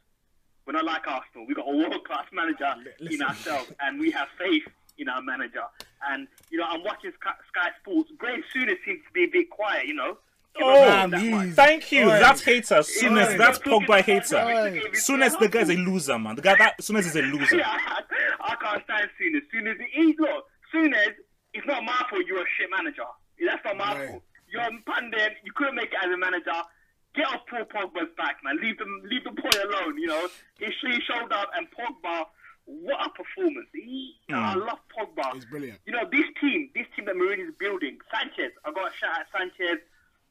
We're 0.66 0.74
not 0.74 0.86
like 0.86 1.06
Arsenal. 1.08 1.46
We 1.48 1.54
got 1.56 1.68
a 1.68 1.76
world 1.76 2.04
class 2.06 2.26
manager 2.32 2.74
in 3.00 3.22
ourselves, 3.22 3.72
and 3.82 4.00
we 4.00 4.12
have 4.12 4.30
faith 4.38 4.64
in 4.98 5.10
our 5.10 5.22
manager. 5.22 5.64
And 6.08 6.28
you 6.50 6.58
know, 6.58 6.66
I'm 6.66 6.84
watching 6.84 7.12
Sky, 7.20 7.34
Sky 7.50 7.70
Sports. 7.82 8.12
Graham 8.18 8.44
Souness 8.54 8.78
seems 8.86 9.04
to 9.06 9.12
be 9.14 9.24
a 9.24 9.28
bit 9.28 9.50
quiet. 9.50 9.88
You 9.88 9.96
know. 9.96 10.18
Give 10.56 10.68
Oh, 10.68 11.08
that. 11.10 11.54
Thank 11.56 11.92
you. 11.92 12.06
Oi. 12.06 12.20
That's 12.20 12.42
hater. 12.44 12.76
Souness, 12.76 13.34
Oi. 13.34 13.38
that's 13.38 13.60
Talking 13.60 13.88
Pogba 13.88 14.02
hater. 14.02 14.38
Oi. 14.38 14.82
Souness, 14.94 15.38
the 15.40 15.48
guy's 15.50 15.70
a 15.70 15.74
loser, 15.74 16.20
man. 16.20 16.36
The 16.36 16.42
guy 16.42 16.56
that 16.58 16.78
Souness 16.80 17.06
is 17.08 17.16
a 17.16 17.22
loser. 17.22 17.58
Yeah, 17.58 17.66
I 18.42 18.56
can't 18.62 18.84
stand 18.84 19.10
Souness 19.20 19.42
Soon 19.52 19.68
as 19.68 19.78
he 19.94 20.16
look, 20.20 20.46
Soon 20.72 20.94
as 20.94 21.10
it's 21.54 21.66
not 21.68 21.84
my 21.84 22.04
fault 22.10 22.24
you're 22.28 22.42
a 22.42 22.46
shit 22.58 22.70
manager. 22.76 23.04
That's 23.46 23.64
not 23.66 23.78
my 23.78 23.94
Right. 24.00 24.10
fault. 24.10 24.24
You're 24.52 24.62
a 24.62 24.70
pandem. 24.86 25.30
You 25.44 25.52
couldn't 25.56 25.76
make 25.76 25.90
it 25.92 25.98
as 26.04 26.12
a 26.12 26.18
manager. 26.18 26.54
Get 27.16 27.26
off 27.28 27.42
Paul 27.50 27.66
Pogba's 27.66 28.10
back, 28.18 28.38
man. 28.44 28.58
Leave 28.62 28.78
them, 28.80 29.02
leave 29.06 29.24
the 29.24 29.32
boy 29.32 29.50
alone. 29.64 29.98
You 30.00 30.08
know, 30.08 30.28
he, 30.60 30.66
he 30.66 31.00
showed 31.02 31.32
up, 31.32 31.50
and 31.56 31.68
Pogba, 31.70 32.26
what 32.66 33.06
a 33.06 33.10
performance! 33.10 33.68
He, 33.74 34.16
hmm. 34.30 34.36
I 34.36 34.56
love 34.56 34.80
Pogba. 34.90 35.34
He's 35.34 35.46
brilliant. 35.46 35.80
You 35.86 35.94
know, 35.94 36.06
this 36.12 36.26
team, 36.42 36.70
this 36.74 36.86
team 36.96 37.06
that 37.06 37.16
Mourinho 37.16 37.50
is 37.50 37.54
building. 37.60 37.98
Sanchez, 38.14 38.52
I 38.66 38.72
got 38.72 38.90
a 38.90 38.94
shout 38.98 39.10
out 39.20 39.26
Sanchez. 39.36 39.78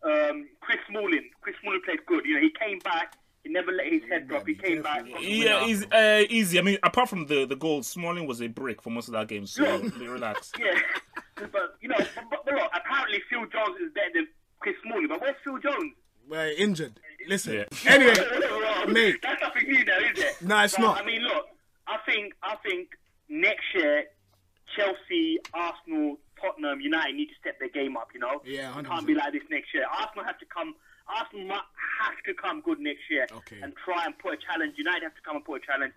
Um, 0.05 0.49
Chris 0.61 0.79
Smalling, 0.89 1.31
Chris 1.41 1.55
Smalling 1.63 1.81
played 1.85 2.05
good. 2.07 2.25
You 2.25 2.35
know, 2.35 2.41
he 2.41 2.51
came 2.59 2.79
back. 2.81 3.15
He 3.45 3.51
never 3.51 3.73
let 3.73 3.87
his 3.93 4.03
head 4.09 4.29
drop. 4.29 4.47
He 4.47 4.55
came 4.55 4.83
back. 4.83 5.03
what 5.03 5.13
got 5.15 5.21
the 5.21 5.27
Yeah, 5.29 5.61
winner. 5.61 5.67
easy, 5.73 5.87
uh, 5.93 6.25
easy. 6.31 6.59
I 6.59 6.63
mean, 6.63 6.79
apart 6.83 7.09
from 7.09 7.27
the 7.27 7.45
the 7.45 7.57
goal, 7.57 7.83
Smalling 7.83 8.27
was 8.27 8.41
a 8.41 8.47
brick 8.49 8.81
for 8.83 8.91
most 8.91 9.09
of 9.09 9.13
that 9.15 9.29
game. 9.29 9.47
So 9.47 9.63
Yeah. 9.65 10.07
relax. 10.09 10.53
Yeah, 10.61 11.47
but 11.51 11.77
you 11.81 11.89
know, 11.89 11.97
but, 11.99 12.25
but, 12.31 12.45
but 12.45 12.55
look, 12.55 12.71
apparently 12.75 13.21
Phil 13.29 13.47
Jones 13.47 13.81
is 13.81 13.93
better 13.95 14.11
than 14.15 14.29
Chris 14.61 14.77
Smalling. 14.85 15.09
But 15.09 15.21
where's 15.21 15.35
Phil 15.43 15.59
Jones? 15.59 15.93
We're 16.29 16.53
injured. 16.57 17.01
Listen. 17.29 17.55
Yeah. 17.55 17.65
Anyway, 17.93 18.15
mate. 18.93 19.17
that's 19.23 19.43
nothing 19.43 19.69
new, 19.69 19.85
though, 19.85 19.99
is 20.15 20.19
it? 20.25 20.43
No, 20.43 20.63
it's 20.63 20.77
But, 20.77 20.83
not. 20.83 21.03
I 21.03 21.05
mean, 21.05 21.23
look, 21.23 21.47
I 21.89 21.97
think 22.07 22.35
I 22.45 22.55
think 22.65 22.91
next 23.29 23.65
year 23.75 24.05
Chelsea, 24.77 25.39
Arsenal, 25.53 26.19
Tottenham, 26.43 26.81
United 26.81 27.15
need 27.15 27.27
to 27.27 27.35
step 27.41 27.59
their 27.61 27.69
game 27.71 27.97
up. 27.97 28.09
You 28.13 28.21
know, 28.21 28.43
Yeah, 28.45 28.73
100%. 28.73 28.87
can't 28.87 29.07
be 29.07 29.15
like 29.15 29.33
this 29.33 29.43
next 29.51 29.73
year. 29.73 29.87
Arsenal 29.87 30.25
have 30.25 30.39
to 30.41 30.47
come. 30.47 30.75
Arsenal 31.09 31.49
has 31.57 32.15
to 32.27 32.35
come 32.35 32.61
good 32.61 32.81
next 32.81 33.03
year 33.11 33.27
Okay. 33.33 33.61
and 33.63 33.73
try 33.85 34.05
and 34.05 34.19
put 34.19 34.35
a 34.35 34.37
challenge. 34.37 34.75
United 34.77 35.03
have 35.05 35.15
to 35.15 35.23
come 35.23 35.37
and 35.37 35.45
put 35.45 35.63
a 35.63 35.67
challenge. 35.67 35.93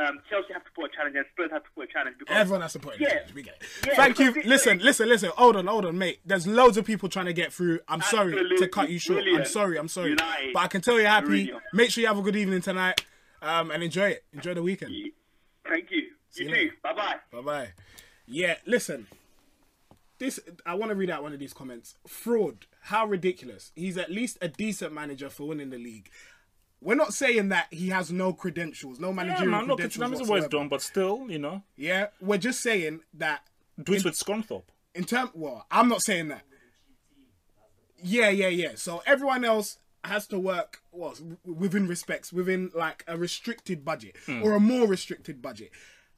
Um, 0.00 0.20
Chelsea 0.30 0.52
have 0.52 0.64
to 0.64 0.70
put 0.70 0.84
a 0.92 0.96
challenge, 0.96 1.16
and 1.16 1.24
Spurs 1.32 1.50
have 1.50 1.64
to 1.64 1.70
put 1.74 1.88
a 1.88 1.92
challenge. 1.92 2.16
Because 2.18 2.36
Everyone 2.36 2.60
has 2.62 2.72
to 2.74 2.78
put 2.78 2.94
in 2.94 3.02
Yeah. 3.02 3.08
yeah. 3.26 3.32
We 3.34 3.42
get 3.42 3.56
it. 3.60 3.68
Yeah, 3.88 3.94
Thank 3.96 4.18
you. 4.20 4.30
it- 4.30 4.46
Listen, 4.46 4.78
listen, 4.78 5.08
listen. 5.08 5.30
Hold 5.36 5.56
on, 5.56 5.66
hold 5.66 5.84
on, 5.84 5.98
mate. 5.98 6.20
There's 6.24 6.46
loads 6.46 6.76
of 6.76 6.84
people 6.84 7.08
trying 7.08 7.26
to 7.26 7.32
get 7.32 7.52
through. 7.52 7.80
I'm 7.88 8.00
sorry 8.02 8.32
to 8.56 8.68
cut 8.68 8.88
you 8.90 9.00
short. 9.00 9.24
I'm 9.26 9.44
sorry. 9.44 9.76
I'm 9.78 9.88
sorry. 9.88 10.10
United. 10.10 10.52
But 10.52 10.60
I 10.60 10.68
can 10.68 10.80
tell 10.80 10.98
you're 11.00 11.08
happy. 11.08 11.48
Mourinho. 11.48 11.60
Make 11.72 11.90
sure 11.90 12.02
you 12.02 12.06
have 12.08 12.18
a 12.18 12.22
good 12.22 12.36
evening 12.36 12.60
tonight, 12.60 13.04
um, 13.42 13.72
and 13.72 13.82
enjoy 13.82 14.10
it. 14.10 14.24
Enjoy 14.32 14.54
the 14.54 14.62
weekend. 14.62 14.94
Thank 15.68 15.90
you. 15.90 16.10
See 16.30 16.44
You 16.44 16.50
you 16.50 16.70
too. 16.70 16.76
Bye 16.84 16.92
bye. 16.92 17.16
Bye 17.32 17.40
bye. 17.40 17.68
Yeah, 18.26 18.56
listen. 18.66 19.08
This 20.20 20.38
I 20.66 20.74
want 20.74 20.90
to 20.90 20.94
read 20.94 21.10
out 21.10 21.22
one 21.22 21.32
of 21.32 21.38
these 21.38 21.54
comments. 21.54 21.96
Fraud. 22.06 22.66
How 22.82 23.06
ridiculous. 23.06 23.72
He's 23.74 23.96
at 23.96 24.10
least 24.10 24.38
a 24.40 24.48
decent 24.48 24.92
manager 24.92 25.30
for 25.30 25.48
winning 25.48 25.70
the 25.70 25.78
league. 25.78 26.10
We're 26.82 26.94
not 26.94 27.14
saying 27.14 27.48
that 27.48 27.66
he 27.70 27.88
has 27.88 28.12
no 28.12 28.32
credentials, 28.32 29.00
no 29.00 29.12
managerial 29.12 29.52
Yeah, 29.52 29.58
man. 29.58 29.66
Look, 29.66 29.80
credentials. 29.80 30.20
Is 30.20 30.28
always 30.28 30.46
done, 30.48 30.68
but 30.68 30.82
still, 30.82 31.26
you 31.28 31.38
know, 31.38 31.62
Yeah, 31.76 32.08
we're 32.20 32.38
just 32.38 32.60
saying 32.60 33.00
that 33.14 33.42
do 33.82 33.94
it 33.94 34.04
with 34.04 34.14
Scunthorpe. 34.14 34.64
in 34.94 35.04
term. 35.04 35.30
Well, 35.34 35.66
I'm 35.70 35.88
not 35.88 36.02
saying 36.02 36.28
that. 36.28 36.42
Yeah, 38.02 38.28
yeah, 38.28 38.48
yeah. 38.48 38.72
So 38.76 39.02
everyone 39.06 39.44
else 39.44 39.78
has 40.04 40.26
to 40.28 40.38
work 40.38 40.82
well 40.92 41.14
within 41.44 41.86
respects, 41.86 42.30
within 42.30 42.70
like 42.74 43.04
a 43.08 43.16
restricted 43.16 43.84
budget 43.86 44.16
hmm. 44.26 44.42
or 44.42 44.54
a 44.54 44.60
more 44.60 44.86
restricted 44.86 45.40
budget. 45.40 45.70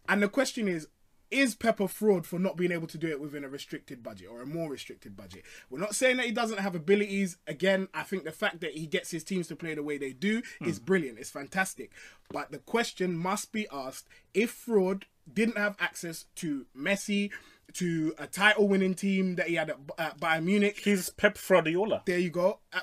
And 0.08 0.22
the 0.22 0.28
question 0.28 0.66
is, 0.66 0.88
is 1.32 1.54
Pepper 1.54 1.88
fraud 1.88 2.26
for 2.26 2.38
not 2.38 2.56
being 2.56 2.72
able 2.72 2.86
to 2.88 2.98
do 2.98 3.08
it 3.08 3.20
within 3.20 3.44
a 3.44 3.48
restricted 3.48 4.02
budget 4.02 4.28
or 4.30 4.42
a 4.42 4.46
more 4.46 4.70
restricted 4.70 5.16
budget? 5.16 5.44
We're 5.70 5.80
not 5.80 5.94
saying 5.94 6.18
that 6.18 6.26
he 6.26 6.32
doesn't 6.32 6.58
have 6.60 6.74
abilities. 6.74 7.36
Again, 7.46 7.88
I 7.94 8.02
think 8.02 8.24
the 8.24 8.32
fact 8.32 8.60
that 8.60 8.72
he 8.72 8.86
gets 8.86 9.10
his 9.10 9.24
teams 9.24 9.48
to 9.48 9.56
play 9.56 9.74
the 9.74 9.82
way 9.82 9.98
they 9.98 10.12
do 10.12 10.42
is 10.60 10.78
brilliant. 10.78 11.18
It's 11.18 11.30
fantastic. 11.30 11.92
But 12.30 12.50
the 12.52 12.58
question 12.58 13.16
must 13.16 13.52
be 13.52 13.66
asked: 13.72 14.08
if 14.34 14.50
fraud 14.50 15.06
didn't 15.32 15.56
have 15.58 15.76
access 15.80 16.26
to 16.36 16.66
Messi, 16.76 17.30
to 17.74 18.14
a 18.18 18.26
title-winning 18.26 18.94
team 18.94 19.36
that 19.36 19.48
he 19.48 19.54
had 19.54 19.70
at, 19.70 19.78
at 19.98 20.20
Bayern 20.20 20.44
Munich, 20.44 20.80
He's 20.82 21.10
Pep 21.10 21.36
Fraudiola. 21.36 22.04
there 22.04 22.18
you 22.18 22.30
go. 22.30 22.58
Uh, 22.72 22.80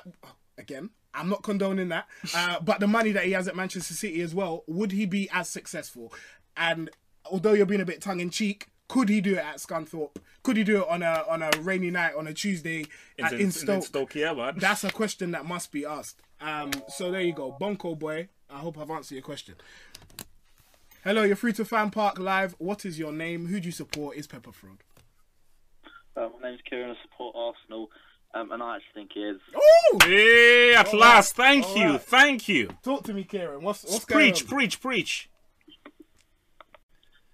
again, 0.58 0.90
I'm 1.14 1.28
not 1.28 1.42
condoning 1.42 1.88
that. 1.88 2.06
Uh, 2.34 2.60
but 2.60 2.80
the 2.80 2.86
money 2.86 3.12
that 3.12 3.24
he 3.24 3.32
has 3.32 3.48
at 3.48 3.56
Manchester 3.56 3.94
City 3.94 4.20
as 4.20 4.34
well, 4.34 4.62
would 4.66 4.92
he 4.92 5.04
be 5.06 5.28
as 5.32 5.48
successful? 5.48 6.12
And 6.56 6.90
although 7.30 7.52
you're 7.52 7.66
being 7.66 7.80
a 7.80 7.84
bit 7.86 8.00
tongue 8.00 8.20
in 8.20 8.30
cheek, 8.30 8.68
could 8.88 9.08
he 9.08 9.20
do 9.20 9.32
it 9.34 9.38
at 9.44 9.56
Scunthorpe? 9.56 10.16
Could 10.42 10.56
he 10.56 10.64
do 10.64 10.82
it 10.82 10.88
on 10.88 11.02
a 11.02 11.24
on 11.28 11.42
a 11.42 11.50
rainy 11.60 11.90
night 11.90 12.14
on 12.16 12.26
a 12.26 12.34
Tuesday 12.34 12.86
at, 13.18 13.32
in, 13.32 13.38
in 13.38 13.44
in 13.46 13.50
Stoke? 13.52 13.84
Stoke, 13.84 14.14
yeah, 14.14 14.32
man. 14.32 14.54
That's 14.58 14.84
a 14.84 14.90
question 14.90 15.30
that 15.32 15.44
must 15.44 15.70
be 15.70 15.84
asked. 15.84 16.20
Um, 16.40 16.70
so 16.88 17.10
there 17.10 17.20
you 17.20 17.32
go, 17.32 17.56
Bonko 17.60 17.98
boy. 17.98 18.28
I 18.48 18.58
hope 18.58 18.78
I've 18.78 18.90
answered 18.90 19.14
your 19.14 19.22
question. 19.22 19.54
Hello, 21.04 21.22
you're 21.22 21.36
free 21.36 21.52
to 21.54 21.64
Fan 21.64 21.90
Park 21.90 22.18
Live. 22.18 22.54
What 22.58 22.84
is 22.84 22.98
your 22.98 23.12
name? 23.12 23.46
Who 23.46 23.60
do 23.60 23.66
you 23.66 23.72
support? 23.72 24.16
Is 24.16 24.26
Pepper 24.26 24.52
Fraud? 24.52 24.78
Uh, 26.16 26.28
my 26.42 26.50
name's 26.50 26.60
Kieran. 26.68 26.90
I 26.90 26.94
support 27.02 27.34
Arsenal, 27.36 27.88
um, 28.34 28.50
and 28.52 28.62
I 28.62 28.76
actually 28.76 28.92
think 28.94 29.12
he 29.14 29.20
is. 29.20 29.40
Oh, 29.54 29.98
Hey, 30.02 30.74
at 30.74 30.92
last. 30.92 31.36
Thank 31.36 31.64
All 31.64 31.76
you. 31.76 31.90
right. 31.92 32.02
Thank 32.02 32.48
you. 32.48 32.68
talk 32.82 33.04
to 33.04 33.14
me, 33.14 33.24
Kieran. 33.24 33.62
What's 33.62 33.84
what's 33.84 34.04
going 34.04 34.32
Preach, 34.32 34.46
preach, 34.46 34.80
preach. 34.82 35.29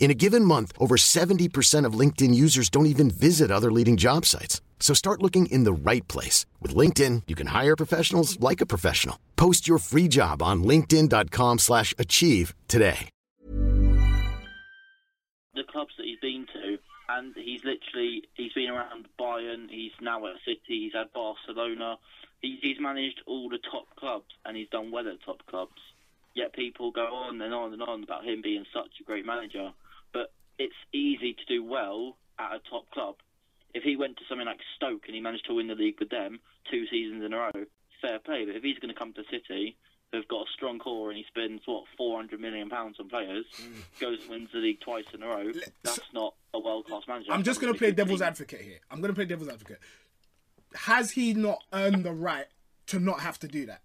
In 0.00 0.10
a 0.10 0.14
given 0.14 0.44
month, 0.44 0.72
over 0.78 0.96
70% 0.96 1.86
of 1.86 1.94
LinkedIn 1.94 2.34
users 2.34 2.68
don't 2.68 2.86
even 2.86 3.08
visit 3.10 3.50
other 3.50 3.72
leading 3.72 3.96
job 3.96 4.26
sites. 4.26 4.60
So 4.80 4.94
start 4.94 5.22
looking 5.22 5.46
in 5.46 5.64
the 5.64 5.72
right 5.72 6.06
place. 6.08 6.44
With 6.60 6.74
LinkedIn, 6.74 7.22
you 7.28 7.34
can 7.36 7.46
hire 7.46 7.76
professionals 7.76 8.38
like 8.40 8.60
a 8.60 8.66
professional. 8.66 9.18
Post 9.36 9.66
your 9.68 9.78
free 9.78 10.08
job 10.08 10.42
on 10.42 10.64
linkedin.com 10.64 11.60
slash 11.60 11.94
achieve 11.98 12.52
today. 12.68 13.08
the 15.54 15.64
clubs 15.64 15.92
that 15.98 16.04
he's 16.06 16.18
been 16.20 16.46
to, 16.52 16.78
and 17.08 17.34
he's 17.36 17.60
literally 17.64 18.22
he's 18.34 18.52
been 18.54 18.70
around 18.70 19.06
Bayern. 19.20 19.68
He's 19.70 19.92
now 20.00 20.26
at 20.26 20.36
City. 20.44 20.88
He's 20.88 20.92
had 20.94 21.12
Barcelona. 21.12 21.96
He's 22.40 22.58
he's 22.62 22.80
managed 22.80 23.20
all 23.26 23.48
the 23.48 23.58
top 23.70 23.86
clubs, 23.96 24.32
and 24.44 24.56
he's 24.56 24.68
done 24.70 24.90
well 24.90 25.06
at 25.08 25.22
top 25.24 25.44
clubs. 25.46 25.80
Yet 26.34 26.54
people 26.54 26.90
go 26.90 27.02
on 27.02 27.40
and 27.40 27.52
on 27.52 27.72
and 27.74 27.82
on 27.82 28.02
about 28.02 28.24
him 28.24 28.40
being 28.42 28.64
such 28.72 28.88
a 29.00 29.04
great 29.04 29.26
manager, 29.26 29.70
it's 30.58 30.74
easy 30.92 31.34
to 31.34 31.44
do 31.46 31.64
well 31.64 32.16
at 32.38 32.52
a 32.52 32.60
top 32.70 32.90
club. 32.90 33.16
If 33.74 33.82
he 33.82 33.96
went 33.96 34.16
to 34.18 34.24
something 34.28 34.46
like 34.46 34.60
Stoke 34.76 35.04
and 35.06 35.14
he 35.14 35.20
managed 35.20 35.46
to 35.46 35.54
win 35.54 35.68
the 35.68 35.74
league 35.74 35.98
with 35.98 36.10
them 36.10 36.40
two 36.70 36.86
seasons 36.88 37.24
in 37.24 37.32
a 37.32 37.38
row, 37.38 37.64
fair 38.00 38.18
play. 38.18 38.44
But 38.44 38.56
if 38.56 38.62
he's 38.62 38.78
going 38.78 38.92
to 38.92 38.98
come 38.98 39.12
to 39.14 39.22
City, 39.30 39.76
who've 40.12 40.28
got 40.28 40.42
a 40.42 40.50
strong 40.52 40.78
core 40.78 41.08
and 41.08 41.16
he 41.16 41.24
spends 41.26 41.62
what 41.64 41.84
400 41.96 42.38
million 42.38 42.68
pounds 42.68 42.96
on 43.00 43.08
players, 43.08 43.46
hmm. 43.56 43.80
goes 43.98 44.20
and 44.20 44.30
wins 44.30 44.50
the 44.52 44.58
league 44.58 44.80
twice 44.80 45.04
in 45.14 45.22
a 45.22 45.26
row, 45.26 45.52
that's 45.82 46.00
not 46.12 46.34
a 46.52 46.60
world 46.60 46.86
class 46.86 47.02
manager. 47.08 47.32
I'm 47.32 47.42
just 47.42 47.60
going 47.60 47.72
to 47.72 47.78
play 47.78 47.92
devil's 47.92 48.20
team. 48.20 48.28
advocate 48.28 48.60
here. 48.60 48.78
I'm 48.90 49.00
going 49.00 49.10
to 49.10 49.14
play 49.14 49.24
devil's 49.24 49.48
advocate. 49.48 49.78
Has 50.74 51.12
he 51.12 51.32
not 51.32 51.62
earned 51.72 52.04
the 52.04 52.12
right 52.12 52.46
to 52.88 53.00
not 53.00 53.20
have 53.20 53.38
to 53.40 53.48
do 53.48 53.66
that? 53.66 53.80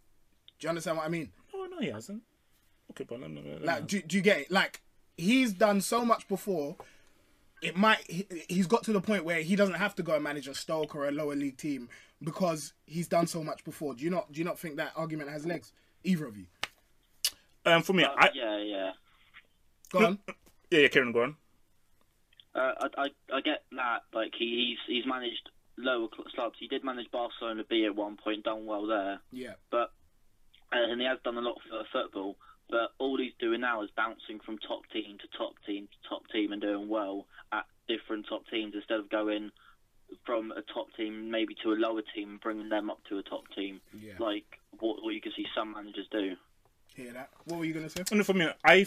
Do 0.59 0.65
you 0.65 0.69
understand 0.69 0.97
what 0.97 1.05
I 1.05 1.09
mean? 1.09 1.31
Oh, 1.53 1.67
no, 1.69 1.79
he 1.79 1.89
hasn't. 1.89 2.23
Okay, 2.91 3.05
but 3.07 3.19
no, 3.19 3.27
no, 3.27 3.41
no, 3.41 3.57
no. 3.59 3.65
Like, 3.65 3.87
do, 3.87 4.01
do 4.01 4.17
you 4.17 4.21
get 4.21 4.39
it? 4.39 4.51
Like, 4.51 4.81
he's 5.17 5.53
done 5.53 5.81
so 5.81 6.05
much 6.05 6.27
before. 6.27 6.75
It 7.61 7.75
might. 7.75 7.99
He, 8.09 8.25
he's 8.47 8.67
got 8.67 8.83
to 8.83 8.93
the 8.93 9.01
point 9.01 9.25
where 9.25 9.41
he 9.41 9.55
doesn't 9.55 9.75
have 9.75 9.95
to 9.95 10.03
go 10.03 10.13
and 10.13 10.23
manage 10.23 10.47
a 10.47 10.53
Stoke 10.53 10.95
or 10.95 11.07
a 11.07 11.11
lower 11.11 11.35
league 11.35 11.57
team 11.57 11.89
because 12.23 12.73
he's 12.85 13.07
done 13.07 13.27
so 13.27 13.43
much 13.43 13.63
before. 13.63 13.95
Do 13.95 14.03
you 14.03 14.09
not? 14.11 14.31
Do 14.31 14.39
you 14.39 14.45
not 14.45 14.59
think 14.59 14.77
that 14.77 14.91
argument 14.95 15.31
has 15.31 15.45
legs? 15.45 15.73
Either 16.03 16.25
of 16.25 16.37
you. 16.37 16.45
Um, 17.65 17.81
for 17.81 17.93
me, 17.93 18.03
Uh, 18.03 18.13
I, 18.15 18.29
yeah, 18.33 18.57
yeah. 18.59 18.91
Go 19.91 20.05
on. 20.05 20.19
yeah, 20.69 20.79
yeah, 20.79 20.87
Kieran, 20.87 21.11
go 21.11 21.23
on. 21.23 21.35
Uh, 22.55 22.73
I, 22.79 22.87
I 22.97 23.35
I 23.37 23.41
get 23.41 23.63
that. 23.71 24.03
Like 24.13 24.33
he, 24.37 24.77
he's 24.87 24.95
he's 24.95 25.05
managed 25.05 25.49
lower 25.77 26.07
clubs. 26.07 26.55
He 26.59 26.67
did 26.67 26.83
manage 26.83 27.09
Barcelona 27.11 27.63
B 27.67 27.85
at 27.85 27.95
one 27.95 28.17
point, 28.17 28.43
done 28.43 28.65
well 28.65 28.87
there. 28.87 29.19
Yeah. 29.31 29.53
But 29.71 29.91
uh, 30.71 30.91
and 30.91 31.01
he 31.01 31.07
has 31.07 31.19
done 31.23 31.37
a 31.37 31.41
lot 31.41 31.57
for 31.69 31.83
football. 31.91 32.37
But 32.69 32.91
all 32.99 33.17
he's 33.17 33.33
doing 33.39 33.61
now 33.61 33.83
is 33.83 33.89
bouncing 33.95 34.39
from 34.45 34.57
top 34.57 34.81
team 34.91 35.17
to 35.19 35.37
top 35.37 35.53
team 35.65 35.87
to 35.87 36.09
top 36.09 36.23
team 36.31 36.51
and 36.51 36.61
doing 36.61 36.89
well 36.89 37.25
at 37.51 37.65
different 37.87 38.25
top 38.27 38.43
teams 38.51 38.73
instead 38.75 38.99
of 38.99 39.09
going 39.09 39.51
from 40.25 40.51
a 40.51 40.61
top 40.73 40.87
team 40.95 41.31
maybe 41.31 41.55
to 41.63 41.71
a 41.71 41.75
lower 41.75 42.01
team 42.13 42.29
and 42.31 42.41
bringing 42.41 42.69
them 42.69 42.89
up 42.89 42.99
to 43.09 43.17
a 43.17 43.23
top 43.23 43.43
team. 43.55 43.79
Yeah. 43.97 44.13
Like 44.19 44.59
what, 44.79 45.01
what 45.01 45.13
you 45.13 45.21
can 45.21 45.31
see 45.35 45.45
some 45.55 45.73
managers 45.73 46.07
do. 46.11 46.35
Hear 46.95 47.13
that? 47.13 47.29
What 47.45 47.59
were 47.59 47.65
you 47.65 47.73
gonna 47.73 47.89
say? 47.89 48.03
And 48.11 48.25
for 48.25 48.33
me, 48.33 48.49
I 48.65 48.85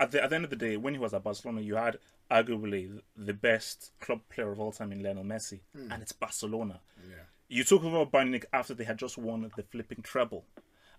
at 0.00 0.10
the 0.10 0.22
at 0.22 0.30
the 0.30 0.36
end 0.36 0.44
of 0.44 0.50
the 0.50 0.56
day, 0.56 0.76
when 0.76 0.94
he 0.94 1.00
was 1.00 1.14
at 1.14 1.24
Barcelona, 1.24 1.60
you 1.60 1.76
had 1.76 1.98
arguably 2.30 3.00
the 3.16 3.34
best 3.34 3.92
club 4.00 4.20
player 4.28 4.50
of 4.50 4.60
all 4.60 4.72
time 4.72 4.92
in 4.92 5.02
Lionel 5.02 5.24
Messi, 5.24 5.60
hmm. 5.76 5.90
and 5.90 6.02
it's 6.02 6.12
Barcelona. 6.12 6.80
Yeah. 7.08 7.16
You 7.48 7.64
talk 7.64 7.84
about 7.84 8.10
Bayern 8.10 8.24
Munich 8.24 8.46
after 8.52 8.74
they 8.74 8.84
had 8.84 8.98
just 8.98 9.18
won 9.18 9.50
the 9.56 9.62
flipping 9.62 10.02
treble. 10.02 10.44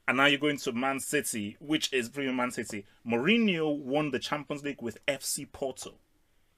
And 0.07 0.17
now 0.17 0.25
you're 0.25 0.39
going 0.39 0.57
to 0.57 0.71
Man 0.71 0.99
City, 0.99 1.57
which 1.59 1.91
is 1.91 2.09
premium 2.09 2.35
Man 2.35 2.51
City. 2.51 2.85
Mourinho 3.07 3.75
won 3.77 4.11
the 4.11 4.19
Champions 4.19 4.63
League 4.63 4.81
with 4.81 5.03
FC 5.07 5.51
Porto. 5.51 5.95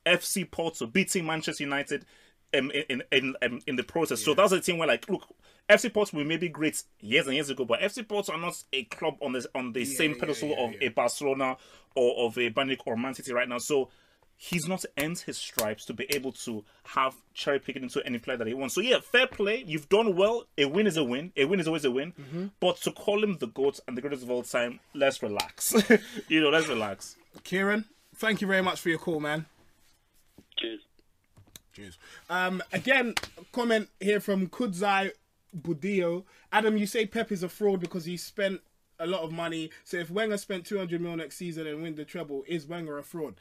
FC 0.05 0.49
Porto 0.49 0.85
beating 0.85 1.25
Manchester 1.25 1.63
United 1.63 2.05
um, 2.53 2.71
in 2.71 2.83
in 2.89 3.03
in, 3.11 3.35
um, 3.41 3.59
in 3.67 3.75
the 3.75 3.83
process. 3.83 4.23
So 4.23 4.33
that's 4.33 4.51
a 4.51 4.59
team 4.59 4.77
where, 4.77 4.87
like, 4.87 5.09
look, 5.09 5.23
FC 5.69 5.93
Porto 5.93 6.17
were 6.17 6.23
maybe 6.23 6.49
great 6.49 6.81
years 6.99 7.25
and 7.27 7.35
years 7.35 7.49
ago, 7.49 7.65
but 7.65 7.79
FC 7.79 8.07
Porto 8.07 8.33
are 8.33 8.39
not 8.39 8.61
a 8.73 8.83
club 8.85 9.15
on 9.21 9.33
the 9.33 9.47
on 9.53 9.73
the 9.73 9.85
same 9.85 10.11
yeah, 10.11 10.17
pedestal 10.19 10.49
yeah, 10.49 10.65
of 10.65 10.71
yeah. 10.73 10.87
a 10.87 10.89
Barcelona 10.89 11.57
or 11.95 12.25
of 12.25 12.37
a 12.37 12.49
Bayern 12.49 12.77
or 12.85 12.95
Man 12.95 13.13
City 13.13 13.33
right 13.33 13.49
now. 13.49 13.57
So 13.57 13.89
he's 14.37 14.67
not 14.67 14.85
earned 14.99 15.17
his 15.19 15.37
stripes 15.37 15.83
to 15.85 15.93
be 15.93 16.05
able 16.15 16.31
to 16.31 16.63
have 16.85 17.15
cherry 17.33 17.59
picking 17.59 17.83
into 17.83 18.05
any 18.05 18.19
player 18.19 18.37
that 18.37 18.47
he 18.47 18.53
wants. 18.53 18.75
So 18.75 18.81
yeah, 18.81 18.99
fair 19.01 19.27
play. 19.27 19.63
You've 19.65 19.89
done 19.89 20.15
well. 20.15 20.45
A 20.57 20.65
win 20.65 20.85
is 20.85 20.95
a 20.95 21.03
win. 21.03 21.33
A 21.35 21.45
win 21.45 21.59
is 21.59 21.67
always 21.67 21.83
a 21.83 21.91
win. 21.91 22.13
Mm-hmm. 22.13 22.45
But 22.59 22.77
to 22.81 22.91
call 22.91 23.23
him 23.23 23.37
the 23.39 23.47
goat 23.47 23.79
and 23.87 23.97
the 23.97 24.01
greatest 24.01 24.23
of 24.23 24.29
all 24.29 24.43
time, 24.43 24.79
let's 24.93 25.21
relax. 25.23 25.75
you 26.27 26.39
know, 26.39 26.49
let's 26.49 26.67
relax. 26.67 27.15
Kieran, 27.43 27.85
thank 28.15 28.39
you 28.41 28.47
very 28.47 28.61
much 28.61 28.79
for 28.79 28.89
your 28.89 28.99
call, 28.99 29.19
man. 29.19 29.47
Cheers. 30.57 30.81
Cheers. 31.73 31.97
Um, 32.29 32.61
again, 32.71 33.15
comment 33.51 33.89
here 33.99 34.19
from 34.19 34.47
Kudzai 34.47 35.11
Budio. 35.59 36.23
Adam, 36.51 36.77
you 36.77 36.85
say 36.85 37.07
Pep 37.07 37.31
is 37.31 37.41
a 37.41 37.49
fraud 37.49 37.79
because 37.79 38.05
he 38.05 38.17
spent 38.17 38.61
a 38.99 39.07
lot 39.07 39.21
of 39.21 39.31
money. 39.31 39.71
So 39.83 39.97
if 39.97 40.09
Wenger 40.09 40.37
spent 40.37 40.65
200 40.65 41.01
mil 41.01 41.15
next 41.15 41.37
season 41.37 41.67
and 41.67 41.81
win 41.81 41.95
the 41.95 42.05
treble, 42.05 42.43
is 42.47 42.65
Wenger 42.67 42.97
a 42.97 43.03
fraud? 43.03 43.35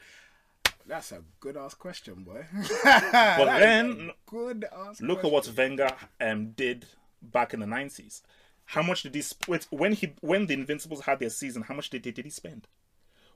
That's 0.87 1.11
a 1.11 1.21
good 1.39 1.57
ass 1.57 1.73
question, 1.73 2.23
boy. 2.23 2.45
But 2.83 3.59
then 3.59 4.11
good 4.25 4.65
ass. 4.71 5.01
look 5.01 5.23
at 5.23 5.31
what 5.31 5.51
Wenger 5.55 5.91
um, 6.21 6.51
did 6.51 6.85
back 7.21 7.53
in 7.53 7.59
the 7.59 7.67
nineties. 7.67 8.23
How 8.65 8.81
much 8.81 9.03
did 9.03 9.15
he 9.15 9.21
split 9.21 9.67
when 9.69 9.93
he 9.93 10.13
when 10.21 10.47
the 10.47 10.53
Invincibles 10.53 11.01
had 11.01 11.19
their 11.19 11.29
season? 11.29 11.63
How 11.63 11.73
much 11.73 11.89
did 11.89 12.01
did 12.03 12.17
he 12.17 12.29
spend? 12.29 12.67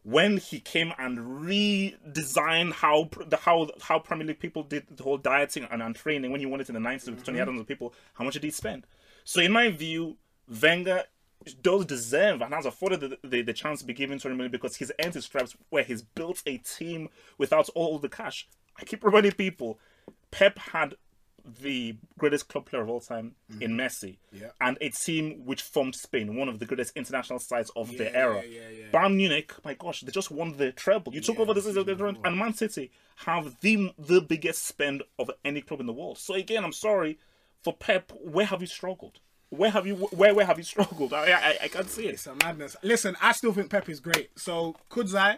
When 0.04 0.38
he 0.38 0.60
came 0.60 0.94
and 0.98 1.18
redesigned 1.46 2.74
how 2.74 3.10
the 3.28 3.38
how 3.38 3.70
how 3.82 4.00
Premier 4.00 4.28
League 4.28 4.40
people 4.40 4.64
did 4.64 4.86
the 4.90 5.04
whole 5.04 5.18
dieting 5.18 5.68
and, 5.70 5.82
and 5.82 5.96
training 5.96 6.32
when 6.32 6.40
he 6.40 6.46
won 6.46 6.62
it 6.62 6.70
in 6.70 6.76
the 6.76 6.82
90s 6.82 7.10
with 7.10 7.24
20 7.24 7.40
of 7.40 7.68
people, 7.68 7.94
how 8.14 8.24
much 8.24 8.34
did 8.34 8.44
he 8.44 8.52
spend? 8.52 8.88
So 9.24 9.42
in 9.42 9.52
my 9.52 9.70
view, 9.70 10.18
Wenger 10.48 11.04
does 11.62 11.86
deserve 11.86 12.42
and 12.42 12.54
has 12.54 12.66
afforded 12.66 13.00
the, 13.02 13.18
the, 13.28 13.42
the 13.42 13.54
chance 13.54 13.80
to 13.82 13.86
be 13.86 13.94
given 13.94 14.20
20 14.20 14.36
million 14.36 14.52
because 14.52 14.76
he's 14.76 14.92
earned 15.04 15.14
his 15.16 15.26
stripes 15.26 15.56
where 15.70 15.84
he's 15.84 16.02
built 16.02 16.42
a 16.46 16.58
team 16.58 17.10
without 17.38 17.70
all 17.76 17.98
the 18.00 18.10
cash. 18.10 18.48
I 18.80 18.84
keep 18.86 19.04
reminding 19.04 19.34
people, 19.34 19.80
Pep 20.32 20.58
had 20.58 20.96
the 21.60 21.96
greatest 22.20 22.48
club 22.48 22.66
player 22.68 22.84
of 22.84 22.90
all 22.90 23.00
time 23.00 23.34
in 23.60 23.72
Messi, 23.72 24.18
Yeah. 24.32 24.52
and 24.62 24.78
a 24.80 24.90
team 24.90 25.44
which 25.44 25.64
formed 25.64 25.96
Spain, 25.96 26.36
one 26.36 26.48
of 26.48 26.60
the 26.60 26.68
greatest 26.68 26.96
international 26.96 27.40
sides 27.40 27.72
of 27.76 27.88
the 27.98 28.04
Yeah, 28.04 28.12
era. 28.14 28.44
yeah, 28.46 28.70
yeah. 28.70 28.86
Bayern 28.92 29.16
Munich, 29.16 29.52
my 29.66 29.74
gosh, 29.74 30.02
they 30.02 30.12
just 30.12 30.30
won 30.30 30.56
the 30.58 30.72
treble. 30.72 31.16
You 31.16 31.22
took 31.22 31.40
over 31.40 31.56
the 31.56 31.62
season, 31.64 32.18
and 32.24 32.38
Man 32.38 32.54
City 32.54 32.92
have 33.16 33.60
the 33.62 33.92
the 33.98 34.22
biggest 34.22 34.66
spend 34.66 35.02
of 35.18 35.32
any 35.44 35.62
club 35.62 35.80
in 35.80 35.88
the 35.88 35.94
world. 35.94 36.20
So 36.20 36.36
again, 36.36 36.64
I'm 36.64 36.74
sorry 36.74 37.18
for 37.64 37.74
Pep. 37.74 38.12
Where 38.22 38.46
have 38.46 38.62
you 38.62 38.68
struggled? 38.68 39.20
Where 39.52 39.70
have 39.70 39.86
you 39.86 39.96
where 39.96 40.34
where 40.34 40.46
have 40.46 40.58
you 40.58 40.64
struggled? 40.64 41.14
I 41.14 41.32
I, 41.32 41.58
I 41.64 41.68
can't 41.68 41.90
see 41.90 42.08
it. 42.08 42.14
It's 42.16 42.26
a 42.28 42.34
madness. 42.36 42.76
Listen, 42.84 43.16
I 43.22 43.34
still 43.34 43.54
think 43.54 43.70
Pep 43.70 43.88
is 43.90 44.00
great. 44.00 44.32
So 44.40 44.76
Kudzai, 44.90 45.16
I 45.16 45.38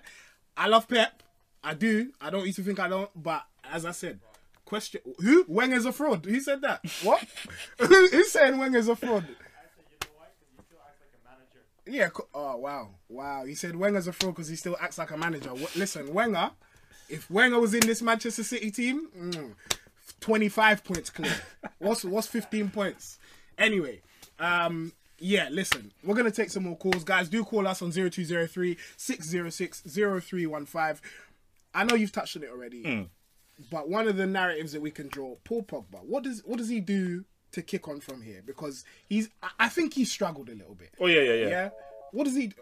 I 0.55 0.67
love 0.67 0.87
Pep. 0.87 1.21
I 1.63 1.73
do. 1.73 2.11
I 2.21 2.29
don't 2.29 2.45
used 2.45 2.57
to 2.57 2.63
think 2.63 2.79
I 2.79 2.87
don't, 2.87 3.09
but 3.15 3.43
as 3.71 3.85
I 3.85 3.91
said, 3.91 4.19
question 4.65 5.01
who 5.19 5.45
Wenger's 5.47 5.85
a 5.85 5.91
fraud. 5.91 6.25
Who 6.25 6.39
said 6.39 6.61
that? 6.61 6.81
What? 7.03 7.23
Who- 7.79 8.07
Who's 8.09 8.31
saying 8.31 8.57
Wenger's 8.57 8.87
a 8.87 8.95
fraud? 8.95 9.25
Yeah. 11.85 12.09
Oh 12.33 12.57
wow, 12.57 12.89
wow. 13.09 13.45
He 13.45 13.55
said 13.55 13.75
Wenger's 13.75 14.07
a 14.07 14.13
fraud 14.13 14.35
because 14.35 14.47
he 14.47 14.55
still 14.55 14.77
acts 14.79 14.97
like 14.97 15.11
a 15.11 15.17
manager. 15.17 15.51
Listen, 15.75 16.13
Wenger. 16.13 16.51
If 17.09 17.29
Wenger 17.29 17.59
was 17.59 17.73
in 17.73 17.81
this 17.81 18.01
Manchester 18.01 18.43
City 18.43 18.71
team, 18.71 19.09
mm, 19.17 19.53
twenty-five 20.21 20.83
points 20.83 21.09
clear. 21.09 21.35
What's 21.79 22.05
what's 22.05 22.27
fifteen 22.27 22.69
points? 22.69 23.17
Anyway, 23.57 24.01
um, 24.39 24.91
yeah. 25.19 25.47
Listen, 25.51 25.91
we're 26.03 26.15
gonna 26.15 26.31
take 26.31 26.49
some 26.49 26.63
more 26.63 26.75
calls, 26.77 27.03
guys. 27.03 27.29
Do 27.29 27.43
call 27.43 27.67
us 27.67 27.81
on 27.81 27.91
0203 27.91 28.77
606 28.97 29.81
0315. 29.81 31.01
I 31.73 31.83
know 31.83 31.95
you've 31.95 32.11
touched 32.11 32.35
on 32.37 32.43
it 32.43 32.49
already, 32.51 33.07
but 33.71 33.89
one 33.89 34.07
of 34.07 34.17
the 34.17 34.25
narratives 34.27 34.73
that 34.73 34.81
we 34.81 34.91
can 34.91 35.07
draw, 35.07 35.35
Paul 35.43 35.63
Pogba. 35.63 36.03
What 36.03 36.23
does 36.23 36.41
what 36.45 36.57
does 36.57 36.69
he 36.69 36.79
do 36.79 37.25
to 37.51 37.61
kick 37.61 37.87
on 37.87 37.99
from 37.99 38.21
here? 38.21 38.41
Because 38.45 38.83
he's, 39.07 39.29
I- 39.59 39.69
think 39.69 39.93
he 39.93 40.05
struggled 40.05 40.49
a 40.49 40.55
little 40.55 40.75
bit. 40.75 40.89
Oh 40.99 41.05
yeah 41.07 41.21
yeah 41.21 41.33
yeah. 41.33 41.49
Yeah. 41.49 41.69
What 42.11 42.25
does 42.25 42.35
he? 42.35 42.47
do? 42.47 42.55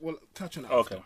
Well, 0.00 0.16
touch 0.34 0.56
on 0.58 0.64
that. 0.64 0.72
Okay. 0.72 1.00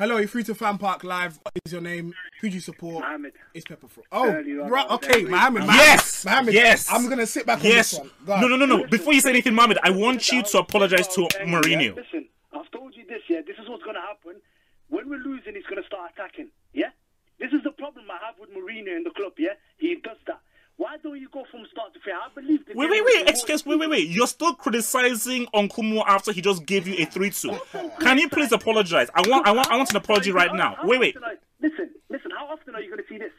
Hello, 0.00 0.16
you're 0.16 0.28
free 0.28 0.42
to 0.44 0.54
Fan 0.54 0.78
Park 0.78 1.04
Live. 1.04 1.38
What 1.42 1.52
is 1.62 1.72
your 1.72 1.82
name? 1.82 2.14
Who 2.40 2.48
do 2.48 2.54
you 2.54 2.60
support? 2.62 3.02
Mohammed. 3.04 3.34
It's 3.52 3.66
Pepper 3.66 3.86
Fro. 3.86 4.02
Oh, 4.10 4.30
Earlier 4.30 4.64
right. 4.66 4.86
I 4.88 4.94
was 4.94 5.04
Okay, 5.04 5.14
angry. 5.18 5.30
Mohammed. 5.30 5.64
Yes! 5.64 6.24
Mohammed. 6.24 6.54
Yes! 6.54 6.86
I'm 6.90 7.06
gonna 7.10 7.26
sit 7.26 7.44
back 7.44 7.62
Yes. 7.62 7.98
on 7.98 8.06
this 8.06 8.12
one. 8.26 8.40
Go. 8.40 8.48
No, 8.48 8.56
no, 8.56 8.64
no, 8.64 8.76
no. 8.78 8.86
Before 8.86 9.12
you 9.12 9.20
say 9.20 9.28
anything, 9.28 9.52
Mohammed, 9.54 9.76
I 9.82 9.90
want 9.90 10.32
you 10.32 10.42
to 10.42 10.58
apologize 10.58 11.06
to 11.08 11.28
Mourinho. 11.44 11.96
Listen, 11.96 12.26
I've 12.50 12.70
told 12.70 12.96
you 12.96 13.04
this, 13.06 13.20
yeah. 13.28 13.42
This 13.46 13.58
is 13.58 13.68
what's 13.68 13.82
going 13.82 13.96
to 13.96 14.00
happen. 14.00 14.40
When 14.88 15.10
we're 15.10 15.18
losing, 15.20 15.54
he's 15.54 15.66
going 15.66 15.82
to 15.82 15.86
start 15.86 16.12
attacking, 16.16 16.48
yeah? 16.72 16.96
This 17.38 17.52
is 17.52 17.62
the 17.62 17.70
problem 17.70 18.06
I 18.10 18.24
have 18.24 18.36
with 18.40 18.48
Mourinho 18.56 18.96
in 18.96 19.04
the 19.04 19.10
club, 19.10 19.34
yeah? 19.36 19.60
He 19.76 19.96
does 20.02 20.16
that. 20.26 20.40
Why 20.80 20.96
don't 21.02 21.20
you 21.20 21.28
go 21.28 21.44
from 21.50 21.66
start 21.70 21.92
to 21.92 22.00
finish? 22.00 22.18
I 22.24 22.34
believe 22.34 22.64
the 22.64 22.72
Wait, 22.74 22.88
wait, 22.88 23.04
wait. 23.04 23.28
Excuse, 23.28 23.66
most- 23.66 23.78
wait, 23.78 23.80
wait, 23.80 23.90
wait. 23.90 24.08
You're 24.08 24.26
still 24.26 24.54
criticizing 24.54 25.46
Onkumu 25.52 26.02
after 26.06 26.32
he 26.32 26.40
just 26.40 26.64
gave 26.64 26.88
you 26.88 26.94
a 26.98 27.04
three-two. 27.04 27.54
Can 28.00 28.16
you 28.16 28.30
please 28.30 28.50
apologize? 28.50 29.10
I 29.14 29.28
want, 29.28 29.46
I 29.46 29.52
want, 29.52 29.70
I 29.70 29.76
want 29.76 29.90
an 29.90 29.96
apology 29.96 30.32
right 30.32 30.54
now. 30.54 30.78
Wait, 30.84 30.98
wait. 30.98 31.16
Listen, 31.60 31.90
listen, 32.08 32.30
how 32.30 32.46
often 32.46 32.74
are 32.74 32.80
you 32.80 32.88
going 32.88 33.02
to 33.02 33.08
see 33.10 33.18
this? 33.18 33.30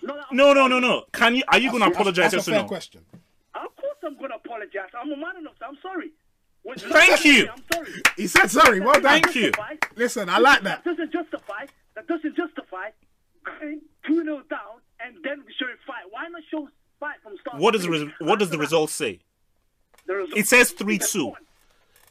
Not 0.00 0.32
No, 0.32 0.52
no, 0.52 0.68
no, 0.68 0.78
no. 0.78 1.02
Can 1.12 1.34
you? 1.34 1.42
Are 1.48 1.58
you 1.58 1.72
going 1.72 1.82
to 1.82 1.88
apologize? 1.88 2.30
That's 2.30 2.46
Yes 2.46 2.48
a 2.48 2.50
fair 2.52 2.62
no? 2.62 2.68
question. 2.68 3.00
Of 3.56 3.74
course 3.74 3.96
I'm 4.04 4.16
going 4.16 4.30
to 4.30 4.36
apologize. 4.36 4.90
I'm 4.96 5.10
a 5.10 5.16
man 5.16 5.38
enough. 5.40 5.54
I'm 5.66 5.78
sorry. 5.82 6.12
Thank 6.78 7.24
you. 7.24 7.48
I'm 7.52 7.62
sorry. 7.72 7.90
He 8.16 8.28
said 8.28 8.48
sorry. 8.48 8.78
Well 8.78 8.94
done. 8.94 9.22
Thank 9.22 9.34
you. 9.34 9.50
Listen, 9.96 10.28
I 10.28 10.38
like 10.38 10.62
that. 10.62 10.84
That 10.84 10.90
doesn't 10.96 11.12
justify. 11.12 11.66
That 11.96 12.06
doesn't 12.06 12.36
justify 12.36 12.90
going 13.44 13.80
two 14.06 14.22
0 14.22 14.42
down 14.48 14.85
and 15.06 15.16
then 15.24 15.44
showing 15.58 15.74
fight. 15.86 16.04
Why 16.10 16.28
not 16.28 16.42
show 16.50 16.68
fight 17.00 17.16
from 17.22 17.36
start? 17.40 17.58
What 17.58 17.72
does 17.72 17.82
the 17.82 17.88
finish? 17.90 18.12
res- 18.20 18.28
what 18.28 18.38
does 18.38 18.50
the 18.50 18.58
result 18.58 18.90
say? 18.90 19.20
the 20.06 20.14
result- 20.14 20.38
It 20.38 20.46
says 20.46 20.72
3-2. 20.72 21.34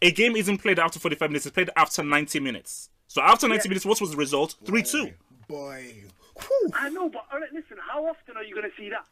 A 0.02 0.12
game 0.12 0.36
isn't 0.36 0.58
played 0.58 0.80
after 0.80 1.00
45 1.00 1.30
minutes. 1.30 1.46
It's 1.46 1.54
played 1.54 1.70
after 1.78 2.04
90 2.04 2.40
minutes. 2.42 2.90
So 3.08 3.22
after 3.22 3.48
90 3.48 3.68
Yeah. 3.68 3.70
minutes, 3.70 3.86
what 3.86 4.02
was 4.02 4.12
the 4.12 4.18
result? 4.18 4.56
3-2. 4.66 5.14
Boy. 5.48 6.04
Whew. 6.38 6.70
I 6.74 6.90
know, 6.90 7.08
but 7.10 7.26
all 7.32 7.40
right, 7.40 7.52
listen. 7.54 7.78
How 7.90 8.06
often 8.06 8.36
are 8.36 8.44
you 8.44 8.54
going 8.54 8.70
to 8.70 8.76
see 8.76 8.90
that? 8.90 9.06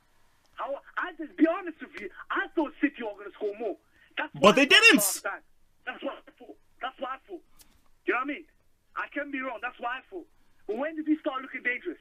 How? 0.56 0.80
I 0.98 1.13
just 1.17 1.36
be 1.38 1.48
honest 1.48 1.80
with 1.80 2.02
you. 2.02 2.10
I 2.30 2.48
thought 2.54 2.74
City 2.82 3.02
were 3.02 3.12
going 3.15 3.30
to 3.32 3.34
score 3.34 3.56
more. 3.58 3.78
That's 4.17 4.30
But 4.36 4.56
they 4.56 4.63
I 4.63 4.65
didn't. 4.65 5.22
That's 5.86 6.04
what 6.04 6.19
I 6.28 6.32
thought. 6.38 6.58
That's 6.82 7.00
what 7.00 7.10
I 7.12 7.17
thought. 7.28 7.41
Do 7.41 8.08
you 8.08 8.13
know 8.13 8.19
what 8.19 8.24
I 8.24 8.34
mean? 8.34 8.46
I 8.98 9.08
can 9.13 9.32
be 9.32 9.39
wrong. 9.39 9.60
That's 9.62 9.80
what 9.80 9.89
I 9.91 10.02
thought. 10.10 10.28
But 10.67 10.78
when 10.78 10.96
did 10.98 11.08
we 11.08 11.17
start 11.19 11.41
looking 11.41 11.63
dangerous? 11.63 11.98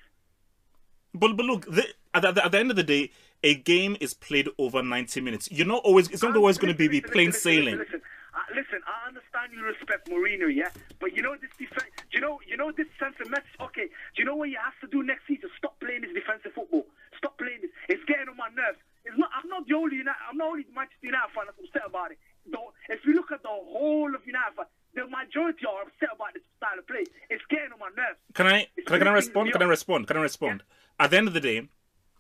But 1.15 1.37
but 1.37 1.47
look, 1.47 1.67
the, 1.67 1.87
at, 2.15 2.35
the, 2.35 2.45
at 2.45 2.53
the 2.53 2.59
end 2.59 2.71
of 2.71 2.77
the 2.77 2.83
day, 2.83 3.11
a 3.43 3.55
game 3.55 3.97
is 4.01 4.15
played 4.15 4.49
over 4.59 4.83
90 4.83 5.21
minutes. 5.21 5.51
You're 5.51 5.67
not 5.67 5.83
always. 5.85 6.09
It's 6.09 6.23
not 6.23 6.37
always 6.37 6.59
going 6.59 6.73
to 6.73 6.79
be, 6.79 6.89
be 6.89 7.01
plain 7.01 7.29
listen, 7.29 7.41
sailing. 7.41 7.79
Listen, 7.79 8.01
listen. 8.01 8.03
Uh, 8.33 8.49
listen, 8.57 8.81
I 8.89 9.09
understand 9.09 9.53
you 9.53 9.61
respect 9.61 10.09
Mourinho, 10.09 10.49
yeah, 10.49 10.73
but 11.01 11.13
you 11.13 11.21
know 11.21 11.37
this 11.37 11.53
defense. 11.59 11.93
You 12.13 12.21
know, 12.21 12.41
you 12.49 12.57
know 12.57 12.73
this 12.73 12.89
sense 12.97 13.17
of 13.21 13.29
message. 13.29 13.53
Okay, 13.61 13.93
do 14.17 14.17
you 14.17 14.25
know 14.25 14.37
what 14.37 14.49
he 14.49 14.57
has 14.57 14.73
to 14.81 14.89
do 14.89 15.03
next 15.05 15.29
season? 15.29 15.51
Stop 15.59 15.77
playing 15.81 16.01
this 16.01 16.17
defensive 16.17 16.57
football. 16.57 16.87
Stop 17.19 17.37
playing 17.37 17.61
this. 17.61 17.71
It's 17.93 18.05
getting 18.09 18.33
on 18.33 18.37
my 18.41 18.49
nerves. 18.57 18.81
It's 19.05 19.19
not. 19.21 19.29
I'm 19.37 19.49
not 19.53 19.69
the 19.69 19.77
only 19.77 20.01
United. 20.01 20.23
I'm 20.25 20.41
not 20.41 20.57
only 20.57 20.65
Manchester 20.73 21.13
United 21.13 21.29
fan 21.37 21.45
that's 21.45 21.61
upset 21.61 21.85
about 21.85 22.17
it. 22.17 22.19
Though, 22.49 22.73
if 22.89 23.05
you 23.05 23.13
look 23.13 23.31
at 23.31 23.45
the 23.45 23.53
whole 23.53 24.09
of 24.17 24.25
United, 24.25 24.57
fan, 24.57 24.67
the 24.95 25.05
majority 25.13 25.69
are 25.69 25.85
upset 25.85 26.17
about 26.17 26.33
this 26.33 26.43
style 26.57 26.79
of 26.79 26.87
play. 26.89 27.05
it's 27.29 27.45
getting 27.53 27.73
on 27.73 27.81
my 27.81 27.93
nerves. 27.93 28.17
Can 28.33 28.49
I 28.49 28.65
can 28.87 28.97
I, 28.97 28.99
can 28.99 29.09
I 29.09 29.13
respond? 29.13 29.53
Can 29.53 29.63
I 29.63 29.69
respond? 29.69 30.07
Can 30.09 30.17
I 30.17 30.25
respond? 30.25 30.63
At 31.03 31.11
the 31.11 31.17
end 31.19 31.27
of 31.27 31.35
the 31.35 31.41
day, 31.41 31.69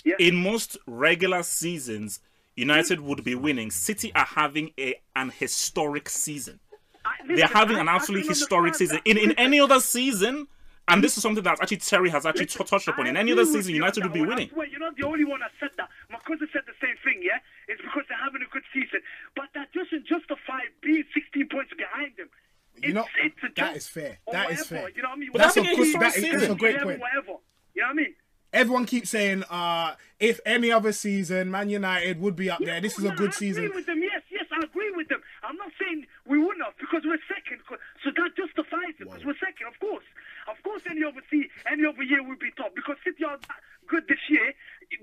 Yeah. 0.05 0.16
in 0.18 0.35
most 0.35 0.77
regular 0.87 1.45
seasons, 1.45 2.18
United 2.57 2.99
would 3.01 3.23
be 3.23 3.37
winning. 3.37 3.71
City 3.71 4.12
are 4.16 4.25
having 4.25 4.73
a 4.77 4.97
an 5.14 5.31
historic 5.31 6.09
season. 6.09 6.59
I- 7.05 7.14
They're 7.29 7.47
having 7.47 7.77
I- 7.77 7.81
an 7.83 7.88
absolutely 7.88 8.27
historic 8.29 8.75
season. 8.75 8.97
that. 8.97 9.09
In 9.09 9.16
in 9.18 9.33
any 9.38 9.61
other 9.61 9.79
season, 9.79 10.49
and 10.88 11.03
this 11.05 11.16
is 11.16 11.23
something 11.23 11.45
that 11.45 11.61
actually 11.62 11.77
Terry 11.77 12.11
has 12.11 12.27
actually 12.27 12.47
t- 12.47 12.64
touched 12.64 12.88
upon. 12.88 13.07
In 13.07 13.16
any 13.16 13.31
other 13.31 13.45
season, 13.45 13.73
United 13.73 14.03
would 14.03 14.12
be 14.12 14.23
winning. 14.23 14.49
I 14.51 14.53
swear, 14.53 14.66
you're 14.66 14.81
not 14.81 14.97
the 14.97 15.07
only 15.07 15.25
one 15.25 15.38
that 15.38 15.53
said 15.61 15.71
that. 15.77 15.88
My 16.11 16.18
cousin 16.27 16.49
said 16.53 16.62
the 16.66 16.75
same 16.85 16.97
thing, 17.05 17.23
yeah? 17.23 17.38
It's 17.68 17.81
because 17.81 18.03
they're 18.09 18.18
having 18.18 18.42
a 18.42 18.47
good 18.47 18.64
season. 18.75 19.01
But 19.37 19.51
that 19.55 19.73
doesn't 19.73 20.07
justify 20.09 20.61
being 20.83 21.05
16 21.14 21.49
points 21.49 21.73
behind 21.79 22.16
them. 22.16 22.29
It's, 22.75 22.87
You 22.88 22.95
know, 22.95 23.07
it's 23.23 23.38
a 23.45 23.47
that 23.47 23.55
joke. 23.55 23.77
is 23.77 23.87
fair. 23.88 24.18
Or 24.27 24.33
That 24.35 24.51
is 24.51 24.59
whatever, 24.59 24.75
fair. 24.75 24.88
You 24.97 25.03
know 25.03 25.09
what 25.11 25.14
I 25.14 25.21
mean? 25.21 25.31
But 25.33 25.38
that's 25.38 25.57
a 25.57 25.61
a 25.61 25.62
good- 25.62 25.79
historic 25.79 26.01
that 26.01 26.16
is- 26.18 26.23
that's 26.25 26.35
a 26.35 26.40
season. 26.40 26.57
great 26.59 26.81
point. 26.83 26.99
Whatever. 27.01 27.35
You 27.75 27.81
know 27.83 27.87
what 27.87 27.90
I 27.90 27.92
mean? 27.95 28.14
Everyone 28.53 28.85
keeps 28.85 29.09
saying, 29.09 29.45
uh, 29.49 29.95
if 30.21 30.38
any 30.45 30.71
other 30.71 30.93
season, 30.93 31.51
Man 31.51 31.71
United 31.71 32.21
would 32.21 32.37
be 32.37 32.51
up 32.51 32.61
there. 32.61 32.81
This 32.81 32.99
is 32.99 33.05
a 33.05 33.09
Yeah, 33.09 33.15
good 33.17 33.31
I 33.33 33.41
season. 33.41 33.65
agree 33.65 33.77
with 33.77 33.87
them. 33.87 34.03
Yes, 34.03 34.23
yes, 34.31 34.45
I 34.53 34.61
agree 34.62 34.91
with 34.93 35.09
them. 35.09 35.23
I'm 35.43 35.57
not 35.57 35.73
saying 35.81 36.07
we 36.27 36.37
wouldn't 36.37 36.62
have 36.62 36.77
because 36.77 37.01
we're 37.05 37.19
second. 37.33 37.62
So 38.05 38.11
that 38.12 38.37
justifies 38.37 38.93
it 39.01 39.09
because 39.09 39.25
we're 39.25 39.38
second, 39.41 39.67
of 39.73 39.81
course. 39.81 40.05
Of 40.49 40.62
course, 40.62 40.83
any 40.85 41.03
other 41.03 41.23
se- 41.31 41.49
any 41.67 41.87
other 41.87 42.03
year 42.03 42.23
would 42.23 42.38
be 42.38 42.51
top 42.53 42.75
because 42.77 42.97
City 43.03 43.25
are 43.25 43.38
that 43.38 43.61
good 43.88 44.05
this 44.07 44.21
year. 44.29 44.53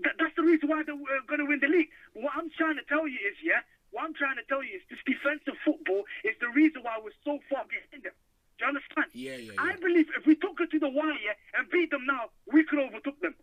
That, 0.04 0.14
that's 0.20 0.36
the 0.36 0.44
reason 0.44 0.70
why 0.70 0.84
they're 0.84 0.94
uh, 0.94 1.26
going 1.26 1.40
to 1.40 1.46
win 1.50 1.60
the 1.60 1.68
league. 1.68 1.90
What 2.14 2.34
I'm 2.38 2.52
trying 2.54 2.76
to 2.78 2.84
tell 2.86 3.08
you 3.08 3.18
is, 3.18 3.36
yeah, 3.42 3.66
what 3.90 4.04
I'm 4.06 4.14
trying 4.14 4.38
to 4.38 4.44
tell 4.46 4.62
you 4.64 4.78
is 4.78 4.84
this 4.94 5.00
defensive 5.10 5.58
football 5.66 6.06
is 6.24 6.38
the 6.40 6.50
reason 6.54 6.84
why 6.86 7.02
we're 7.02 7.18
so 7.26 7.40
far 7.50 7.66
behind 7.66 8.04
them. 8.06 8.14
Do 8.60 8.66
you 8.66 8.70
understand? 8.76 9.08
Yeah, 9.16 9.38
yeah, 9.40 9.52
I 9.58 9.76
believe 9.80 10.08
if 10.20 10.26
we 10.28 10.36
took 10.36 10.60
it 10.60 10.70
to 10.72 10.80
the 10.80 10.90
wire 10.90 11.16
and 11.56 11.70
beat 11.72 11.92
them 11.92 12.06
now, 12.06 12.28
we 12.52 12.64
could 12.68 12.80
overtook 12.80 13.20
them. 13.22 13.36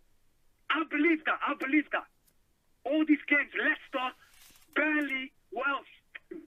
I 0.69 0.83
believe 0.89 1.25
that. 1.25 1.39
I 1.41 1.55
believe 1.57 1.89
that. 1.91 2.05
All 2.85 3.03
these 3.03 3.23
games, 3.27 3.49
Leicester, 3.57 4.13
Burnley, 4.75 5.33
what 5.51 5.67
else? 5.69 5.89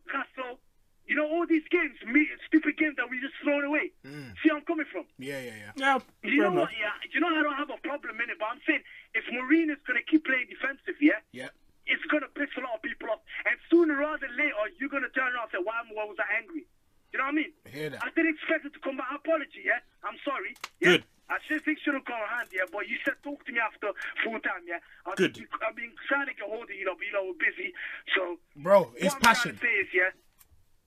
Castle. 0.06 0.60
You 1.06 1.16
know, 1.18 1.26
all 1.26 1.42
these 1.50 1.66
games, 1.74 1.98
me, 2.06 2.28
stupid 2.46 2.78
games 2.78 2.94
that 2.94 3.10
we 3.10 3.18
just 3.18 3.34
thrown 3.42 3.64
away. 3.66 3.90
Mm. 4.06 4.30
See 4.38 4.46
where 4.54 4.62
I'm 4.62 4.64
coming 4.64 4.86
from? 4.86 5.02
Yeah, 5.18 5.42
yeah, 5.42 5.58
yeah. 5.58 5.72
Yeah, 5.74 5.98
You 6.22 6.46
know 6.46 6.54
enough. 6.54 6.70
what? 6.70 6.78
Yeah, 6.78 6.94
you 7.10 7.18
know 7.18 7.26
I 7.26 7.42
don't 7.42 7.58
have 7.58 7.70
a 7.74 7.80
problem 7.82 8.22
in 8.22 8.30
it, 8.30 8.38
but 8.38 8.54
I'm 8.54 8.62
saying 8.62 8.86
if 9.18 9.26
Mourinho's 9.34 9.82
going 9.82 9.98
to 9.98 10.06
keep 10.06 10.22
playing 10.22 10.46
defensive, 10.46 10.94
yeah, 11.02 11.18
Yeah. 11.34 11.50
it's 11.90 12.04
going 12.06 12.22
to 12.22 12.30
piss 12.30 12.54
a 12.54 12.62
lot 12.62 12.78
of 12.78 12.82
people 12.86 13.10
off. 13.10 13.18
And 13.50 13.58
sooner 13.66 13.98
rather 13.98 14.22
than 14.22 14.38
later, 14.38 14.54
you're 14.78 14.92
going 14.94 15.02
to 15.02 15.10
turn 15.10 15.34
around 15.34 15.50
and 15.50 15.58
say, 15.58 15.62
why, 15.66 15.82
why 15.90 16.06
was 16.06 16.22
I 16.22 16.38
angry? 16.38 16.70
You 17.12 17.18
know 17.18 17.26
what 17.26 17.34
I 17.34 17.42
mean? 17.42 17.52
I 17.66 17.68
hear 17.70 17.90
that. 17.90 18.02
I 18.04 18.08
didn't 18.14 18.34
expect 18.38 18.66
it 18.66 18.72
to 18.74 18.80
come 18.80 18.96
back. 18.96 19.08
Apology, 19.14 19.62
yeah? 19.66 19.82
I'm 20.06 20.16
sorry. 20.24 20.54
Yeah? 20.80 20.98
Good. 20.98 21.04
I 21.30 21.38
should 21.46 21.62
think 21.64 21.78
should 21.78 21.94
have 21.94 22.04
gone 22.06 22.18
hand, 22.26 22.50
yeah, 22.50 22.66
but 22.72 22.88
you 22.90 22.98
said 23.06 23.14
talk 23.22 23.46
to 23.46 23.52
me 23.54 23.58
after 23.62 23.94
full 24.26 24.38
time, 24.42 24.66
yeah? 24.66 24.82
I've 25.06 25.14
Good. 25.14 25.34
Been, 25.34 25.46
I've 25.62 25.76
been 25.78 25.94
trying 26.10 26.26
to 26.26 26.34
get 26.34 26.42
hold 26.42 26.66
of 26.66 26.74
you, 26.74 26.82
know, 26.84 26.98
but 26.98 27.06
you 27.06 27.14
know, 27.14 27.22
we're 27.30 27.38
busy. 27.38 27.70
So, 28.18 28.38
Bro, 28.58 28.90
it's 28.98 29.14
what 29.14 29.22
I'm 29.26 29.34
passion. 29.34 29.54
to 29.54 29.60
say 29.62 29.74
is, 29.78 29.88
yeah, 29.94 30.10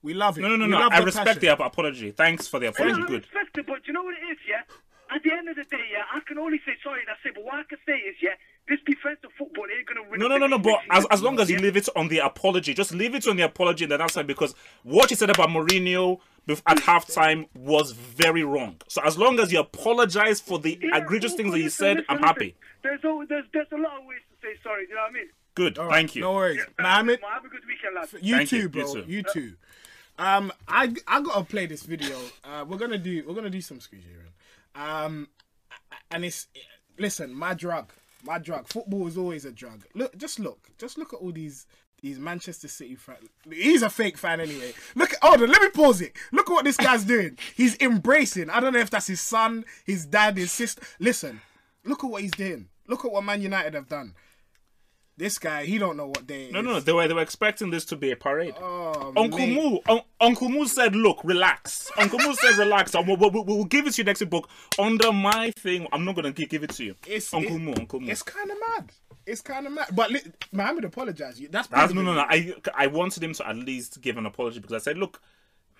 We 0.04 0.12
love 0.12 0.36
it. 0.36 0.42
No, 0.44 0.52
no, 0.52 0.56
no, 0.56 0.68
We 0.68 0.84
no. 0.84 0.88
I 0.92 1.00
the 1.00 1.06
respect 1.08 1.40
passion. 1.40 1.56
the 1.56 1.64
apology. 1.64 2.10
Thanks 2.12 2.44
for 2.48 2.60
the 2.60 2.68
apology. 2.68 3.00
Yeah, 3.00 3.04
I 3.04 3.08
Good. 3.08 3.24
respect 3.24 3.56
it, 3.56 3.66
but 3.66 3.88
you 3.88 3.92
know 3.96 4.04
what 4.04 4.16
it 4.20 4.24
is, 4.32 4.38
yeah? 4.44 4.68
At 5.16 5.22
the 5.24 5.32
end 5.32 5.48
of 5.48 5.56
the 5.56 5.64
day, 5.64 5.84
yeah, 5.92 6.04
I 6.12 6.20
can 6.28 6.36
only 6.36 6.60
say 6.66 6.76
sorry, 6.84 7.00
that's 7.08 7.24
it. 7.24 7.32
But 7.36 7.44
what 7.44 7.54
I 7.54 7.64
can 7.64 7.78
say 7.88 7.96
is, 8.04 8.16
yeah, 8.20 8.36
this 8.68 8.78
defensive 8.86 9.30
football 9.36 9.64
ain't 9.76 9.86
going 9.86 10.02
to 10.02 10.10
win. 10.10 10.20
No, 10.20 10.26
us 10.26 10.30
no, 10.30 10.38
no, 10.38 10.46
no. 10.46 10.58
But 10.58 10.80
as, 10.90 11.06
as 11.10 11.22
long 11.22 11.38
as 11.40 11.50
you 11.50 11.56
Yeah? 11.56 11.62
leave 11.62 11.76
it 11.76 11.88
on 11.96 12.08
the 12.08 12.18
apology, 12.18 12.72
just 12.74 12.94
leave 12.94 13.14
it 13.14 13.26
on 13.26 13.36
the 13.36 13.42
apology, 13.42 13.84
and 13.84 13.92
then 13.92 13.98
that's 13.98 14.14
fine. 14.14 14.26
Because 14.26 14.54
what 14.82 15.10
you 15.10 15.16
said 15.16 15.30
about 15.30 15.50
Mourinho 15.50 16.20
at 16.48 16.78
halftime 16.78 17.46
was 17.54 17.92
very 17.92 18.42
wrong. 18.44 18.76
So 18.88 19.02
as 19.02 19.18
long 19.18 19.38
as 19.40 19.52
you 19.52 19.60
apologize 19.60 20.40
for 20.40 20.58
the 20.58 20.78
Yeah, 20.82 20.98
egregious 20.98 21.32
well, 21.32 21.36
things 21.38 21.52
that 21.52 21.58
you 21.58 21.64
listen, 21.64 21.84
said, 21.84 21.96
listen, 21.98 22.06
I'm 22.08 22.16
listen. 22.16 22.26
happy. 22.28 22.56
There's, 22.82 23.00
al- 23.04 23.26
there's, 23.28 23.44
there's 23.52 23.66
a 23.72 23.76
lot 23.76 24.00
of 24.00 24.06
ways 24.06 24.20
to 24.30 24.46
say 24.46 24.54
sorry, 24.62 24.86
you 24.88 24.94
know 24.94 25.02
what 25.02 25.10
I 25.10 25.14
mean? 25.14 25.28
Good. 25.54 25.78
All 25.78 25.86
right, 25.86 25.94
Thank 25.94 26.16
you. 26.16 26.22
No 26.22 26.32
worries. 26.32 26.58
Yeah, 26.58 26.82
Mohammed, 26.82 27.20
Have 27.22 27.44
a 27.44 27.48
good 27.48 27.60
weekend, 27.66 27.94
lads. 27.94 28.14
you 28.20 28.36
Thank 28.36 28.48
too, 28.50 28.56
you. 28.56 28.62
You 28.62 28.68
bro. 28.68 28.92
too. 28.94 29.04
You 29.06 29.22
too. 29.22 29.52
Um, 30.18 30.52
I 30.68 30.94
I 31.08 31.20
gotta 31.22 31.44
play 31.44 31.66
this 31.66 31.82
video. 31.82 32.16
Uh, 32.44 32.64
we're 32.68 32.76
gonna 32.78 32.98
do 32.98 33.24
we're 33.26 33.34
gonna 33.34 33.50
do 33.50 33.60
some 33.60 33.80
squeeze 33.80 34.04
here. 34.04 34.26
Um, 34.74 35.28
and 36.10 36.24
it's 36.24 36.46
listen, 36.98 37.34
my 37.34 37.54
drug, 37.54 37.92
my 38.24 38.38
drug. 38.38 38.68
Football 38.68 39.06
is 39.06 39.18
always 39.18 39.44
a 39.44 39.52
drug. 39.52 39.84
Look, 39.94 40.16
just 40.16 40.38
look, 40.38 40.68
just 40.78 40.98
look 40.98 41.12
at 41.12 41.20
all 41.20 41.32
these 41.32 41.66
these 42.02 42.18
Manchester 42.18 42.68
City 42.68 42.96
fan. 42.96 43.16
He's 43.50 43.82
a 43.82 43.88
fake 43.88 44.18
fan 44.18 44.38
anyway. 44.38 44.74
Look, 44.94 45.14
hold 45.22 45.42
on, 45.42 45.48
let 45.48 45.62
me 45.62 45.70
pause 45.70 46.02
it. 46.02 46.12
Look 46.32 46.50
at 46.50 46.52
what 46.52 46.64
this 46.64 46.76
guy's 46.76 47.04
doing. 47.04 47.38
He's 47.56 47.80
embracing. 47.80 48.50
I 48.50 48.60
don't 48.60 48.74
know 48.74 48.80
if 48.80 48.90
that's 48.90 49.06
his 49.06 49.22
son, 49.22 49.64
his 49.86 50.04
dad, 50.04 50.36
his 50.36 50.52
sister. 50.52 50.82
Listen, 50.98 51.40
look 51.84 52.04
at 52.04 52.10
what 52.10 52.22
he's 52.22 52.32
doing. 52.32 52.68
Look 52.86 53.06
at 53.06 53.12
what 53.12 53.24
Man 53.24 53.40
United 53.40 53.72
have 53.72 53.88
done. 53.88 54.14
This 55.16 55.38
guy, 55.38 55.64
he 55.64 55.78
don't 55.78 55.96
know 55.96 56.08
what 56.08 56.26
day. 56.26 56.50
No, 56.50 56.58
is. 56.58 56.64
no, 56.64 56.72
no. 56.72 56.80
They 56.80 56.92
were 56.92 57.06
they 57.06 57.14
were 57.14 57.20
expecting 57.22 57.70
this 57.70 57.84
to 57.86 57.96
be 57.96 58.10
a 58.10 58.16
parade. 58.16 58.54
Oh, 58.60 59.12
Uncle 59.16 59.38
mate. 59.38 59.54
Moo, 59.54 59.78
un- 59.88 60.02
Uncle 60.20 60.48
Moo 60.48 60.66
said, 60.66 60.96
"Look, 60.96 61.20
relax." 61.22 61.88
Uncle 61.96 62.18
Moo 62.18 62.34
said, 62.34 62.56
"Relax. 62.58 62.94
We'll, 62.94 63.16
we'll, 63.16 63.30
we'll 63.44 63.64
give 63.64 63.86
it 63.86 63.92
to 63.92 64.02
you 64.02 64.04
next 64.04 64.24
book 64.28 64.48
under 64.76 65.12
my 65.12 65.52
thing. 65.52 65.86
I'm 65.92 66.04
not 66.04 66.16
gonna 66.16 66.32
gi- 66.32 66.46
give 66.46 66.64
it 66.64 66.70
to 66.70 66.84
you." 66.84 66.96
It's, 67.06 67.32
Uncle 67.32 67.54
it- 67.56 67.60
Moo, 67.60 67.74
Uncle 67.74 68.00
Moo. 68.00 68.10
It's 68.10 68.22
kind 68.22 68.50
of 68.50 68.56
mad. 68.58 68.90
It's 69.24 69.40
kind 69.40 69.66
of 69.68 69.72
mad. 69.72 69.86
But 69.94 70.10
li- 70.10 70.22
Mohammed 70.50 70.84
apologized. 70.84 71.40
That's 71.52 71.68
That's, 71.68 71.94
no, 71.94 72.02
no, 72.02 72.12
no. 72.14 72.26
I 72.28 72.52
I 72.74 72.88
wanted 72.88 73.22
him 73.22 73.34
to 73.34 73.48
at 73.48 73.54
least 73.56 74.00
give 74.00 74.16
an 74.16 74.26
apology 74.26 74.58
because 74.58 74.74
I 74.74 74.84
said, 74.84 74.98
look, 74.98 75.22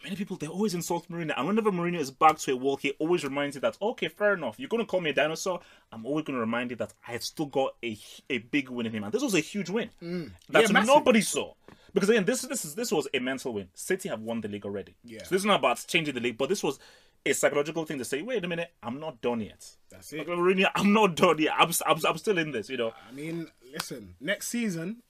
many 0.05 0.15
people 0.15 0.37
they 0.37 0.47
always 0.47 0.75
insult 0.75 1.09
Mourinho, 1.09 1.35
and 1.37 1.47
whenever 1.47 1.73
Mourinho 1.73 1.99
is 1.99 2.11
back 2.11 2.39
to 2.39 2.53
a 2.53 2.57
wall, 2.57 2.77
he 2.77 2.93
always 2.99 3.25
reminds 3.25 3.57
you 3.57 3.61
that 3.63 3.77
okay, 3.83 4.09
fair 4.09 4.35
enough. 4.35 4.61
You're 4.61 4.69
gonna 4.69 4.87
call 4.87 5.01
me 5.01 5.11
a 5.11 5.15
dinosaur. 5.15 5.61
I'm 5.91 6.07
always 6.07 6.25
gonna 6.25 6.39
remind 6.39 6.71
you 6.71 6.77
that 6.77 6.93
I've 7.09 7.25
still 7.25 7.47
got 7.47 7.75
a 7.83 7.99
a 8.31 8.39
big 8.39 8.69
win 8.69 8.87
in 8.87 8.93
him, 8.93 9.05
and 9.05 9.13
this 9.13 9.23
was 9.23 9.35
a 9.35 9.41
huge 9.41 9.71
win 9.71 9.91
that 10.01 10.07
Mm. 10.07 10.73
Yeah, 10.73 10.83
nobody 10.85 11.21
saw. 11.21 11.55
Because 11.93 12.09
again, 12.09 12.25
this 12.25 12.43
this 12.43 12.65
is 12.65 12.75
this 12.75 12.93
was 12.93 13.09
a 13.15 13.19
mental 13.19 13.53
win. 13.53 13.69
City 13.75 14.09
have 14.09 14.21
won 14.21 14.41
the 14.41 14.49
league 14.49 14.65
already. 14.67 14.95
Yeah. 15.05 15.23
So 15.23 15.31
this 15.31 15.43
is 15.43 15.47
not 15.47 15.61
about 15.61 15.85
changing 15.87 16.15
the 16.15 16.21
league, 16.21 16.39
but 16.39 16.49
this 16.49 16.63
was 16.63 16.79
a 17.27 17.33
psychological 17.33 17.85
thing 17.85 17.99
to 17.99 18.05
say, 18.05 18.21
wait 18.23 18.45
a 18.45 18.49
minute, 18.49 18.71
I'm 18.83 19.01
not 19.01 19.21
done 19.23 19.41
yet. 19.41 19.67
That's 19.91 20.13
it. 20.13 20.19
Like, 20.19 20.27
Mourinho, 20.27 20.67
I'm 20.75 20.93
not 20.93 21.17
done 21.17 21.39
yet. 21.39 21.55
I'm, 21.59 21.71
I'm, 21.87 21.99
I'm 22.07 22.19
still 22.19 22.37
in 22.39 22.51
this, 22.51 22.69
you 22.69 22.77
know. 22.77 22.93
I 23.09 23.13
mean, 23.13 23.49
listen. 23.73 24.15
Next 24.21 24.49
season. 24.49 25.03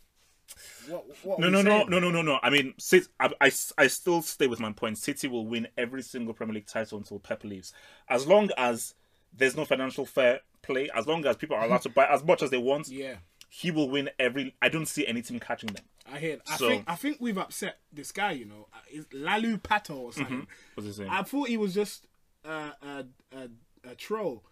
What? 0.88 1.04
What? 1.22 1.38
No, 1.40 1.48
no, 1.48 1.62
no, 1.62 1.84
no, 1.84 1.98
no, 1.98 2.10
no, 2.10 2.22
no. 2.22 2.38
I 2.42 2.50
mean, 2.50 2.74
I, 3.20 3.30
I, 3.40 3.50
I 3.78 3.86
still 3.86 4.22
stay 4.22 4.46
with 4.46 4.60
my 4.60 4.72
point. 4.72 4.98
City 4.98 5.28
will 5.28 5.46
win 5.46 5.68
every 5.76 6.02
single 6.02 6.34
Premier 6.34 6.54
League 6.54 6.66
title 6.66 6.98
until 6.98 7.18
Pep 7.18 7.44
leaves. 7.44 7.72
As 8.08 8.26
long 8.26 8.50
as 8.56 8.94
there's 9.36 9.56
no 9.56 9.64
financial 9.64 10.06
fair 10.06 10.40
play, 10.62 10.90
as 10.94 11.06
long 11.06 11.24
as 11.26 11.36
people 11.36 11.56
are 11.56 11.64
allowed 11.64 11.82
to 11.82 11.88
buy 11.88 12.06
as 12.06 12.22
much 12.24 12.42
as 12.42 12.50
they 12.50 12.58
want, 12.58 12.88
Yeah, 12.88 13.16
he 13.48 13.70
will 13.70 13.88
win 13.88 14.10
every. 14.18 14.54
I 14.62 14.68
don't 14.68 14.86
see 14.86 15.06
any 15.06 15.22
team 15.22 15.40
catching 15.40 15.70
them. 15.72 15.84
I 16.10 16.18
hear. 16.18 16.38
I 16.48 16.56
So- 16.56 16.68
think. 16.68 16.84
I 16.86 16.94
think 16.96 17.16
we've 17.20 17.38
upset 17.38 17.78
this 17.92 18.12
guy. 18.12 18.32
You 18.32 18.44
know, 18.44 18.68
Uh, 18.72 18.78
is 18.90 19.06
Lalu 19.12 19.58
Pato 19.58 19.96
or 19.96 20.12
something. 20.12 20.46
What's 20.74 20.86
he 20.86 20.92
saying? 20.92 21.10
I 21.10 21.22
thought 21.22 21.48
he 21.48 21.56
was 21.56 21.72
just 21.74 22.06
uh, 22.44 22.72
a, 22.82 23.06
a 23.34 23.48
a 23.90 23.94
troll. 23.94 24.44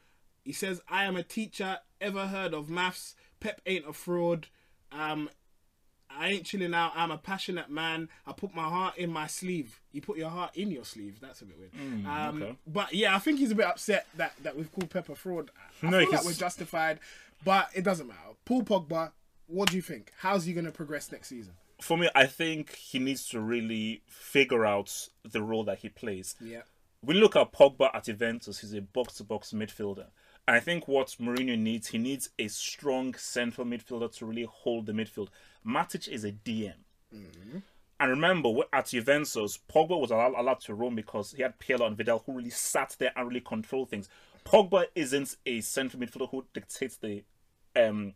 He 0.44 0.52
says, 0.52 0.80
"I 0.88 1.04
am 1.04 1.16
a 1.16 1.22
teacher. 1.22 1.78
Ever 2.00 2.26
heard 2.28 2.54
of 2.54 2.68
maths? 2.70 3.14
Pep 3.38 3.60
ain't 3.66 3.86
a 3.86 3.92
fraud. 3.92 4.48
Um, 4.90 5.30
I 6.18 6.28
ain't 6.28 6.44
chilling 6.44 6.74
out. 6.74 6.92
I'm 6.94 7.10
a 7.10 7.18
passionate 7.18 7.70
man. 7.70 8.08
I 8.26 8.32
put 8.32 8.54
my 8.54 8.64
heart 8.64 8.96
in 8.98 9.10
my 9.10 9.26
sleeve. 9.26 9.80
You 9.92 10.00
put 10.00 10.18
your 10.18 10.30
heart 10.30 10.56
in 10.56 10.70
your 10.70 10.84
sleeve. 10.84 11.18
That's 11.20 11.40
a 11.42 11.44
bit 11.44 11.58
weird. 11.58 11.70
um, 11.74 12.04
Mm, 12.04 12.42
okay. 12.42 12.56
But 12.66 12.94
yeah, 12.94 13.14
I 13.14 13.18
think 13.18 13.38
he's 13.38 13.50
a 13.50 13.54
bit 13.54 13.66
upset 13.66 14.06
that, 14.16 14.34
that 14.42 14.56
we've 14.56 14.70
called 14.72 14.90
Pep 14.90 15.08
a 15.08 15.14
fraud. 15.14 15.50
I 15.82 15.90
No, 15.90 16.00
feel 16.00 16.12
like 16.12 16.24
we're 16.24 16.32
justified, 16.32 16.98
but 17.44 17.68
it 17.74 17.82
doesn't 17.82 18.06
matter. 18.06 18.18
Paul 18.44 18.62
Pogba, 18.62 19.12
what 19.46 19.70
do 19.70 19.76
you 19.76 19.82
think? 19.82 20.12
How's 20.18 20.44
he 20.44 20.52
going 20.52 20.66
to 20.66 20.72
progress 20.72 21.10
next 21.12 21.28
season? 21.28 21.54
For 21.80 21.96
me, 21.96 22.08
I 22.14 22.26
think 22.26 22.76
he 22.76 22.98
needs 22.98 23.26
to 23.30 23.40
really 23.40 24.02
figure 24.06 24.64
out 24.64 25.08
the 25.28 25.42
role 25.42 25.64
that 25.64 25.78
he 25.78 25.88
plays. 25.88 26.36
Yeah. 26.40 26.62
You 27.04 27.14
look 27.14 27.34
at 27.34 27.52
Pogba 27.52 27.90
at 27.92 28.04
Juventus, 28.04 28.60
he's 28.60 28.72
a 28.74 28.80
box-to-box 28.80 29.50
midfielder. 29.50 30.06
I 30.46 30.60
think 30.60 30.86
what 30.86 31.08
Mourinho 31.20 31.58
needs, 31.58 31.88
he 31.88 31.98
needs 31.98 32.30
a 32.38 32.48
strong 32.48 33.14
central 33.14 33.66
midfielder 33.66 34.12
to 34.18 34.26
really 34.26 34.46
hold 34.48 34.86
the 34.86 34.92
midfield. 34.92 35.28
Matic 35.66 36.08
is 36.08 36.24
a 36.24 36.32
DM. 36.32 36.74
And 38.00 38.10
remember, 38.10 38.52
at 38.72 38.86
Juventus, 38.86 39.58
Pogba 39.72 39.98
was 40.00 40.10
allowed, 40.10 40.34
allowed 40.36 40.60
to 40.62 40.74
roam 40.74 40.96
because 40.96 41.32
he 41.32 41.42
had 41.42 41.58
Pirlo 41.60 41.86
and 41.86 41.96
Vidal 41.96 42.22
who 42.26 42.32
really 42.32 42.50
sat 42.50 42.96
there 42.98 43.12
and 43.14 43.28
really 43.28 43.40
controlled 43.40 43.90
things. 43.90 44.08
Pogba 44.44 44.86
isn't 44.96 45.36
a 45.46 45.60
central 45.60 46.02
midfielder 46.02 46.28
who 46.30 46.44
dictates 46.52 46.96
the 46.96 47.22
um, 47.76 48.14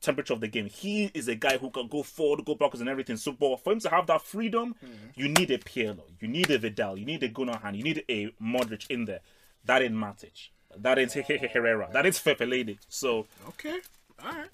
temperature 0.00 0.32
of 0.32 0.40
the 0.40 0.48
game. 0.48 0.66
He 0.66 1.12
is 1.14 1.28
a 1.28 1.36
guy 1.36 1.58
who 1.58 1.70
can 1.70 1.86
go 1.86 2.02
forward, 2.02 2.44
go 2.44 2.56
backwards, 2.56 2.80
and 2.80 2.88
everything. 2.90 3.16
So, 3.16 3.30
but 3.30 3.62
for 3.62 3.72
him 3.72 3.78
to 3.80 3.90
have 3.90 4.08
that 4.08 4.22
freedom, 4.22 4.74
you 5.14 5.28
need 5.28 5.50
a 5.52 5.58
Pirlo, 5.58 6.02
you 6.18 6.26
need 6.26 6.50
a 6.50 6.58
Vidal, 6.58 6.98
you 6.98 7.06
need 7.06 7.22
a 7.22 7.28
Gundogan, 7.28 7.76
you 7.76 7.84
need 7.84 8.04
a 8.08 8.30
Modric 8.42 8.90
in 8.90 9.04
there. 9.04 9.20
That 9.64 9.82
ain't 9.82 9.94
Matic. 9.94 10.48
That 10.76 10.98
ain't 10.98 11.12
Herrera. 11.52 11.88
That 11.92 12.06
is 12.06 12.18
Fefe 12.18 12.48
Lady. 12.50 12.78
So, 12.88 13.26
Okay. 13.48 13.78
All 14.24 14.32
right. 14.32 14.48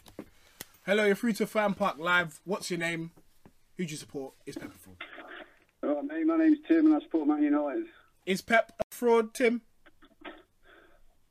Hello, 0.86 1.04
you're 1.04 1.16
free 1.16 1.32
to 1.32 1.48
Fan 1.48 1.74
Park 1.74 1.98
Live. 1.98 2.40
What's 2.44 2.70
your 2.70 2.78
name? 2.78 3.10
Who 3.76 3.84
do 3.84 3.90
you 3.90 3.96
support? 3.96 4.34
Is 4.46 4.56
Pep 4.56 4.70
a 4.72 4.78
fraud? 4.78 4.96
All 5.82 5.96
right, 5.96 6.04
mate, 6.04 6.26
my 6.26 6.36
name's 6.36 6.58
Tim 6.68 6.86
and 6.86 6.94
I 6.94 7.00
support 7.00 7.26
Man 7.26 7.42
United. 7.42 7.86
Is 8.24 8.40
Pep 8.40 8.70
a 8.78 8.94
fraud, 8.94 9.34
Tim? 9.34 9.62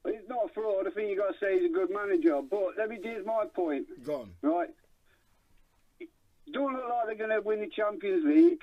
Well, 0.03 0.13
he's 0.13 0.27
not 0.27 0.49
a 0.49 0.53
fraud. 0.53 0.87
I 0.87 0.91
think 0.91 1.09
you 1.09 1.15
got 1.17 1.27
to 1.31 1.39
say 1.39 1.57
he's 1.57 1.69
a 1.69 1.73
good 1.73 1.89
manager. 1.89 2.41
But 2.41 2.77
let 2.77 2.89
me 2.89 2.99
here's 3.01 3.25
my 3.25 3.45
point. 3.53 3.87
Go 4.03 4.21
on. 4.21 4.31
Right. 4.41 4.69
Don't 6.51 6.73
look 6.73 6.89
like 6.89 7.05
they're 7.07 7.27
going 7.27 7.41
to 7.41 7.47
win 7.47 7.61
the 7.61 7.69
Champions 7.69 8.25
League. 8.25 8.61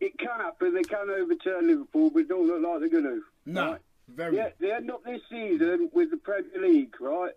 It 0.00 0.18
can 0.18 0.40
happen. 0.40 0.74
They 0.74 0.82
can 0.82 1.10
overturn 1.10 1.68
Liverpool, 1.68 2.10
but 2.10 2.26
don't 2.26 2.46
look 2.48 2.62
like 2.62 2.80
they're 2.80 3.00
going 3.00 3.20
to. 3.20 3.22
No, 3.44 3.72
Right? 3.72 3.80
very. 4.08 4.36
Yeah, 4.36 4.48
they 4.58 4.72
end 4.72 4.90
up 4.90 5.04
this 5.04 5.20
season 5.30 5.90
with 5.92 6.10
the 6.10 6.16
Premier 6.16 6.50
League, 6.58 6.94
right? 7.00 7.32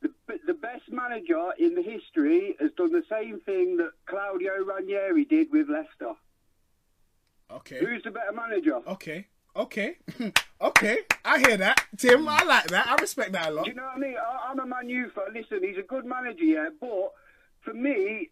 The, 0.00 0.10
the 0.46 0.54
best 0.54 0.90
manager 0.90 1.50
in 1.58 1.74
the 1.74 1.82
history 1.82 2.56
has 2.60 2.70
done 2.76 2.92
the 2.92 3.02
same 3.10 3.40
thing 3.40 3.78
that 3.78 3.90
Claudio 4.06 4.64
Ranieri 4.64 5.24
did 5.24 5.48
with 5.50 5.68
Leicester. 5.68 6.14
Okay. 7.50 7.78
Who's 7.80 8.02
the 8.02 8.10
better 8.10 8.32
manager? 8.32 8.76
Okay. 8.86 9.26
Okay. 9.56 9.96
okay. 10.60 10.98
I 11.24 11.38
hear 11.38 11.56
that, 11.56 11.84
Tim. 11.96 12.28
I 12.28 12.44
like 12.44 12.68
that. 12.68 12.86
I 12.86 12.94
respect 13.00 13.32
that 13.32 13.48
a 13.48 13.50
lot. 13.50 13.64
Do 13.64 13.70
you 13.70 13.76
know 13.76 13.84
what 13.84 13.96
I 13.96 13.98
mean? 13.98 14.14
I, 14.16 14.50
I'm 14.50 14.58
a 14.60 14.66
Man 14.66 14.88
U 14.88 15.10
fan. 15.14 15.34
Listen, 15.34 15.66
he's 15.66 15.78
a 15.78 15.86
good 15.86 16.04
manager, 16.04 16.44
yeah, 16.44 16.68
but 16.80 17.12
for 17.62 17.74
me, 17.74 18.30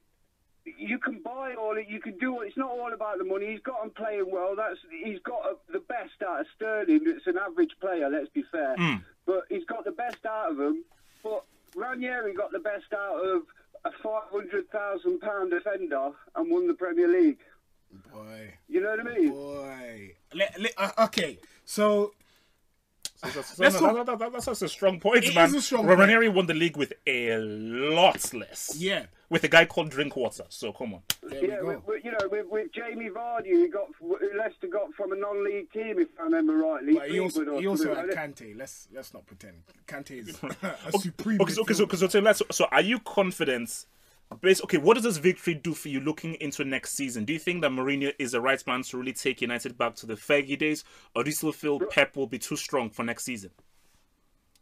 you 0.65 0.99
can 0.99 1.21
buy 1.25 1.55
all 1.55 1.77
it. 1.77 1.87
You 1.89 2.01
can 2.01 2.19
do 2.19 2.43
it. 2.43 2.49
It's 2.49 2.57
not 2.57 2.71
all 2.71 2.93
about 2.93 3.19
the 3.19 3.25
money. 3.25 3.51
He's 3.51 3.61
got 3.61 3.83
him 3.83 3.91
playing 3.91 4.27
well. 4.31 4.55
That's 4.57 4.79
he's 5.03 5.19
got 5.21 5.41
a, 5.45 5.73
the 5.73 5.81
best 5.81 6.23
out 6.27 6.41
of 6.41 6.47
Sterling. 6.55 7.01
It's 7.07 7.27
an 7.27 7.39
average 7.39 7.73
player. 7.81 8.09
Let's 8.11 8.31
be 8.31 8.45
fair, 8.53 8.77
hmm. 8.77 8.97
but 9.27 9.45
he's 9.49 9.65
got 9.65 9.85
the 9.85 9.93
best 9.93 10.25
out 10.27 10.53
of 10.53 10.61
him. 10.61 10.85
But 11.23 11.45
Ranieri 11.75 12.35
got 12.35 12.53
the 12.53 12.59
best 12.59 12.93
out 12.95 13.25
of 13.25 13.43
a 13.85 13.91
five 14.03 14.31
hundred 14.31 14.71
thousand 14.71 15.21
pound 15.21 15.51
defender 15.51 16.11
and 16.35 16.51
won 16.51 16.67
the 16.67 16.75
Premier 16.75 17.09
League. 17.09 17.41
Boy. 18.13 18.55
You 18.69 18.81
know 18.81 18.91
what 18.91 19.01
I 19.01 19.17
mean? 19.19 19.31
Boy. 19.31 20.13
Let, 20.35 20.61
let, 20.61 20.73
uh, 20.77 20.91
okay. 21.05 21.39
So 21.65 22.13
So 23.17 23.29
that's, 23.29 23.59
Let's 23.59 23.75
that- 23.75 23.81
talk- 23.81 24.07
that- 24.07 24.19
that- 24.19 24.33
that's, 24.33 24.45
that's 24.47 24.63
a 24.63 24.69
strong 24.69 25.01
point, 25.01 25.25
It 25.25 25.35
man. 25.35 25.49
is 25.49 25.55
a 25.55 25.63
strong 25.63 25.87
point. 25.87 25.99
Ranieri 25.99 26.29
won 26.29 26.47
the 26.47 26.55
league 26.55 26.77
with 26.77 26.93
a 27.07 27.37
lot 27.39 28.33
less. 28.35 28.75
Yeah. 28.79 29.07
With 29.29 29.43
a 29.43 29.49
guy 29.49 29.65
called 29.65 29.91
Drinkwater. 29.91 30.45
So 30.51 30.73
come 30.73 30.95
on. 30.95 31.03
there 31.23 31.41
we 31.43 31.49
Yeah, 31.49 31.57
go. 31.61 31.67
with, 31.67 31.87
with, 31.87 32.05
you 32.05 32.13
know, 32.13 32.19
with, 32.31 32.47
with 32.49 32.73
Jamie 32.73 33.09
Vardy, 33.11 33.49
who 33.51 33.69
got 33.69 33.87
who 33.99 34.17
Leicester 34.39 34.69
got 34.69 34.95
from 34.95 35.11
a 35.13 35.17
non-league 35.17 35.73
team, 35.73 35.99
if 35.99 36.09
I 36.21 36.25
remember 36.25 36.55
rightly. 36.55 36.95
But 36.95 37.11
he 37.11 37.19
also, 37.19 37.59
he 37.59 37.67
also 37.67 37.85
something 37.85 37.97
had 38.11 38.17
like. 38.17 38.37
Kante. 38.37 38.57
Let's 38.57 38.87
let's 38.95 39.13
not 39.13 39.27
pretend. 39.27 39.57
Kante 39.89 40.21
is 40.21 40.39
a 40.63 40.99
supreme. 41.01 41.41
Okay, 41.41 41.53
so, 41.55 41.63
okay, 41.63 41.75
so, 41.75 41.85
okay, 41.85 41.97
so, 41.97 42.07
so, 42.07 42.19
let's, 42.21 42.41
so 42.53 42.67
are 42.71 42.83
you 42.83 43.01
confident? 43.01 43.87
Based, 44.41 44.63
okay, 44.65 44.79
what 44.79 44.95
does 44.95 45.05
this 45.05 45.19
victory 45.19 45.55
do 45.55 45.73
for 45.73 45.89
you 45.89 46.01
looking 46.01 46.35
into 46.35 46.65
next 46.65 46.93
season? 46.97 47.25
Do 47.25 47.33
you 47.33 47.39
think 47.39 47.63
that 47.63 47.71
Mourinho 47.71 48.13
is 48.19 48.33
the 48.33 48.41
right 48.41 48.65
man 48.67 48.83
to 48.83 48.99
really 48.99 49.13
take 49.13 49.41
United 49.41 49.79
back 49.79 49.95
to 49.97 50.07
the 50.07 50.15
Fergie 50.15 50.59
days, 50.59 50.85
or 51.15 51.23
do 51.23 51.31
you 51.31 51.35
still 51.35 51.53
feel 51.53 51.79
Pep 51.79 52.17
will 52.17 52.27
be 52.27 52.39
too 52.39 52.57
strong 52.57 52.91
for 52.91 53.05
next 53.05 53.25
season? 53.25 53.51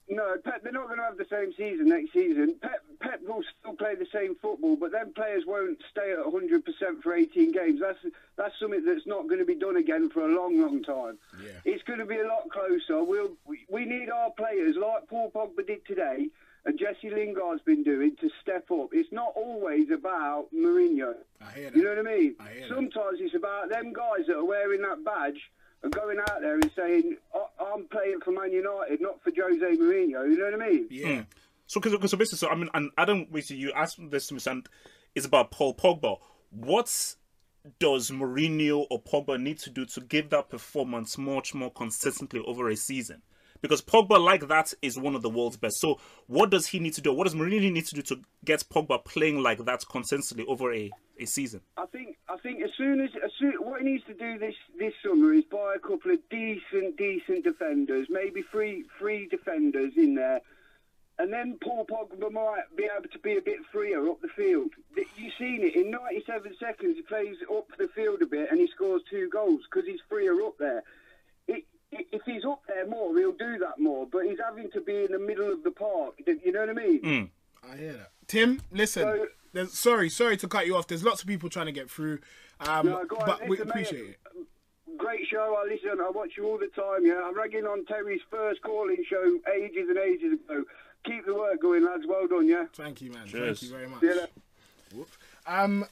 No, 0.08 0.36
Pep, 0.44 0.62
they're 0.62 0.72
not 0.72 0.86
going 0.86 0.98
to 0.98 1.04
have 1.04 1.16
the 1.16 1.26
same 1.30 1.52
season 1.56 1.88
next 1.88 2.12
season. 2.12 2.56
Pep, 2.60 2.84
Pep 3.00 3.20
will 3.22 3.42
still 3.58 3.74
play 3.74 3.94
the 3.94 4.06
same 4.12 4.36
football, 4.36 4.76
but 4.76 4.92
then 4.92 5.14
players 5.14 5.44
won't 5.46 5.78
stay 5.90 6.12
at 6.12 6.18
100% 6.18 7.02
for 7.02 7.14
18 7.14 7.52
games. 7.52 7.80
That's 7.80 7.98
that's 8.36 8.54
something 8.60 8.84
that's 8.84 9.06
not 9.06 9.28
going 9.28 9.38
to 9.38 9.46
be 9.46 9.54
done 9.54 9.76
again 9.76 10.10
for 10.10 10.28
a 10.28 10.34
long, 10.34 10.60
long 10.60 10.82
time. 10.82 11.18
Yeah. 11.42 11.52
It's 11.64 11.82
going 11.84 12.00
to 12.00 12.06
be 12.06 12.18
a 12.18 12.26
lot 12.28 12.50
closer. 12.50 13.02
We'll, 13.02 13.32
we, 13.46 13.64
we 13.70 13.86
need 13.86 14.10
our 14.10 14.30
players, 14.30 14.76
like 14.76 15.08
Paul 15.08 15.30
Pogba 15.34 15.66
did 15.66 15.86
today, 15.86 16.28
and 16.66 16.78
Jesse 16.78 17.10
Lingard's 17.10 17.62
been 17.62 17.82
doing, 17.82 18.16
to 18.20 18.30
step 18.42 18.70
up. 18.70 18.88
It's 18.92 19.12
not 19.12 19.32
always 19.36 19.90
about 19.90 20.46
Mourinho. 20.54 21.14
I 21.40 21.50
hear 21.52 21.70
that. 21.70 21.76
You 21.76 21.82
know 21.84 21.90
what 21.90 21.98
I 21.98 22.16
mean? 22.16 22.34
I 22.40 22.48
hear 22.50 22.60
that. 22.68 22.74
Sometimes 22.74 23.18
it's 23.20 23.34
about 23.34 23.68
them 23.68 23.92
guys 23.92 24.26
that 24.28 24.36
are 24.36 24.44
wearing 24.44 24.82
that 24.82 25.04
badge 25.04 25.40
and 25.82 25.92
going 25.92 26.18
out 26.18 26.40
there 26.40 26.54
and 26.54 26.70
saying, 26.74 27.16
"I- 27.34 27.64
I'm 27.74 27.84
playing 27.88 28.20
for 28.24 28.30
Man 28.32 28.52
United, 28.52 29.00
not 29.00 29.22
for 29.22 29.30
Jose 29.36 29.60
Mourinho. 29.76 30.28
You 30.30 30.38
know 30.38 30.50
what 30.50 30.62
I 30.62 30.68
mean? 30.70 30.86
Yeah. 30.90 31.24
So, 31.66 31.80
cause, 31.80 31.94
cause, 31.96 32.10
so 32.10 32.16
basically, 32.16 32.38
so 32.38 32.48
I 32.48 32.54
mean, 32.54 32.68
and 32.74 32.90
Adam, 32.96 33.26
basically, 33.30 33.56
you 33.56 33.72
asked 33.72 33.98
this 34.10 34.26
to 34.28 34.34
me, 34.34 34.40
and 34.46 34.68
it's 35.14 35.26
about 35.26 35.50
Paul 35.50 35.74
Pogba. 35.74 36.18
What 36.50 37.14
does 37.78 38.10
Mourinho 38.10 38.86
or 38.90 39.02
Pogba 39.02 39.40
need 39.40 39.58
to 39.60 39.70
do 39.70 39.86
to 39.86 40.00
give 40.02 40.30
that 40.30 40.50
performance 40.50 41.16
much 41.18 41.54
more 41.54 41.70
consistently 41.72 42.40
over 42.46 42.68
a 42.68 42.76
season? 42.76 43.22
Because 43.64 43.80
Pogba, 43.80 44.22
like 44.22 44.48
that, 44.48 44.74
is 44.82 44.98
one 44.98 45.14
of 45.14 45.22
the 45.22 45.30
world's 45.30 45.56
best. 45.56 45.80
So, 45.80 45.98
what 46.26 46.50
does 46.50 46.66
he 46.66 46.78
need 46.78 46.92
to 46.92 47.00
do? 47.00 47.14
What 47.14 47.24
does 47.24 47.34
Mourinho 47.34 47.72
need 47.72 47.86
to 47.86 47.94
do 47.94 48.02
to 48.02 48.20
get 48.44 48.62
Pogba 48.68 49.02
playing 49.06 49.42
like 49.42 49.64
that 49.64 49.84
consistently 49.90 50.44
over 50.46 50.70
a, 50.70 50.90
a 51.18 51.24
season? 51.24 51.62
I 51.78 51.86
think 51.86 52.18
I 52.28 52.36
think 52.36 52.62
as 52.62 52.68
soon 52.76 53.00
as, 53.00 53.08
as 53.24 53.30
soon, 53.38 53.54
what 53.60 53.80
he 53.80 53.86
needs 53.90 54.04
to 54.04 54.12
do 54.12 54.38
this 54.38 54.54
this 54.78 54.92
summer 55.02 55.32
is 55.32 55.44
buy 55.44 55.76
a 55.76 55.78
couple 55.78 56.10
of 56.10 56.18
decent 56.28 56.98
decent 56.98 57.44
defenders, 57.44 58.08
maybe 58.10 58.42
three 58.42 58.84
three 58.98 59.28
defenders 59.28 59.94
in 59.96 60.14
there, 60.14 60.42
and 61.18 61.32
then 61.32 61.56
Paul 61.64 61.86
Pogba 61.86 62.30
might 62.30 62.64
be 62.76 62.84
able 62.84 63.08
to 63.08 63.18
be 63.20 63.38
a 63.38 63.40
bit 63.40 63.60
freer 63.72 64.06
up 64.10 64.20
the 64.20 64.28
field. 64.28 64.72
You've 65.16 65.32
seen 65.38 65.62
it 65.62 65.74
in 65.74 65.90
97 65.90 66.54
seconds. 66.60 66.96
He 66.96 67.02
plays 67.02 67.36
up 67.50 67.68
the 67.78 67.88
field 67.88 68.20
a 68.20 68.26
bit 68.26 68.50
and 68.50 68.60
he 68.60 68.66
scores 68.66 69.00
two 69.08 69.30
goals 69.30 69.62
because 69.70 69.88
he's 69.88 70.00
freer 70.06 70.38
up 70.42 70.58
there. 70.58 70.82
It, 71.94 72.06
i 72.12 72.16
if 72.16 72.22
he's 72.26 72.44
up 72.44 72.62
there 72.68 72.86
more, 72.86 73.16
he'll 73.16 73.32
do 73.32 73.58
that 73.58 73.78
more. 73.78 74.06
But 74.10 74.24
he's 74.26 74.38
having 74.44 74.70
to 74.72 74.80
be 74.80 75.04
in 75.04 75.12
the 75.12 75.18
middle 75.18 75.52
of 75.52 75.62
the 75.62 75.70
park. 75.70 76.14
You 76.26 76.52
know 76.52 76.60
what 76.60 76.70
I 76.70 76.72
mean? 76.72 77.30
I 77.70 77.76
hear 77.76 77.92
that. 77.94 78.10
Tim, 78.26 78.60
listen. 78.70 79.02
So- 79.02 79.26
there's, 79.54 79.72
sorry, 79.72 80.08
sorry 80.10 80.36
to 80.38 80.48
cut 80.48 80.66
you 80.66 80.76
off. 80.76 80.88
There's 80.88 81.04
lots 81.04 81.22
of 81.22 81.28
people 81.28 81.48
trying 81.48 81.66
to 81.66 81.72
get 81.72 81.88
through, 81.88 82.18
um, 82.58 82.86
No, 82.86 83.04
go 83.04 83.16
on, 83.18 83.26
but 83.26 83.42
we 83.42 83.50
listen, 83.50 83.68
mate. 83.68 83.70
appreciate 83.70 84.10
it. 84.10 84.18
Great 84.98 85.28
show. 85.28 85.56
I 85.64 85.72
listen. 85.72 86.00
I 86.00 86.10
watch 86.10 86.32
you 86.36 86.44
all 86.46 86.58
the 86.58 86.66
time. 86.74 87.06
Yeah, 87.06 87.22
I'm 87.24 87.36
ragging 87.36 87.64
on 87.64 87.84
Terry's 87.86 88.20
first 88.30 88.62
calling 88.62 88.96
show 89.08 89.38
ages 89.56 89.88
and 89.88 89.98
ages 89.98 90.32
ago. 90.32 90.64
Keep 91.04 91.26
the 91.26 91.34
work 91.34 91.60
going, 91.62 91.84
lads. 91.84 92.02
Well 92.08 92.26
done. 92.26 92.48
Yeah. 92.48 92.66
Thank 92.74 93.00
you, 93.00 93.12
man. 93.12 93.26
Cheers. 93.28 93.60
Thank 93.60 93.70
you 93.70 93.76
very 93.76 93.88
much. 93.88 94.00
See 94.00 94.06
you 94.06 94.14
later. 94.14 95.08
Um, 95.46 95.86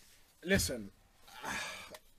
listen, 0.44 0.90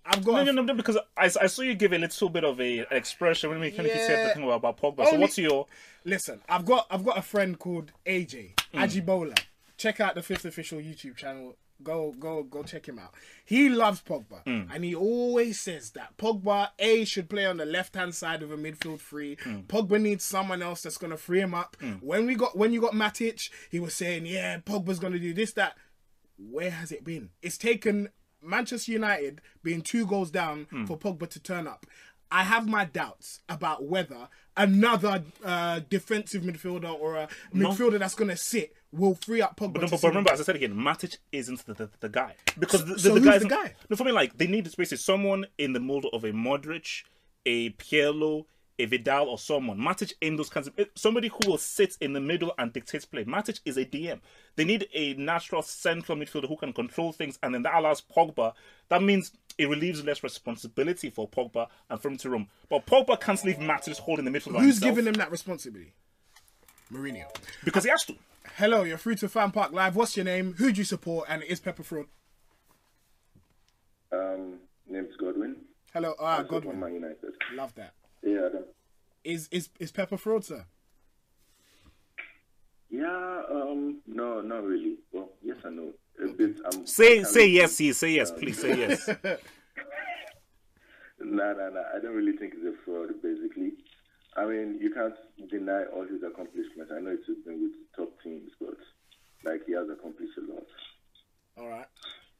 I've 0.06 0.24
got. 0.24 0.46
No, 0.46 0.52
no, 0.52 0.62
no, 0.64 0.74
because 0.74 0.98
I, 1.18 1.26
I 1.42 1.48
saw 1.48 1.62
you 1.62 1.76
give 1.76 1.94
a 1.94 1.98
little 1.98 2.30
bit 2.30 2.44
of 2.44 2.60
a 2.60 2.80
an 2.80 2.86
expression 2.92 3.50
when 3.50 3.60
we 3.60 3.72
kind 3.72 3.88
of 3.88 3.96
Yeah. 3.96 4.06
said 4.08 4.30
the 4.30 4.34
thing 4.34 4.44
about, 4.44 4.56
about 4.76 4.78
Pogba. 4.98 5.10
So, 5.10 5.18
what's 5.20 5.38
your. 5.38 5.68
Listen, 6.06 6.42
I've 6.50 6.66
got 6.66 6.88
I've 6.92 7.06
got 7.06 7.18
a 7.18 7.22
friend 7.22 7.58
called 7.58 7.92
AJ 8.06 8.56
Mm. 8.74 9.06
Ajibola. 9.06 9.40
Check 9.78 10.00
out 10.00 10.16
the 10.16 10.22
fifth 10.24 10.46
official 10.46 10.80
YouTube 10.80 11.16
channel. 11.16 11.56
Go 11.82 12.14
go 12.18 12.44
go 12.44 12.64
check 12.64 12.86
him 12.88 13.00
out. 13.00 13.14
He 13.46 13.68
loves 13.70 14.02
Pogba, 14.02 14.44
Mm. 14.46 14.74
and 14.74 14.84
he 14.86 14.94
always 14.96 15.60
says 15.60 15.92
that 15.92 16.16
Pogba 16.18 16.70
a 16.80 17.04
should 17.06 17.30
play 17.30 17.46
on 17.46 17.58
the 17.58 17.66
left 17.66 17.96
hand 17.96 18.14
side 18.16 18.42
of 18.44 18.52
a 18.52 18.58
midfield 18.58 19.00
three. 19.00 19.36
Mm. 19.38 19.66
Pogba 19.68 20.00
needs 20.02 20.24
someone 20.24 20.62
else 20.62 20.84
that's 20.84 20.98
gonna 20.98 21.18
free 21.18 21.40
him 21.42 21.54
up. 21.54 21.76
When 22.02 22.26
we 22.26 22.36
got 22.36 22.58
when 22.58 22.72
you 22.74 22.80
got 22.82 22.94
Matic, 22.94 23.50
he 23.70 23.80
was 23.80 23.94
saying, 23.94 24.26
yeah, 24.26 24.60
Pogba's 24.60 25.00
gonna 25.00 25.20
do 25.20 25.34
this 25.34 25.54
that. 25.54 25.78
Where 26.38 26.72
has 26.72 26.92
it 26.92 27.04
been? 27.04 27.30
It's 27.42 27.58
taken 27.58 28.10
Manchester 28.44 28.92
United 28.92 29.42
being 29.64 29.82
two 29.82 30.06
goals 30.06 30.32
down 30.32 30.68
Hmm. 30.70 30.86
for 30.86 30.98
Pogba 30.98 31.30
to 31.30 31.40
turn 31.40 31.68
up. 31.68 31.86
I 32.32 32.44
have 32.44 32.68
my 32.68 32.86
doubts 32.86 33.42
about 33.48 33.84
whether 33.86 34.28
another 34.58 35.24
uh, 35.46 35.82
defensive 35.90 36.42
midfielder 36.42 36.92
or 37.00 37.16
a 37.16 37.28
midfielder 37.54 38.00
that's 38.00 38.16
going 38.16 38.30
to 38.32 38.38
sit 38.38 38.76
will 38.92 39.14
free 39.16 39.42
up 39.42 39.56
Pogba. 39.56 39.74
But, 39.74 39.82
no, 39.84 39.88
but, 39.90 40.00
sit 40.00 40.08
remember, 40.08 40.32
as 40.34 40.42
I 40.42 40.44
said 40.44 40.56
again, 40.56 40.74
Matic 40.74 41.18
isn't 41.32 41.66
the, 41.66 41.74
the, 41.76 41.90
the 42.00 42.10
guy 42.10 42.36
because 42.60 42.86
the, 42.86 42.94
the, 42.94 43.00
so 43.00 43.14
the 43.14 43.20
who's 43.20 43.30
guy 43.30 43.38
the 43.38 43.46
guy? 43.48 43.74
No, 43.90 43.96
for 43.96 44.04
me, 44.04 44.12
like 44.12 44.38
they 44.38 44.48
need 44.48 44.64
basically 44.64 44.98
someone 44.98 45.46
in 45.60 45.74
the 45.74 45.80
mold 45.80 46.08
of 46.12 46.24
a 46.24 46.32
Modric, 46.32 47.04
a 47.46 47.70
Pirlo, 47.72 48.46
a 48.80 48.86
Vidal, 48.86 49.30
or 49.30 49.38
someone. 49.38 49.78
Matic 49.78 50.14
in 50.22 50.36
those 50.36 50.50
kinds 50.50 50.68
of 50.68 50.74
eh, 50.78 50.86
somebody 50.96 51.28
who 51.30 51.50
will 51.50 51.58
sit 51.58 51.98
in 52.02 52.14
the 52.14 52.20
middle 52.20 52.54
and 52.58 52.74
dictate 52.74 53.06
play. 53.12 53.24
Matic 53.24 53.60
is 53.66 53.78
a 53.78 53.86
DM. 53.86 54.20
They 54.56 54.66
need 54.66 54.88
a 54.94 55.14
natural 55.16 55.62
central 55.62 56.18
midfielder 56.18 56.48
who 56.48 56.58
can 56.58 56.74
control 56.74 57.12
things, 57.12 57.38
and 57.44 57.54
then 57.54 57.64
that 57.64 57.76
allows 57.76 58.02
Pogba. 58.02 58.54
That 58.90 59.04
means 59.04 59.32
it 59.58 59.70
relieves 59.70 60.04
less 60.04 60.24
responsibility 60.24 61.10
for 61.10 61.28
Pogba 61.28 61.68
and 61.90 62.02
for 62.02 62.08
him 62.08 62.18
to 62.18 62.30
roam. 62.30 62.48
But 62.70 62.86
Pogba 62.86 63.20
can't 63.20 63.44
leave 63.44 63.58
Matic 63.58 63.98
holding 64.00 64.26
the 64.26 64.32
midfield. 64.32 64.60
Who's 64.60 64.76
himself 64.76 64.96
giving 64.96 65.08
him 65.08 65.14
that 65.14 65.32
responsibility? 65.32 65.94
Mourinho. 66.92 67.26
because 67.64 67.84
he 67.84 67.90
has 67.90 68.04
to. 68.06 68.16
Hello, 68.58 68.84
you're 68.84 68.98
through 68.98 69.16
to 69.16 69.30
Fan 69.30 69.52
Park 69.52 69.72
Live. 69.72 69.96
What's 69.96 70.16
your 70.16 70.26
name? 70.26 70.54
Who 70.58 70.72
do 70.72 70.80
you 70.80 70.86
support? 70.86 71.28
And 71.30 71.42
it 71.42 71.50
is 71.50 71.60
Pepper 71.60 71.82
Fraud. 71.82 72.06
Um, 74.12 74.60
name's 74.88 75.16
Godwin. 75.20 75.56
Hello, 75.92 76.14
ah, 76.20 76.40
I'm 76.40 76.48
Godwin. 76.48 76.80
Man 76.80 76.94
United. 76.94 77.34
Love 77.56 77.74
that. 77.76 77.94
Yeah, 78.24 78.50
Is 79.24 79.48
is 79.52 79.70
is 79.80 79.92
Pepper 79.92 80.18
Fraud, 80.18 80.46
sir? 80.46 80.66
yeah. 82.90 83.42
Um, 83.52 84.02
no, 84.08 84.42
not 84.42 84.64
really. 84.64 84.98
Well, 85.12 85.30
yes, 85.44 85.58
I 85.66 85.70
know 85.70 85.92
a 86.24 86.28
bit. 86.28 86.58
I'm 86.66 86.86
Say 86.88 87.24
say 87.24 87.48
yes, 87.48 87.80
yes, 87.82 87.98
say 87.98 88.12
yes, 88.12 88.32
please 88.32 88.60
say 88.60 88.78
yes. 88.78 89.10
Nah, 91.20 91.54
nah, 91.54 91.70
nah. 91.70 91.84
I 91.96 92.00
don't 92.02 92.16
really 92.16 92.36
think 92.38 92.54
he's 92.56 92.66
a 92.66 92.74
fraud. 92.84 93.10
Basically, 93.22 93.72
I 94.36 94.46
mean, 94.46 94.78
you 94.82 94.94
can't 94.94 95.16
deny 95.50 95.84
all 95.96 96.04
his 96.06 96.22
accomplishments. 96.24 96.92
I 96.94 97.00
know 97.00 97.12
it's 97.12 97.28
been 97.46 97.62
with 97.62 97.72
top 97.96 98.12
teams, 98.22 98.52
but 98.60 98.76
like 99.46 99.62
he 99.66 99.74
has 99.74 99.88
accomplished 99.90 100.38
a 100.38 100.52
lot. 100.52 100.68
All 101.58 101.70
right. 101.70 101.86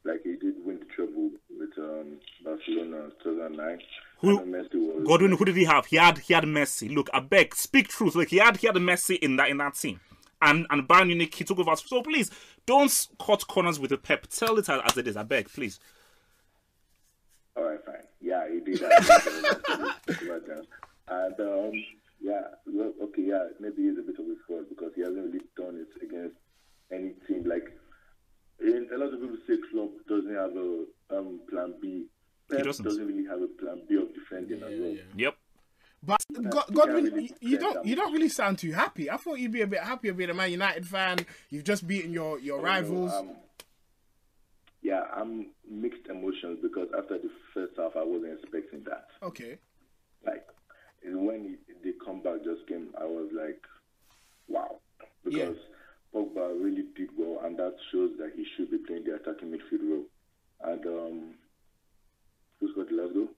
Like 0.04 0.20
he 0.22 0.36
did 0.36 0.56
win 0.64 0.80
the 0.80 0.84
treble 0.94 1.30
with 1.58 1.70
um, 1.78 2.18
Barcelona 2.44 3.04
in 3.04 3.12
2009. 3.22 3.78
Who- 4.24 4.38
And 4.40 4.54
Messi 4.54 4.74
was 4.74 5.06
Godwin, 5.06 5.32
who 5.32 5.44
did 5.44 5.56
he 5.56 5.64
have? 5.64 5.86
He 5.86 5.96
had 5.96 6.18
he 6.18 6.34
had 6.34 6.44
Messi. 6.44 6.92
Look, 6.92 7.08
I 7.12 7.20
beg, 7.20 7.54
speak 7.54 7.88
truth. 7.88 8.14
Look, 8.14 8.28
he 8.28 8.38
had 8.38 8.56
he 8.56 8.66
had 8.66 8.76
Messi 8.76 9.18
in 9.18 9.36
that 9.36 9.48
in 9.50 9.58
that 9.58 9.74
team, 9.74 10.00
and 10.42 10.66
and 10.70 10.88
Bayern 10.88 11.08
Munich 11.08 11.34
he 11.34 11.44
took 11.44 11.58
over. 11.58 11.76
So 11.76 12.02
please 12.02 12.30
don't 12.66 13.08
cut 13.20 13.46
corners 13.46 13.78
with 13.78 13.90
the 13.90 13.98
Pep. 13.98 14.26
Tell 14.28 14.58
it 14.58 14.68
as 14.68 14.96
it 14.96 15.06
is. 15.06 15.16
I 15.16 15.22
beg, 15.22 15.48
please. 15.48 15.78
All 17.56 17.64
right, 17.64 17.78
fine. 17.84 18.02
Yeah, 18.20 18.48
he 18.52 18.60
did 18.60 18.80
that. 18.80 19.96
and 21.08 21.40
um, 21.40 21.72
yeah, 22.20 22.40
well, 22.66 22.92
okay, 23.02 23.22
yeah, 23.22 23.44
maybe 23.60 23.82
he's 23.82 23.98
a 23.98 24.02
bit 24.02 24.18
of 24.18 24.26
his 24.26 24.38
fault 24.48 24.68
because 24.68 24.92
he 24.96 25.02
hasn't 25.02 25.24
really 25.26 25.44
done 25.56 25.76
it 25.76 26.02
against 26.02 26.36
any 26.90 27.12
team. 27.28 27.44
Like 27.44 27.70
in, 28.60 28.88
a 28.94 28.98
lot 28.98 29.12
of 29.12 29.20
people 29.20 29.36
say, 29.46 29.56
club 29.70 29.90
doesn't 30.08 30.34
have 30.34 30.56
a 30.56 30.84
um, 31.18 31.40
plan 31.50 31.74
B. 31.82 32.06
Pep 32.56 32.64
doesn't. 32.64 33.06
really 33.06 33.26
have 33.26 33.40
a 33.42 33.46
plan 33.48 33.82
B 33.88 33.96
of 33.96 34.14
defending 34.14 34.62
as 34.62 34.80
well. 34.80 34.96
Yep. 35.16 35.34
But 36.06 36.20
God, 36.50 36.64
you 36.68 36.74
Godwin, 36.76 37.04
really 37.04 37.22
you, 37.40 37.50
you 37.50 37.58
don't 37.58 37.74
that 37.74 37.86
you 37.86 37.96
don't 37.96 38.12
really 38.12 38.28
sound 38.28 38.58
too 38.58 38.72
happy. 38.72 39.10
I 39.10 39.16
thought 39.16 39.38
you'd 39.38 39.52
be 39.52 39.62
a 39.62 39.66
bit 39.66 39.80
happier 39.80 40.12
being 40.12 40.30
a 40.30 40.34
Man 40.34 40.50
United 40.50 40.86
fan. 40.86 41.18
You've 41.50 41.64
just 41.64 41.86
beaten 41.86 42.12
your 42.12 42.38
your 42.38 42.60
rivals. 42.60 43.12
Um, 43.12 43.30
yeah, 44.82 45.04
I'm 45.16 45.46
mixed 45.68 46.06
emotions 46.10 46.58
because 46.60 46.88
after 46.96 47.18
the 47.18 47.30
first 47.54 47.72
half, 47.78 47.92
I 47.96 48.04
wasn't 48.04 48.38
expecting 48.38 48.82
that. 48.84 49.06
okay. 49.22 49.56
like 50.26 50.44
when 51.02 51.56
the 51.82 51.92
comeback 52.04 52.44
just 52.44 52.66
came, 52.66 52.88
I 53.00 53.04
was 53.04 53.30
like, 53.34 53.62
wow, 54.48 54.76
Yeah. 55.24 55.46
because 55.46 55.56
Pogba 56.14 56.62
really 56.62 56.84
did 56.96 57.10
well, 57.16 57.40
and 57.44 57.58
that 57.58 57.74
shows 57.92 58.10
that 58.18 58.32
he 58.36 58.44
should 58.56 58.70
be 58.70 58.78
playing 58.78 59.04
the 59.04 59.14
attacking 59.16 59.48
midfield 59.50 59.88
role. 59.88 60.04
And 60.62 60.86
um, 60.86 61.34
who 62.66 62.72
scored 62.72 62.88
the 62.90 63.02
last 63.02 63.14
goal? 63.14 63.28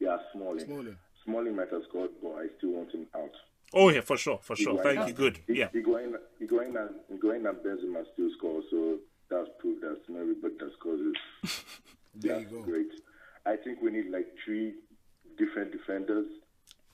Yeah, 0.00 0.16
Smalling. 0.32 0.64
Smalling. 0.66 0.96
Smalling 1.24 1.56
might 1.56 1.70
have 1.70 1.82
scored, 1.88 2.10
but 2.22 2.32
I 2.32 2.46
still 2.58 2.70
want 2.70 2.92
him 2.92 3.06
out. 3.14 3.30
Oh 3.72 3.88
yeah, 3.90 4.02
for 4.02 4.16
sure, 4.16 4.38
for 4.42 4.54
sure. 4.56 4.74
Higuain- 4.78 4.82
Thank 4.94 5.08
you. 5.08 5.14
Good. 5.14 5.36
Hi- 5.48 5.54
Yeah. 5.54 5.68
Higuain, 5.74 6.12
Higuain, 6.40 6.76
and, 6.76 6.90
Higuain 7.20 7.48
and 7.48 7.58
Benzema 7.58 8.04
still 8.12 8.30
score, 8.36 8.62
so 8.70 8.98
that's 9.30 9.48
proof 9.58 9.80
that 9.80 9.98
not 10.08 10.20
everybody 10.20 10.54
that 10.58 10.70
scores 10.78 11.00
is 11.00 11.64
There 12.14 12.40
you 12.40 12.46
go. 12.46 12.62
great. 12.62 12.92
I 13.46 13.56
think 13.56 13.80
we 13.82 13.90
need 13.90 14.10
like 14.10 14.26
three 14.44 14.74
different 15.38 15.72
defenders. 15.72 16.26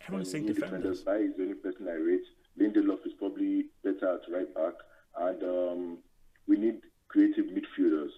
Everyone 0.03 0.23
is 0.23 0.31
saying 0.31 0.47
New 0.47 0.55
defenders. 0.55 1.03
Bailly 1.03 1.25
is 1.27 1.37
the 1.37 1.43
only 1.43 1.55
person 1.55 1.89
I 1.89 1.93
rate. 1.93 2.25
Lindelof 2.59 3.05
is 3.07 3.13
probably 3.19 3.67
better 3.85 4.15
at 4.15 4.21
right 4.33 4.53
back, 4.55 4.75
and 5.19 5.43
um, 5.43 5.99
we 6.49 6.57
need 6.57 6.81
creative 7.09 7.47
midfielders. 7.47 8.11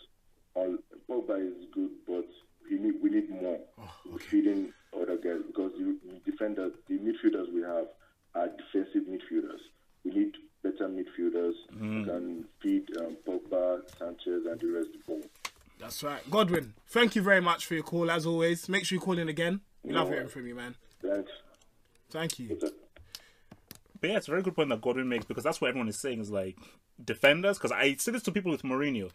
All 0.54 0.76
Pogba 1.08 1.40
is 1.44 1.64
good, 1.74 1.90
but 2.06 2.26
we 2.72 2.78
need 2.78 2.94
we 3.02 3.10
need 3.10 3.30
more 3.30 3.58
Oh, 3.78 4.18
feeding 4.18 4.72
other 4.94 5.16
guys 5.16 5.40
because 5.46 5.72
the 5.78 5.96
defenders, 6.30 6.72
the 6.88 6.94
midfielders 6.98 7.52
we 7.52 7.62
have 7.62 7.86
are 8.34 8.48
defensive 8.48 9.02
midfielders. 9.08 9.60
We 10.04 10.12
need 10.12 10.34
better 10.62 10.88
midfielders 10.88 11.54
who 11.78 12.04
can 12.04 12.44
feed 12.62 12.84
um, 12.98 13.16
Pogba, 13.26 13.80
Sanchez, 13.98 14.46
and 14.46 14.60
the 14.60 14.66
rest 14.68 14.88
of 14.88 14.92
the 14.92 14.98
ball. 15.06 15.22
That's 15.78 16.02
right. 16.02 16.28
Godwin, 16.30 16.74
thank 16.88 17.16
you 17.16 17.22
very 17.22 17.40
much 17.40 17.66
for 17.66 17.74
your 17.74 17.82
call 17.82 18.10
as 18.10 18.26
always. 18.26 18.68
Make 18.68 18.84
sure 18.84 18.96
you 18.96 19.00
call 19.00 19.18
in 19.18 19.28
again. 19.28 19.60
We 19.82 19.92
love 19.92 20.08
hearing 20.08 20.28
from 20.28 20.46
you, 20.46 20.54
man. 20.54 20.76
Thanks. 21.02 21.30
Thank 22.10 22.38
you. 22.38 22.58
But 24.00 24.10
yeah, 24.10 24.16
it's 24.16 24.28
a 24.28 24.30
very 24.30 24.42
good 24.42 24.54
point 24.54 24.68
that 24.68 24.80
Godwin 24.80 25.08
makes 25.08 25.24
because 25.24 25.44
that's 25.44 25.60
what 25.60 25.68
everyone 25.68 25.88
is 25.88 25.98
saying 25.98 26.20
is 26.20 26.30
like 26.30 26.56
defenders. 27.04 27.58
Because 27.58 27.72
I 27.72 27.94
say 27.94 28.12
this 28.12 28.22
to 28.24 28.32
people 28.32 28.50
with 28.52 28.62
Mourinho. 28.62 29.10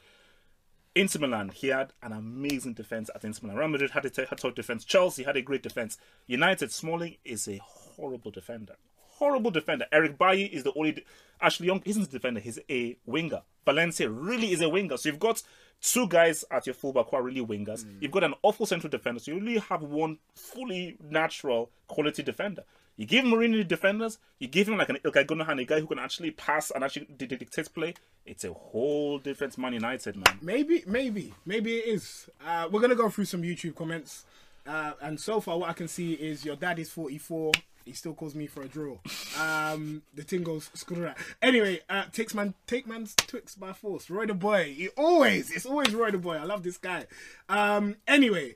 Inter 0.97 1.19
Milan, 1.19 1.49
he 1.49 1.67
had 1.67 1.93
an 2.01 2.11
amazing 2.11 2.73
defense 2.73 3.11
at 3.13 3.23
Inter 3.23 3.41
Milan. 3.43 3.57
Real 3.57 3.67
Madrid 3.67 3.91
had 3.91 4.05
a 4.05 4.09
t- 4.09 4.25
had 4.27 4.37
top 4.39 4.55
defense. 4.55 4.83
Chelsea 4.83 5.23
had 5.23 5.37
a 5.37 5.43
great 5.43 5.61
defense. 5.61 5.97
United, 6.25 6.71
Smalling 6.71 7.17
is 7.23 7.47
a 7.47 7.59
horrible 7.63 8.31
defender. 8.31 8.75
Horrible 8.97 9.51
defender. 9.51 9.85
Eric 9.91 10.17
Bailly 10.17 10.45
is 10.45 10.63
the 10.63 10.73
only. 10.75 11.05
Ashley 11.39 11.67
Young 11.67 11.83
isn't 11.85 12.07
a 12.07 12.09
defender. 12.09 12.39
He's 12.39 12.59
a 12.69 12.97
winger. 13.05 13.41
Valencia 13.63 14.09
really 14.09 14.51
is 14.51 14.61
a 14.61 14.69
winger. 14.69 14.97
So 14.97 15.09
you've 15.09 15.19
got 15.19 15.43
two 15.81 16.07
guys 16.07 16.43
at 16.49 16.65
your 16.65 16.73
fullback 16.73 17.09
who 17.09 17.17
are 17.17 17.23
really 17.23 17.45
wingers. 17.45 17.85
Mm. 17.85 18.01
You've 18.01 18.11
got 18.11 18.23
an 18.23 18.33
awful 18.41 18.65
central 18.65 18.89
defender. 18.89 19.19
So 19.19 19.31
you 19.31 19.39
really 19.39 19.59
have 19.59 19.83
one 19.83 20.17
fully 20.33 20.97
natural 20.99 21.69
quality 21.87 22.23
defender. 22.23 22.63
You 22.97 23.05
give 23.05 23.25
Mourinho 23.25 23.65
defenders, 23.67 24.17
you 24.39 24.47
give 24.47 24.67
him 24.67 24.77
like 24.77 24.89
an 24.89 24.97
Ilkay 25.05 25.25
Gundogan, 25.27 25.61
a 25.61 25.65
guy 25.65 25.79
who 25.79 25.85
can 25.85 25.99
actually 25.99 26.31
pass 26.31 26.71
and 26.71 26.83
actually 26.83 27.07
di- 27.15 27.27
di- 27.27 27.35
dictate 27.35 27.71
play. 27.71 27.93
It's 28.25 28.43
a 28.43 28.51
whole 28.51 29.19
different 29.19 29.55
Man 29.59 29.73
United, 29.73 30.15
man. 30.15 30.39
Maybe, 30.41 30.83
maybe, 30.87 31.31
maybe 31.45 31.77
it 31.77 31.85
is. 31.85 32.27
Uh, 32.45 32.67
we're 32.71 32.81
gonna 32.81 32.95
go 32.95 33.07
through 33.09 33.25
some 33.25 33.43
YouTube 33.43 33.75
comments, 33.75 34.25
uh, 34.65 34.93
and 34.99 35.19
so 35.19 35.39
far 35.39 35.59
what 35.59 35.69
I 35.69 35.73
can 35.73 35.87
see 35.87 36.13
is 36.13 36.43
your 36.43 36.55
dad 36.55 36.79
is 36.79 36.89
44. 36.89 37.51
He 37.85 37.93
still 37.93 38.15
calls 38.15 38.35
me 38.35 38.47
for 38.47 38.63
a 38.63 38.67
draw. 38.67 38.97
Um, 39.39 40.01
the 40.13 40.23
thing 40.23 40.43
goes 40.43 40.69
screw 40.73 41.03
that. 41.03 41.17
Anyway, 41.41 41.79
uh, 41.89 42.05
takes 42.11 42.33
man, 42.33 42.55
take 42.65 42.85
man's 42.87 43.15
Twix 43.15 43.55
by 43.55 43.73
force. 43.73 44.09
Roy 44.09 44.25
the 44.25 44.33
boy. 44.33 44.73
He 44.75 44.89
always, 44.89 45.51
it's 45.51 45.65
always 45.67 45.93
Roy 45.93 46.11
the 46.11 46.17
boy. 46.17 46.35
I 46.35 46.43
love 46.43 46.63
this 46.63 46.77
guy. 46.77 47.05
Um, 47.47 47.95
anyway, 48.07 48.55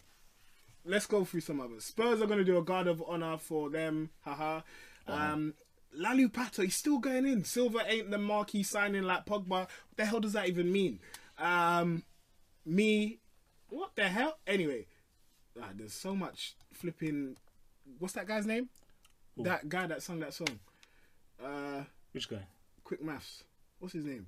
let's 0.85 1.05
go 1.05 1.23
through 1.25 1.41
some 1.41 1.61
others. 1.61 1.85
Spurs 1.85 2.21
are 2.21 2.27
going 2.27 2.39
to 2.39 2.45
do 2.45 2.57
a 2.57 2.63
guard 2.63 2.87
of 2.87 3.03
honor 3.07 3.37
for 3.37 3.69
them. 3.69 4.09
Haha. 4.21 4.61
Um, 5.07 5.53
Lalu 5.93 6.29
Pato, 6.29 6.63
he's 6.63 6.75
still 6.75 6.99
going 6.99 7.25
in. 7.25 7.43
Silver 7.43 7.81
ain't 7.87 8.11
the 8.11 8.17
marquee 8.17 8.63
signing 8.63 9.03
like 9.03 9.25
Pogba. 9.25 9.47
What 9.49 9.69
the 9.97 10.05
hell 10.05 10.19
does 10.19 10.33
that 10.33 10.47
even 10.47 10.71
mean? 10.71 10.99
Um, 11.37 12.03
me, 12.65 13.19
what 13.69 13.95
the 13.95 14.07
hell? 14.07 14.37
Anyway, 14.47 14.85
ah, 15.61 15.69
there's 15.75 15.93
so 15.93 16.15
much 16.15 16.55
flipping. 16.71 17.35
What's 17.99 18.13
that 18.13 18.27
guy's 18.27 18.45
name? 18.45 18.69
That 19.37 19.69
guy 19.69 19.87
that 19.87 20.03
sung 20.03 20.19
that 20.19 20.33
song. 20.33 20.59
Uh, 21.43 21.83
Which 22.11 22.29
guy? 22.29 22.45
quick 22.83 23.03
maths. 23.03 23.43
What's 23.79 23.93
his 23.93 24.05
name? 24.05 24.27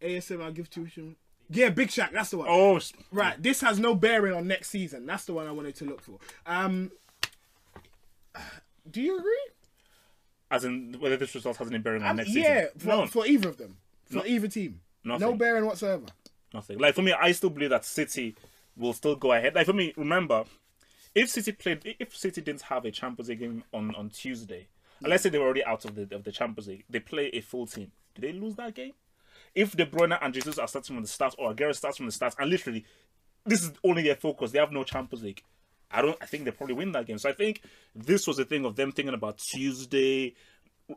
ASM. 0.00 0.42
I'll 0.42 0.52
give 0.52 0.70
tuition. 0.70 1.16
Yeah, 1.52 1.68
Big 1.68 1.88
Shaq. 1.88 2.12
That's 2.12 2.30
the 2.30 2.38
one. 2.38 2.48
Oh, 2.48 2.80
Right, 3.10 3.40
this 3.42 3.60
has 3.60 3.78
no 3.78 3.94
bearing 3.94 4.32
on 4.34 4.46
next 4.46 4.70
season. 4.70 5.04
That's 5.06 5.24
the 5.26 5.34
one 5.34 5.46
I 5.46 5.52
wanted 5.52 5.74
to 5.76 5.84
look 5.84 6.00
for. 6.00 6.18
Um, 6.46 6.90
do 8.90 9.00
you 9.00 9.18
agree? 9.18 9.38
as 10.50 10.64
in 10.66 10.94
whether 11.00 11.16
this 11.16 11.34
result 11.34 11.56
has 11.56 11.66
any 11.68 11.78
bearing 11.78 12.02
on 12.02 12.10
Um, 12.10 12.16
next 12.16 12.34
yeah, 12.34 12.64
season. 12.66 12.78
for, 12.80 12.86
no, 12.88 13.06
for 13.06 13.26
either 13.26 13.48
of 13.48 13.56
them, 13.56 13.78
for 14.04 14.16
No. 14.18 14.24
either 14.26 14.48
team, 14.48 14.82
no 15.02 15.34
bearing 15.34 15.64
whatsoever. 15.64 16.04
nothing. 16.52 16.78
Like 16.78 16.94
for 16.94 17.00
me, 17.00 17.12
I 17.14 17.32
still 17.32 17.48
believe 17.48 17.70
that 17.70 17.86
City 17.86 18.36
will 18.76 18.92
still 18.92 19.16
go 19.16 19.32
ahead. 19.32 19.54
Like 19.54 19.64
for 19.64 19.72
me, 19.72 19.94
remember, 19.96 20.44
if 21.14 21.30
City 21.30 21.52
played, 21.52 21.96
if 21.98 22.14
City 22.14 22.42
didn't 22.42 22.60
have 22.62 22.84
a 22.84 22.90
Champions 22.90 23.30
League 23.30 23.38
game 23.38 23.64
on, 23.72 23.94
on 23.94 24.10
Tuesday, 24.10 24.68
and 25.00 25.08
let's 25.08 25.22
say 25.22 25.30
they 25.30 25.38
were 25.38 25.46
already 25.46 25.64
out 25.64 25.86
of 25.86 25.94
the 25.94 26.14
of 26.14 26.24
the 26.24 26.32
Champions 26.32 26.68
League, 26.68 26.84
they 26.90 27.00
play 27.00 27.28
a 27.28 27.40
full 27.40 27.66
team. 27.66 27.90
Do 28.14 28.20
they 28.20 28.32
lose 28.34 28.54
that 28.56 28.74
game? 28.74 28.92
If 29.54 29.76
De 29.76 29.84
Bruyne 29.84 30.18
and 30.20 30.32
Jesus 30.32 30.58
are 30.58 30.68
starting 30.68 30.96
from 30.96 31.02
the 31.02 31.08
start, 31.08 31.34
or 31.38 31.52
Aguero 31.52 31.74
starts 31.74 31.98
from 31.98 32.06
the 32.06 32.12
start, 32.12 32.34
and 32.38 32.50
literally, 32.50 32.84
this 33.44 33.62
is 33.62 33.72
only 33.84 34.02
their 34.02 34.16
focus. 34.16 34.50
They 34.50 34.58
have 34.58 34.72
no 34.72 34.84
Champions 34.84 35.22
League. 35.22 35.42
I 35.90 36.00
don't. 36.00 36.16
I 36.20 36.26
think 36.26 36.44
they 36.44 36.50
probably 36.50 36.74
win 36.74 36.92
that 36.92 37.06
game. 37.06 37.18
So 37.18 37.28
I 37.28 37.34
think 37.34 37.60
this 37.94 38.26
was 38.26 38.38
a 38.38 38.44
thing 38.44 38.64
of 38.64 38.76
them 38.76 38.92
thinking 38.92 39.14
about 39.14 39.38
Tuesday, 39.38 40.34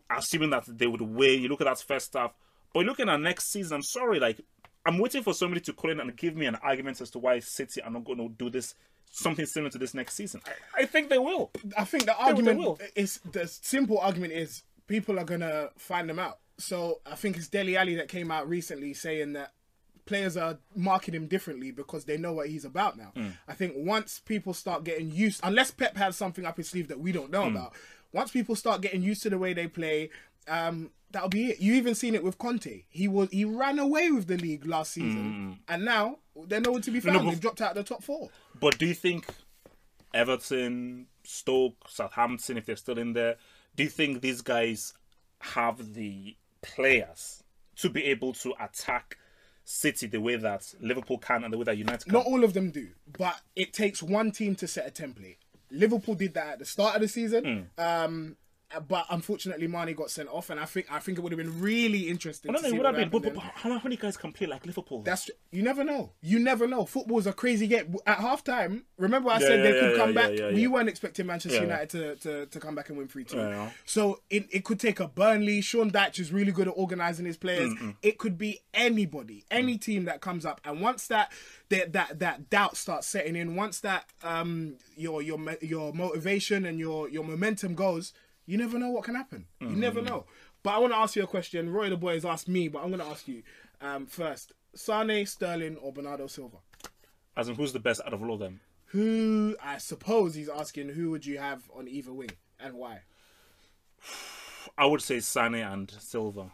assuming 0.10 0.52
that 0.52 0.64
they 0.68 0.88
would 0.88 1.02
win. 1.02 1.42
You 1.42 1.50
look 1.50 1.62
at 1.62 1.66
that 1.66 1.80
first 1.80 2.14
half, 2.14 2.34
but 2.74 2.86
looking 2.86 3.10
at 3.10 3.20
next 3.20 3.52
season, 3.52 3.76
I'm 3.76 3.84
sorry, 3.84 4.20
like 4.20 4.40
I'm 4.86 5.00
waiting 5.00 5.24
for 5.24 5.34
somebody 5.34 5.62
to 5.62 5.74
call 5.74 5.92
in 5.92 6.00
and 6.00 6.16
give 6.16 6.36
me 6.36 6.46
an 6.46 6.56
argument 6.56 7.02
as 7.02 7.10
to 7.12 7.20
why 7.20 7.40
City 7.40 7.82
are 7.82 7.92
not 7.92 8.06
going 8.06 8.20
to 8.20 8.30
do 8.30 8.50
this 8.50 8.74
something 9.12 9.46
similar 9.46 9.72
to 9.72 9.78
this 9.78 9.94
next 9.94 10.16
season. 10.16 10.42
I, 10.46 10.82
I 10.82 10.86
think 10.86 11.10
they 11.10 11.18
will. 11.18 11.52
I 11.78 11.86
think 11.86 12.06
the 12.06 12.16
they 12.18 12.24
argument 12.24 12.60
will. 12.60 12.80
is 12.96 13.20
the 13.32 13.48
simple 13.48 14.00
argument 14.00 14.34
is 14.34 14.64
people 14.88 15.20
are 15.20 15.24
gonna 15.24 15.70
find 15.78 16.10
them 16.10 16.20
out. 16.20 16.40
So 16.58 17.02
I 17.06 17.16
think 17.16 17.38
it's 17.38 17.48
Dele 17.48 17.76
Alli 17.78 17.96
that 17.96 18.08
came 18.08 18.32
out 18.32 18.48
recently 18.48 18.94
saying 18.94 19.34
that 19.34 19.54
players 20.06 20.38
are 20.38 20.58
marking 20.76 21.14
him 21.14 21.28
differently 21.28 21.72
because 21.72 22.06
they 22.06 22.16
know 22.18 22.32
what 22.34 22.48
he's 22.48 22.64
about 22.64 22.98
now. 22.98 23.12
Mm. 23.16 23.34
I 23.48 23.54
think 23.54 23.74
once 23.76 24.20
people 24.20 24.54
start 24.54 24.84
getting 24.84 25.12
used, 25.12 25.42
unless 25.44 25.72
Pep 25.72 25.98
has 25.98 26.16
something 26.16 26.46
up 26.46 26.58
his 26.58 26.70
sleeve 26.70 26.88
that 26.90 27.00
we 27.00 27.12
don't 27.12 27.32
know 27.32 27.44
Mm. 27.44 27.52
about, 27.52 27.74
once 28.14 28.32
people 28.32 28.56
start 28.56 28.82
getting 28.82 29.02
used 29.02 29.24
to 29.24 29.30
the 29.30 29.38
way 29.38 29.54
they 29.54 29.68
play, 29.68 30.12
um, 30.48 30.92
that'll 31.12 31.28
be 31.28 31.48
it. 31.52 31.60
You 31.60 31.74
even 31.74 31.96
seen 31.96 32.14
it 32.16 32.24
with 32.24 32.38
Conte. 32.38 32.84
He 32.88 33.08
was 33.08 33.30
he 33.32 33.44
ran 33.46 33.80
away 33.80 34.12
with 34.12 34.28
the 34.28 34.38
league 34.38 34.66
last 34.66 34.92
season, 34.94 35.60
and 35.68 35.84
now 35.84 36.20
they're 36.48 36.62
nowhere 36.62 36.82
to 36.82 36.92
be 36.92 37.02
Mm. 37.02 37.06
no, 37.06 37.14
found. 37.14 37.30
They've 37.32 37.40
dropped 37.42 37.62
out 37.62 37.72
of 37.76 37.84
the 37.84 37.84
top 37.84 38.04
four. 38.04 38.30
But 38.60 38.78
do 38.78 38.86
you 38.86 38.94
think 38.94 39.26
Everton, 40.14 41.08
Stoke, 41.24 41.90
Southampton, 41.90 42.58
if 42.58 42.66
they're 42.66 42.76
still 42.76 42.98
in 42.98 43.14
there, 43.14 43.36
do 43.76 43.84
you 43.84 43.90
think 43.90 44.22
these 44.22 44.42
guys 44.42 44.94
have 45.40 45.94
the 45.94 46.36
players 46.76 47.44
to 47.78 47.90
be 47.90 48.04
able 48.06 48.34
to 48.34 48.54
attack 48.60 49.18
City 49.64 50.08
the 50.08 50.22
way 50.22 50.36
that 50.36 50.74
Liverpool 50.80 51.18
can 51.18 51.44
and 51.44 51.54
the 51.54 51.58
way 51.58 51.64
that 51.64 51.78
United 51.78 52.06
can? 52.06 52.14
Not 52.14 52.26
all 52.26 52.44
of 52.44 52.54
them 52.54 52.72
do, 52.72 52.90
but 53.18 53.42
it 53.56 53.74
takes 53.74 54.02
one 54.04 54.32
team 54.32 54.56
to 54.56 54.68
set 54.68 54.88
a 54.88 54.92
template. 54.92 55.38
Liverpool 55.72 56.16
did 56.16 56.34
that 56.36 56.54
at 56.54 56.60
the 56.60 56.66
start 56.66 56.96
of 56.96 57.02
the 57.02 57.08
season. 57.08 57.70
Um, 57.78 58.38
uh, 58.38 58.45
but 58.88 59.06
unfortunately, 59.10 59.68
Mane 59.68 59.94
got 59.94 60.10
sent 60.10 60.30
off, 60.30 60.50
and 60.50 60.60
I 60.60 60.66
think 60.66 60.88
I 60.92 61.00
think 61.00 61.18
it 61.18 61.22
would 61.22 61.32
have 61.32 61.38
been 61.38 61.62
really 61.62 62.10
interesting. 62.10 62.50
I 62.52 62.54
don't 62.54 62.64
to 62.64 62.68
know. 62.68 62.72
see 62.72 62.76
It 62.76 62.78
would 62.80 62.86
have 62.86 62.96
been. 62.96 63.10
But, 63.10 63.24
happened 63.24 63.42
but, 63.42 63.62
how, 63.62 63.70
how 63.78 63.82
many 63.84 63.96
guys 63.96 64.18
can 64.18 64.32
play 64.32 64.48
like 64.48 64.66
Liverpool? 64.66 65.02
That's 65.04 65.30
you 65.52 65.62
never 65.64 65.84
know. 65.84 66.12
You 66.22 66.40
never 66.40 66.68
know. 66.68 66.86
Football's 66.86 67.28
a 67.28 67.34
crazy 67.34 67.68
game. 67.68 67.96
At 68.06 68.18
halftime, 68.18 68.84
remember 68.98 69.30
I 69.30 69.34
Yeah, 69.40 69.40
said 69.48 69.58
yeah, 69.60 69.64
they 69.64 69.80
could 69.80 69.92
yeah, 69.92 69.98
come 69.98 70.10
yeah, 70.10 70.16
back. 70.28 70.32
yeah, 70.40 70.48
We 70.52 70.62
yeah. 70.64 70.68
weren't 70.68 70.90
expecting 70.90 71.26
Manchester 71.28 71.58
Yeah. 71.58 71.64
United 71.64 71.90
to, 71.92 72.16
to, 72.18 72.46
to 72.48 72.60
come 72.60 72.76
back 72.76 72.90
and 72.90 72.98
win 72.98 73.08
three 73.08 73.24
two. 73.24 73.38
Yeah, 73.38 73.50
yeah. 73.50 73.70
So 73.86 74.22
it, 74.30 74.48
it 74.52 74.64
could 74.66 74.80
take 74.80 75.00
a 75.00 75.08
Burnley. 75.08 75.62
Sean 75.62 75.92
Dyche 75.92 76.20
is 76.20 76.32
really 76.34 76.52
good 76.52 76.68
at 76.68 76.74
organising 76.76 77.26
his 77.26 77.38
players. 77.38 77.72
It 78.02 78.18
could 78.18 78.38
be 78.38 78.60
anybody, 78.74 79.46
any 79.52 79.78
team 79.78 80.06
that 80.06 80.22
comes 80.22 80.46
up. 80.46 80.60
And 80.66 80.82
once 80.82 81.08
that 81.08 81.32
that 81.70 81.94
that, 81.94 82.20
that 82.20 82.50
doubt 82.50 82.78
starts 82.78 83.08
setting 83.08 83.36
in, 83.36 83.56
once 83.56 83.80
that 83.82 84.06
um 84.24 84.78
your 84.96 85.22
your 85.22 85.40
your 85.62 85.94
motivation 85.94 86.66
and 86.66 86.80
your 86.80 87.10
your 87.10 87.24
momentum 87.24 87.76
goes, 87.76 88.14
you 88.46 88.58
never 88.58 88.78
know 88.78 88.90
what 88.92 89.04
can 89.04 89.16
happen. 89.16 89.46
You 89.60 89.70
never 89.70 90.02
know. 90.02 90.26
But 90.64 90.76
I 90.76 90.78
want 90.80 90.94
to 90.94 90.98
ask 90.98 91.16
you 91.16 91.24
a 91.24 91.28
question. 91.28 91.72
Roy 91.72 91.90
the 91.90 91.98
boy 91.98 92.14
has 92.14 92.26
asked 92.26 92.48
me, 92.48 92.68
but 92.68 92.80
I'm 92.80 92.90
going 92.90 93.00
to 93.00 93.06
ask 93.06 93.28
you 93.28 93.44
um, 93.82 94.06
first: 94.06 94.54
Sane, 94.74 95.26
Sterling, 95.26 95.78
or 95.78 95.94
Bernardo 95.94 96.28
Silva? 96.28 96.58
As 97.38 97.50
in, 97.50 97.56
who's 97.56 97.74
the 97.74 97.80
best 97.80 98.02
out 98.06 98.14
of 98.14 98.22
all 98.22 98.34
of 98.34 98.40
them? 98.40 98.62
Who 98.88 99.56
I 99.62 99.78
suppose 99.78 100.36
he's 100.36 100.50
asking 100.50 100.90
who 100.90 101.12
would 101.12 101.26
you 101.26 101.38
have 101.38 101.70
on 101.76 101.88
either 101.88 102.14
wing 102.14 102.32
and 102.60 102.76
why? 102.76 103.02
I 104.78 104.86
would 104.86 105.02
say 105.02 105.20
Sane 105.20 105.56
and 105.56 105.92
Silva. 105.92 106.52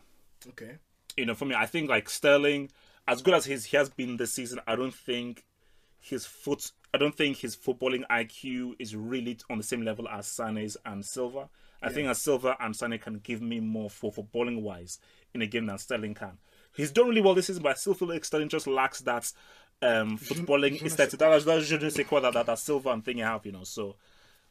Okay. 0.49 0.77
You 1.17 1.25
know, 1.25 1.35
for 1.35 1.45
me, 1.45 1.55
I 1.55 1.65
think 1.65 1.89
like 1.89 2.09
Sterling, 2.09 2.71
as 3.07 3.21
good 3.21 3.33
as 3.33 3.45
his, 3.45 3.65
he 3.65 3.77
has 3.77 3.89
been 3.89 4.17
this 4.17 4.33
season, 4.33 4.59
I 4.67 4.75
don't 4.75 4.93
think 4.93 5.43
his 5.99 6.25
foot, 6.25 6.71
I 6.93 6.97
don't 6.97 7.15
think 7.15 7.37
his 7.37 7.55
footballing 7.55 8.03
IQ 8.09 8.75
is 8.79 8.95
really 8.95 9.37
on 9.49 9.57
the 9.57 9.63
same 9.63 9.83
level 9.83 10.07
as 10.07 10.27
Sane's 10.27 10.77
and 10.85 11.05
Silva. 11.05 11.49
I 11.81 11.89
think 11.89 12.07
as 12.07 12.21
Silva 12.21 12.55
and 12.59 12.75
Sane 12.75 12.97
can 12.99 13.15
give 13.19 13.41
me 13.41 13.59
more 13.59 13.89
for 13.89 14.11
for 14.11 14.23
bowling 14.23 14.61
wise 14.61 14.99
in 15.33 15.41
a 15.41 15.47
game 15.47 15.65
than 15.65 15.77
Sterling 15.77 16.13
can. 16.13 16.37
He's 16.75 16.91
done 16.91 17.07
really 17.09 17.21
well 17.21 17.33
this 17.33 17.47
season, 17.47 17.63
but 17.63 17.71
I 17.71 17.75
still 17.75 17.93
feel 17.93 18.07
like 18.07 18.23
Sterling 18.23 18.49
just 18.49 18.67
lacks 18.67 19.01
that 19.01 19.31
um, 19.81 20.17
footballing 20.17 20.81
aesthetic. 20.83 21.19
That, 21.19 21.43
that 21.43 21.61
je 21.63 21.77
ne 21.77 21.89
sais 21.89 22.05
quoi 22.07 22.19
that, 22.21 22.33
that, 22.33 22.45
that 22.45 22.59
Silva 22.59 22.89
and 22.91 23.03
thing 23.03 23.17
you 23.17 23.23
have, 23.23 23.45
you 23.45 23.51
know. 23.51 23.63
So 23.63 23.95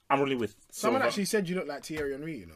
I'm 0.08 0.20
really 0.20 0.36
with 0.36 0.54
Someone 0.70 1.00
Silva. 1.00 1.06
actually 1.08 1.24
said 1.26 1.48
you 1.48 1.56
look 1.56 1.68
like 1.68 1.84
Thierry 1.84 2.12
Henry. 2.12 2.36
You 2.38 2.46
know. 2.46 2.54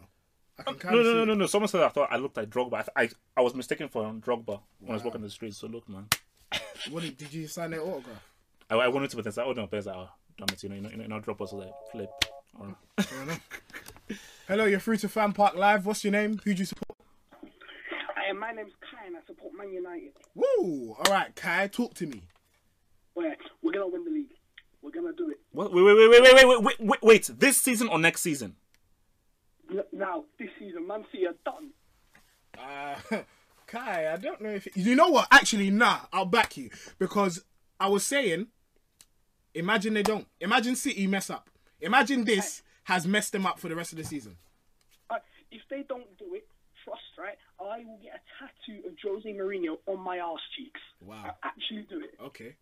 I 0.59 0.73
kind 0.73 0.95
No, 0.95 0.99
of 1.01 1.07
no, 1.07 1.13
no, 1.15 1.25
no, 1.25 1.35
no. 1.35 1.47
Someone 1.47 1.69
said 1.69 1.83
I 1.83 1.89
thought 1.89 2.09
I 2.13 2.17
looked 2.17 2.37
like 2.37 2.51
Drogba. 2.51 2.85
I, 2.97 3.05
I, 3.05 3.09
I 3.37 3.41
was 3.41 3.55
mistaken 3.55 3.89
for 3.89 4.03
Drogba 4.05 4.61
when 4.81 4.91
I 4.91 4.95
was 4.95 5.05
walking 5.05 5.23
the 5.23 5.31
streets. 5.31 5.59
So 5.59 5.67
look, 5.69 5.89
man. 5.89 6.07
What 6.91 7.03
did, 7.03 7.17
did 7.17 7.33
you 7.33 7.47
sign 7.47 7.71
their 7.71 7.81
autograph? 7.81 8.23
I, 8.69 8.75
I 8.77 8.89
wanted 8.89 9.11
to, 9.11 9.17
but 9.17 9.25
then 9.25 9.31
I 9.33 9.35
said, 9.35 9.45
oh 9.47 9.53
no, 9.53 9.67
there's 9.71 9.87
oh, 9.87 10.09
damn 10.37 10.47
it, 10.53 10.63
you 10.63 10.69
know, 10.69 10.75
you 10.75 10.81
know, 10.83 10.91
you 10.91 10.97
know, 10.97 11.03
you 11.05 11.09
know 11.09 11.21
drop 11.21 11.41
us 11.41 11.53
like 11.53 11.73
flip. 11.93 12.11
Or, 12.59 12.77
Hello, 14.47 14.67
you're 14.67 14.81
through 14.81 14.99
to 14.99 15.09
Fan 15.09 15.33
Park 15.33 15.55
Live. 15.57 15.87
What's 15.87 16.05
your 16.05 16.13
name? 16.13 16.39
Who 16.45 16.53
do 16.53 16.59
you 16.61 16.67
support? 16.67 16.99
Hey, 17.43 18.33
my 18.33 18.53
name's 18.53 18.73
Kai 18.81 19.07
and 19.07 19.17
I 19.17 19.21
support 19.27 19.53
Man 19.57 19.73
United. 19.73 20.13
Woo! 20.35 20.95
All 20.99 21.13
right, 21.13 21.35
Kai, 21.35 21.69
talk 21.69 21.95
to 21.95 22.07
me. 22.07 22.23
Where 23.15 23.37
we're 23.63 23.73
gonna 23.73 23.89
win 23.89 24.05
the 24.05 24.11
league. 24.11 24.35
We're 24.83 24.91
gonna 24.91 25.13
do 25.13 25.31
it. 25.31 25.39
what? 25.53 25.73
Wait, 25.73 25.83
wait, 25.83 25.95
wait, 25.97 26.11
wait, 26.11 26.23
wait, 26.23 26.47
wait, 26.47 26.63
wait, 26.63 26.81
wait, 26.81 27.03
wait. 27.03 27.31
This 27.39 27.59
season 27.59 27.89
or 27.89 27.99
next 27.99 28.21
season? 28.21 28.57
Now, 29.93 30.25
this 30.39 30.51
season, 30.59 30.87
Man 30.87 31.05
City 31.11 31.27
are 31.27 31.35
done. 31.45 31.71
Uh, 32.59 33.23
Kai, 33.67 34.13
I 34.13 34.17
don't 34.17 34.41
know 34.43 34.51
if 34.51 34.69
you 34.77 34.95
know 34.95 35.09
what. 35.09 35.29
Actually, 35.31 35.71
nah, 35.71 36.01
I'll 36.13 36.27
back 36.27 36.57
you 36.59 36.71
because 36.99 37.45
I 37.81 37.89
was 37.89 38.05
saying, 38.05 38.49
imagine 39.55 39.95
they 39.95 40.03
don't. 40.03 40.27
Imagine 40.41 40.77
City 40.77 41.07
mess 41.07 41.31
up. 41.31 41.49
Imagine 41.81 42.25
this 42.25 42.63
has 42.85 43.07
messed 43.07 43.33
them 43.33 43.47
up 43.47 43.59
for 43.59 43.69
the 43.69 43.75
rest 43.77 43.93
of 43.93 43.99
the 43.99 44.05
season. 44.05 44.37
Uh, 45.11 45.17
if 45.51 45.63
they 45.71 45.83
don't 45.89 46.07
do 46.19 46.35
it, 46.35 46.47
trust, 46.85 47.01
right? 47.19 47.37
I 47.61 47.85
will 47.85 47.99
get 48.03 48.15
a 48.15 48.45
tattoo 48.73 48.87
of 48.89 48.95
Jose 49.03 49.29
Mourinho 49.29 49.79
on 49.87 50.01
my 50.01 50.19
arse 50.19 50.41
cheeks. 50.57 50.81
Wow. 51.01 51.35
I 51.43 51.49
actually 51.49 51.87
do 51.89 52.01
it. 52.01 52.15
Okay. 52.23 52.57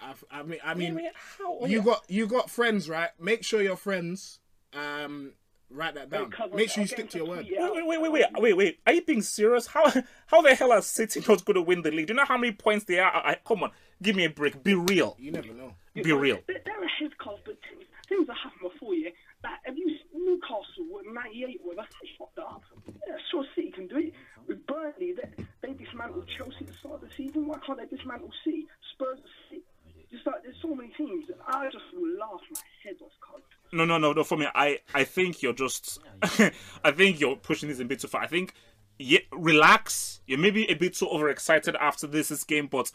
I've, 0.00 0.24
I 0.30 0.42
mean, 0.42 0.58
I 0.64 0.74
mean, 0.74 0.94
wait, 0.96 1.12
how- 1.38 1.64
you 1.66 1.80
got 1.82 2.04
you 2.08 2.26
got 2.26 2.50
friends, 2.50 2.88
right? 2.88 3.10
Make 3.20 3.44
sure 3.44 3.62
your 3.62 3.76
friends 3.76 4.40
um 4.74 5.32
write 5.70 5.94
that 5.94 6.10
down. 6.10 6.32
Make 6.52 6.68
sure 6.70 6.82
you 6.82 6.88
stick 6.88 7.08
to 7.10 7.18
your 7.18 7.26
word. 7.28 7.46
tweet 7.46 7.52
it. 7.52 7.72
Wait, 7.74 7.86
wait, 7.86 8.00
wait, 8.00 8.12
wait, 8.12 8.26
wait, 8.42 8.52
wait. 8.56 8.78
Are 8.86 8.92
you 8.92 9.02
being 9.02 9.22
serious? 9.22 9.66
How 9.68 9.90
how 10.26 10.42
the 10.42 10.54
hell 10.54 10.72
are 10.72 10.82
City 10.82 11.20
not 11.26 11.44
going 11.44 11.54
to 11.54 11.62
win 11.62 11.82
the 11.82 11.90
league? 11.92 12.08
Do 12.08 12.12
you 12.12 12.16
know 12.16 12.24
how 12.24 12.36
many 12.36 12.52
points 12.52 12.84
they 12.86 12.98
are? 12.98 13.10
I, 13.10 13.30
I- 13.32 13.38
come 13.46 13.62
on, 13.62 13.70
give 14.02 14.16
me 14.16 14.24
a 14.24 14.30
break. 14.30 14.62
Be 14.64 14.74
real. 14.74 15.16
You 15.18 15.30
never 15.30 15.52
know. 15.52 15.74
Be 15.94 16.12
real. 16.12 16.40
They're, 16.48 16.60
they're 16.64 16.84
ahead, 16.84 17.16
cause 17.18 17.38
but 17.46 17.56
things, 17.70 17.84
things 18.08 18.26
that 18.26 18.36
happened 18.36 18.72
before, 18.72 18.94
yeah. 18.94 19.10
Have 19.64 19.76
you 19.76 19.96
Newcastle 20.14 20.86
with 20.90 21.06
98 21.06 21.60
with 21.64 21.78
us? 21.78 21.86
They 22.00 22.08
fucked 22.18 22.38
up. 22.38 22.62
Yeah, 23.06 23.16
sure, 23.30 23.44
City 23.54 23.70
can 23.70 23.86
do 23.88 23.98
it. 23.98 24.12
With 24.46 24.66
Burnley, 24.66 25.14
they, 25.14 25.44
they 25.62 25.72
dismantled 25.74 26.28
Chelsea 26.36 26.56
at 26.60 26.66
the 26.66 26.72
start 26.74 27.02
of 27.02 27.08
the 27.08 27.14
season. 27.16 27.46
Why 27.46 27.58
can't 27.66 27.78
they 27.78 27.96
dismantle 27.96 28.30
City? 28.44 28.66
Spurs 28.92 29.18
are 29.18 29.50
sick. 29.50 29.62
Just 30.10 30.26
like, 30.26 30.42
there's 30.44 30.56
so 30.62 30.74
many 30.74 30.90
teams. 30.96 31.26
that 31.28 31.38
I 31.48 31.66
just 31.66 31.84
will 31.92 32.16
laugh 32.18 32.40
my 32.50 32.60
head 32.82 32.96
off, 33.02 33.10
cuz. 33.20 33.42
No, 33.72 33.84
no, 33.84 33.98
no, 33.98 34.12
no. 34.12 34.22
For 34.22 34.36
me, 34.36 34.46
I, 34.54 34.78
I 34.94 35.04
think 35.04 35.42
you're 35.42 35.52
just, 35.52 35.98
I 36.22 36.90
think 36.92 37.20
you're 37.20 37.36
pushing 37.36 37.68
this 37.68 37.80
a 37.80 37.84
bit 37.84 38.00
too 38.00 38.08
far. 38.08 38.22
I 38.22 38.26
think, 38.28 38.54
yeah, 38.98 39.20
relax. 39.32 40.20
You're 40.26 40.38
maybe 40.38 40.70
a 40.70 40.74
bit 40.74 40.94
too 40.94 41.08
overexcited 41.08 41.74
after 41.76 42.06
this, 42.06 42.28
this 42.28 42.44
game, 42.44 42.68
but 42.68 42.92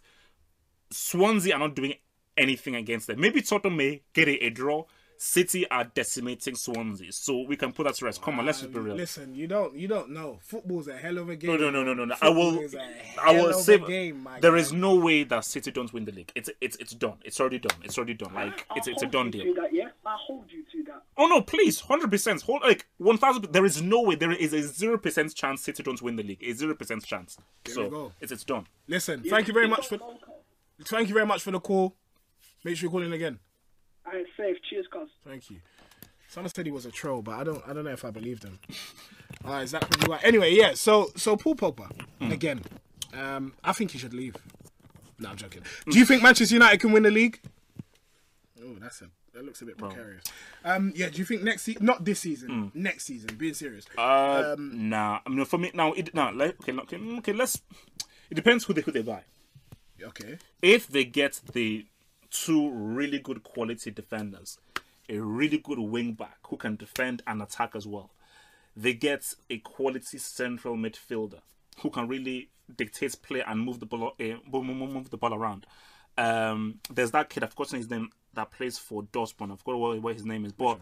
Swansea 0.92 1.56
are 1.56 1.60
not 1.60 1.76
doing 1.76 1.96
anything 2.38 2.76
against 2.76 3.08
them. 3.08 3.20
Maybe 3.20 3.42
Tottenham 3.42 3.78
may 3.78 4.04
get 4.14 4.28
a, 4.28 4.46
a 4.46 4.50
draw. 4.50 4.86
City 5.22 5.70
are 5.70 5.84
decimating 5.84 6.56
Swansea, 6.56 7.12
so 7.12 7.42
we 7.42 7.58
can 7.58 7.74
put 7.74 7.84
that 7.84 7.96
to 7.96 8.06
rest. 8.06 8.22
Come 8.22 8.40
on, 8.40 8.46
let's 8.46 8.62
just 8.62 8.72
be 8.72 8.80
real. 8.80 8.96
Listen, 8.96 9.36
you 9.36 9.48
don't 9.48 9.76
you 9.76 9.86
don't 9.86 10.12
know. 10.12 10.40
Football's 10.42 10.88
a 10.88 10.96
hell 10.96 11.18
of 11.18 11.28
a 11.28 11.36
game. 11.36 11.50
No, 11.52 11.58
no, 11.58 11.70
no, 11.70 11.84
no, 11.84 11.94
no, 11.94 12.06
no. 12.06 12.14
I 12.16 12.28
Football 12.28 12.52
will. 12.52 12.60
is 12.62 12.74
a 12.74 12.80
I 13.22 13.34
hell 13.34 13.44
will 13.44 13.50
of 13.50 13.56
say 13.58 13.74
a 13.74 13.80
game, 13.80 14.24
my 14.24 14.40
there 14.40 14.54
guy. 14.54 14.60
is 14.60 14.72
no 14.72 14.96
way 14.96 15.24
that 15.26 15.44
City 15.44 15.72
don't 15.72 15.92
win 15.92 16.06
the 16.06 16.14
league. 16.14 16.32
It's 16.36 16.50
it's 16.62 16.78
it's 16.78 16.94
done. 16.94 17.18
It's 17.26 17.38
already 17.42 17.60
done. 17.60 17.78
It's 17.84 17.98
already 17.98 18.14
done. 18.14 18.34
Like 18.34 18.66
it's 18.78 18.88
it's 18.88 19.02
a 19.02 19.08
I'll 19.08 19.12
done 19.12 19.30
deal. 19.30 19.54
That, 19.56 19.74
yeah? 19.74 19.90
I 20.06 20.16
hold 20.18 20.46
you 20.50 20.64
to 20.72 20.84
that. 20.90 21.04
Oh 21.18 21.28
no, 21.28 21.42
please, 21.42 21.82
hundred 21.82 22.12
percent. 22.12 22.42
Hold 22.44 22.62
like 22.62 22.88
one 22.98 23.18
thousand. 23.18 23.52
There 23.52 23.66
is 23.66 23.82
no 23.82 24.02
way. 24.02 24.16
There 24.16 24.32
is 24.32 24.54
a 24.54 24.62
zero 24.62 24.98
percent 24.98 25.36
chance 25.36 25.64
City 25.64 25.84
don't 25.84 26.02
win 26.02 26.16
the 26.16 26.24
league. 26.24 26.42
A 26.44 26.54
zero 26.54 26.76
percent 26.76 27.04
chance. 27.06 27.38
There 27.66 27.76
so 27.76 28.14
it's 28.22 28.32
it's 28.32 28.46
done. 28.46 28.68
Listen, 28.88 29.22
thank 29.24 29.50
you 29.50 29.54
very 29.54 29.68
much 29.68 29.88
for 29.90 29.98
thank 30.86 31.10
you 31.10 31.14
very 31.14 31.26
much 31.26 31.42
for 31.42 31.52
the 31.52 31.60
call. 31.60 31.98
Make 32.64 32.78
sure 32.78 32.88
you 32.88 32.92
call 32.92 33.04
in 33.04 33.12
again. 33.12 33.40
Alright, 34.10 34.26
safe. 34.38 34.58
Cheers, 34.70 34.88
cuz. 34.92 35.10
Thank 35.26 35.50
you. 35.52 35.58
Someone 36.28 36.50
said 36.54 36.66
he 36.66 36.72
was 36.72 36.86
a 36.86 36.92
troll, 36.92 37.22
but 37.22 37.34
I 37.36 37.44
don't 37.44 37.62
I 37.68 37.74
don't 37.74 37.84
know 37.84 37.92
if 37.92 38.04
I 38.06 38.12
believed 38.12 38.44
him. 38.44 38.60
Alright, 39.46 39.64
is 39.66 39.72
that 39.72 39.82
probably 39.82 40.12
right? 40.12 40.24
Anyway, 40.24 40.52
yeah, 40.54 40.74
so 40.74 41.10
so 41.16 41.36
Paul 41.38 41.56
Pogba, 41.56 41.90
again. 42.32 42.62
Um 43.14 43.54
I 43.64 43.72
think 43.74 43.92
he 43.92 43.98
should 43.98 44.14
leave. 44.14 44.36
No, 45.20 45.30
I'm 45.30 45.36
joking. 45.38 45.64
Do 45.90 45.98
you 46.00 46.06
think 46.06 46.24
Manchester 46.24 46.56
United 46.56 46.80
can 46.80 46.92
win 46.92 47.04
the 47.04 47.12
league? 47.12 47.40
Oh, 48.64 48.76
that's 48.80 49.02
a 49.02 49.10
that 49.34 49.46
looks 49.46 49.62
a 49.62 49.66
bit 49.66 49.78
precarious. 49.78 50.24
Um 50.64 50.92
yeah, 50.96 51.10
do 51.10 51.18
you 51.20 51.26
think 51.26 51.44
next 51.44 51.64
season 51.64 51.86
not 51.86 52.04
this 52.06 52.20
season, 52.20 52.72
next 52.74 53.06
season, 53.06 53.36
being 53.38 53.54
serious. 53.54 53.86
Uh, 53.98 54.54
Um, 54.58 54.90
nah. 54.90 55.20
I 55.26 55.30
mean, 55.30 55.46
for 55.46 55.58
me 55.58 55.72
now, 55.74 55.94
it 55.94 56.14
now. 56.14 56.32
Like, 56.32 56.56
okay, 56.62 56.74
okay, 56.74 56.98
okay. 57.20 57.34
Let's. 57.34 57.62
It 58.30 58.36
depends 58.36 58.66
who 58.66 58.74
they 58.74 58.82
who 58.82 58.92
they 58.92 59.02
buy. 59.02 59.24
Okay. 60.02 60.38
If 60.62 60.88
they 60.88 61.04
get 61.06 61.42
the 61.54 61.86
two 62.32 62.70
really 62.72 63.20
good 63.20 63.44
quality 63.44 63.92
defenders, 63.92 64.58
a 65.08 65.18
really 65.20 65.58
good 65.58 65.80
wing 65.80 66.14
back 66.14 66.38
who 66.48 66.58
can 66.58 66.76
defend 66.76 67.22
and 67.26 67.42
attack 67.42 67.76
as 67.76 67.88
well, 67.88 68.12
they 68.76 68.94
get 68.94 69.34
a 69.50 69.58
quality 69.58 70.18
central 70.18 70.76
midfielder 70.76 71.40
who 71.82 71.90
can 71.90 72.08
really 72.08 72.50
dictate 72.76 73.16
play 73.22 73.42
and 73.46 73.62
move 73.62 73.80
the 73.80 73.86
ball, 73.86 74.14
uh, 74.20 74.24
move, 74.52 74.66
move, 74.66 74.92
move 74.92 75.10
the 75.10 75.18
ball 75.18 75.34
around. 75.34 75.66
Um, 76.18 76.80
there's 76.94 77.12
that 77.12 77.30
kid, 77.30 77.44
I've 77.44 77.52
forgotten 77.52 77.78
his 77.78 77.90
name, 77.90 78.10
that 78.34 78.52
plays 78.52 78.78
for 78.78 79.04
Dortmund. 79.04 79.52
I've 79.52 79.60
forgotten 79.60 79.80
what, 79.82 80.02
what 80.02 80.14
his 80.14 80.26
name 80.26 80.46
is, 80.46 80.52
but 80.52 80.80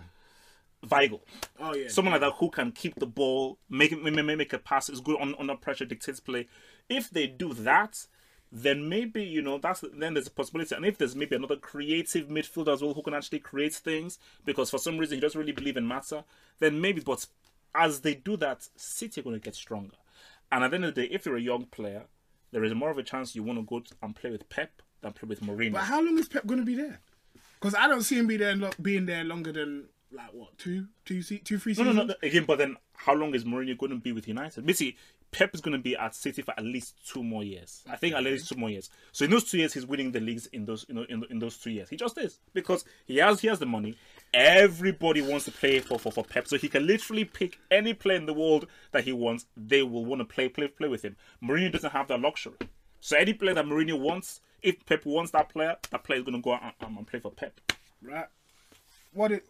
Weigl. 0.85 1.21
Oh 1.59 1.73
yeah. 1.73 1.87
Someone 1.87 2.11
like 2.11 2.21
that 2.21 2.33
who 2.37 2.49
can 2.49 2.71
keep 2.71 2.95
the 2.95 3.05
ball, 3.05 3.57
make 3.69 3.91
make, 4.01 4.13
make 4.13 4.37
make 4.37 4.53
a 4.53 4.59
pass, 4.59 4.89
is 4.89 4.99
good 4.99 5.19
on 5.19 5.35
under 5.39 5.55
pressure, 5.55 5.85
dictates 5.85 6.19
play. 6.19 6.47
If 6.89 7.09
they 7.09 7.27
do 7.27 7.53
that, 7.53 8.05
then 8.51 8.87
maybe 8.87 9.23
you 9.23 9.41
know 9.41 9.57
that's 9.57 9.83
then 9.93 10.13
there's 10.13 10.27
a 10.27 10.31
possibility. 10.31 10.73
And 10.75 10.85
if 10.85 10.97
there's 10.97 11.15
maybe 11.15 11.35
another 11.35 11.55
creative 11.57 12.27
midfielder 12.27 12.73
as 12.73 12.81
well 12.81 12.93
who 12.93 13.01
can 13.01 13.13
actually 13.13 13.39
create 13.39 13.73
things, 13.73 14.19
because 14.45 14.69
for 14.69 14.77
some 14.77 14.97
reason 14.97 15.17
he 15.17 15.21
doesn't 15.21 15.39
really 15.39 15.51
believe 15.51 15.77
in 15.77 15.85
Mata, 15.85 16.23
then 16.59 16.79
maybe. 16.79 17.01
But 17.01 17.25
as 17.75 18.01
they 18.01 18.15
do 18.15 18.37
that, 18.37 18.67
City 18.75 19.21
are 19.21 19.23
going 19.23 19.35
to 19.35 19.43
get 19.43 19.55
stronger. 19.55 19.97
And 20.51 20.63
at 20.63 20.71
the 20.71 20.75
end 20.75 20.85
of 20.85 20.95
the 20.95 21.01
day, 21.07 21.13
if 21.13 21.25
you're 21.25 21.35
a 21.35 21.41
young 21.41 21.65
player, 21.65 22.03
there 22.51 22.63
is 22.63 22.73
more 22.73 22.89
of 22.89 22.97
a 22.97 23.03
chance 23.03 23.35
you 23.35 23.43
want 23.43 23.59
to 23.59 23.63
go 23.63 23.83
and 24.01 24.15
play 24.15 24.29
with 24.31 24.47
Pep 24.49 24.81
than 25.01 25.11
play 25.13 25.27
with 25.27 25.41
Mourinho. 25.41 25.73
But 25.73 25.81
how 25.83 26.01
long 26.01 26.17
is 26.17 26.29
Pep 26.29 26.47
going 26.47 26.59
to 26.61 26.65
be 26.65 26.75
there? 26.75 26.99
Because 27.59 27.75
I 27.75 27.87
don't 27.87 28.03
see 28.03 28.17
him 28.17 28.27
be 28.27 28.37
there 28.37 28.55
being 28.81 29.05
there 29.05 29.23
longer 29.25 29.51
than 29.51 29.85
like 30.11 30.31
what 30.31 30.57
two, 30.57 30.87
two, 31.05 31.21
two, 31.21 31.57
three 31.59 31.73
No, 31.73 31.83
seasons. 31.83 31.95
no, 31.95 32.03
no. 32.05 32.13
Again, 32.23 32.45
but 32.45 32.59
then 32.59 32.77
how 32.95 33.13
long 33.13 33.35
is 33.35 33.43
Mourinho 33.43 33.77
going 33.77 33.91
to 33.91 33.97
be 33.97 34.13
with 34.13 34.27
United? 34.27 34.65
Basically, 34.65 34.95
Pep 35.31 35.53
is 35.53 35.61
going 35.61 35.75
to 35.75 35.81
be 35.81 35.95
at 35.95 36.15
City 36.15 36.41
for 36.41 36.53
at 36.57 36.63
least 36.63 36.95
two 37.05 37.23
more 37.23 37.43
years. 37.43 37.83
I 37.89 37.95
think 37.95 38.15
at 38.15 38.23
least 38.23 38.49
two 38.49 38.55
more 38.55 38.69
years. 38.69 38.89
So 39.11 39.25
in 39.25 39.31
those 39.31 39.43
two 39.43 39.57
years, 39.57 39.73
he's 39.73 39.85
winning 39.85 40.11
the 40.11 40.19
leagues 40.19 40.47
in 40.47 40.65
those 40.65 40.85
you 40.87 40.95
know 40.95 41.05
in, 41.09 41.23
in 41.29 41.39
those 41.39 41.57
two 41.57 41.71
years. 41.71 41.89
He 41.89 41.97
just 41.97 42.17
is 42.17 42.39
because 42.53 42.85
he 43.05 43.17
has 43.17 43.41
he 43.41 43.47
has 43.47 43.59
the 43.59 43.65
money. 43.65 43.97
Everybody 44.33 45.21
wants 45.21 45.45
to 45.45 45.51
play 45.51 45.79
for, 45.79 45.97
for, 45.97 46.11
for 46.11 46.23
Pep, 46.23 46.47
so 46.47 46.57
he 46.57 46.67
can 46.67 46.85
literally 46.85 47.23
pick 47.25 47.59
any 47.71 47.93
player 47.93 48.17
in 48.17 48.25
the 48.25 48.33
world 48.33 48.67
that 48.91 49.03
he 49.03 49.13
wants. 49.13 49.45
They 49.55 49.83
will 49.83 50.05
want 50.05 50.19
to 50.19 50.25
play 50.25 50.49
play 50.49 50.67
play 50.67 50.87
with 50.87 51.03
him. 51.03 51.15
Mourinho 51.43 51.71
doesn't 51.71 51.91
have 51.91 52.07
that 52.07 52.21
luxury. 52.21 52.55
So 52.99 53.17
any 53.17 53.33
player 53.33 53.53
that 53.53 53.65
Mourinho 53.65 53.99
wants, 53.99 54.41
if 54.61 54.85
Pep 54.85 55.05
wants 55.05 55.31
that 55.31 55.49
player, 55.49 55.75
that 55.91 56.03
player 56.03 56.19
is 56.19 56.25
going 56.25 56.35
to 56.35 56.41
go 56.41 56.53
out 56.53 56.73
and, 56.81 56.97
and 56.97 57.07
play 57.07 57.19
for 57.19 57.31
Pep. 57.31 57.59
Right. 58.01 58.27
What 59.13 59.31
it? 59.31 59.45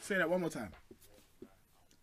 Say 0.00 0.16
that 0.16 0.28
one 0.28 0.40
more 0.40 0.50
time. 0.50 0.70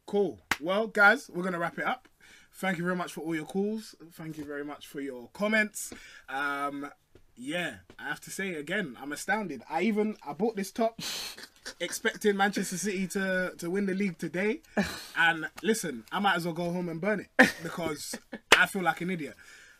Cool. 0.07 0.39
Well, 0.61 0.87
guys, 0.87 1.29
we're 1.33 1.43
gonna 1.43 1.59
wrap 1.59 1.77
it 1.77 1.85
up. 1.85 2.07
Thank 2.53 2.77
you 2.77 2.83
very 2.85 2.95
much 2.95 3.11
for 3.11 3.21
all 3.21 3.35
your 3.35 3.43
calls. 3.45 3.93
Thank 4.13 4.37
you 4.37 4.45
very 4.45 4.63
much 4.63 4.87
for 4.87 5.01
your 5.01 5.29
comments. 5.33 5.93
Um, 6.29 6.89
yeah, 7.35 7.75
I 7.99 8.03
have 8.03 8.21
to 8.21 8.31
say 8.31 8.55
again, 8.55 8.95
I'm 9.01 9.11
astounded. 9.11 9.63
I 9.69 9.81
even 9.81 10.15
I 10.25 10.31
bought 10.31 10.55
this 10.55 10.71
top 10.71 10.99
expecting 11.81 12.37
Manchester 12.37 12.77
City 12.77 13.05
to 13.07 13.51
to 13.57 13.69
win 13.69 13.85
the 13.85 13.93
league 13.93 14.17
today, 14.17 14.61
and 15.17 15.49
listen, 15.61 16.05
I 16.09 16.19
might 16.19 16.37
as 16.37 16.45
well 16.45 16.53
go 16.53 16.71
home 16.71 16.87
and 16.87 17.01
burn 17.01 17.27
it 17.37 17.51
because 17.61 18.15
I 18.57 18.65
feel 18.65 18.83
like 18.83 19.01
an 19.01 19.09
idiot. 19.09 19.35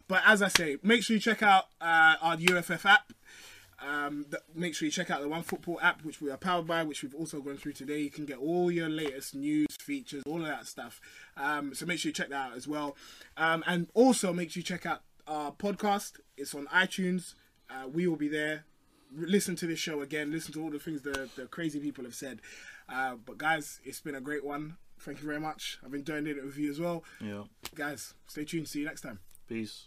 But 0.09 0.23
as 0.25 0.41
I 0.41 0.49
say, 0.49 0.75
make 0.83 1.03
sure 1.03 1.15
you 1.15 1.21
check 1.21 1.41
out 1.41 1.67
uh, 1.79 2.15
our 2.21 2.35
UFF 2.37 2.85
app. 2.85 3.13
Um, 3.79 4.25
th- 4.29 4.41
make 4.55 4.73
sure 4.73 4.85
you 4.87 4.91
check 4.91 5.11
out 5.11 5.21
the 5.21 5.27
One 5.27 5.43
Football 5.43 5.79
app, 5.81 6.03
which 6.03 6.19
we 6.21 6.31
are 6.31 6.37
powered 6.37 6.65
by, 6.67 6.83
which 6.83 7.03
we've 7.03 7.13
also 7.13 7.41
gone 7.41 7.57
through 7.57 7.73
today. 7.73 7.99
You 7.99 8.09
can 8.09 8.25
get 8.25 8.37
all 8.39 8.71
your 8.71 8.89
latest 8.89 9.35
news, 9.35 9.67
features, 9.79 10.23
all 10.25 10.41
of 10.41 10.47
that 10.47 10.65
stuff. 10.65 10.99
Um, 11.35 11.73
so 11.75 11.85
make 11.85 11.99
sure 11.99 12.09
you 12.09 12.13
check 12.13 12.29
that 12.29 12.51
out 12.51 12.57
as 12.57 12.67
well. 12.67 12.95
Um, 13.37 13.63
and 13.67 13.87
also 13.93 14.33
make 14.33 14.51
sure 14.51 14.61
you 14.61 14.63
check 14.65 14.85
out 14.85 15.01
our 15.27 15.51
podcast. 15.51 16.13
It's 16.37 16.55
on 16.55 16.65
iTunes. 16.67 17.35
Uh, 17.69 17.87
we 17.87 18.07
will 18.07 18.15
be 18.15 18.27
there. 18.29 18.65
Listen 19.15 19.55
to 19.57 19.67
this 19.67 19.79
show 19.79 20.01
again. 20.01 20.31
Listen 20.31 20.53
to 20.53 20.63
all 20.63 20.71
the 20.71 20.79
things 20.79 21.01
the, 21.03 21.29
the 21.35 21.45
crazy 21.45 21.79
people 21.79 22.03
have 22.03 22.15
said. 22.15 22.41
Uh, 22.89 23.15
but 23.25 23.37
guys, 23.37 23.79
it's 23.83 24.01
been 24.01 24.15
a 24.15 24.21
great 24.21 24.43
one. 24.43 24.77
Thank 24.99 25.19
you 25.19 25.27
very 25.27 25.39
much. 25.39 25.77
I've 25.85 25.93
enjoyed 25.93 26.25
it 26.27 26.43
with 26.43 26.57
you 26.57 26.71
as 26.71 26.79
well. 26.79 27.03
Yeah. 27.21 27.43
Guys, 27.75 28.15
stay 28.27 28.43
tuned. 28.43 28.67
See 28.67 28.79
you 28.79 28.85
next 28.85 29.01
time. 29.01 29.19
Peace. 29.47 29.86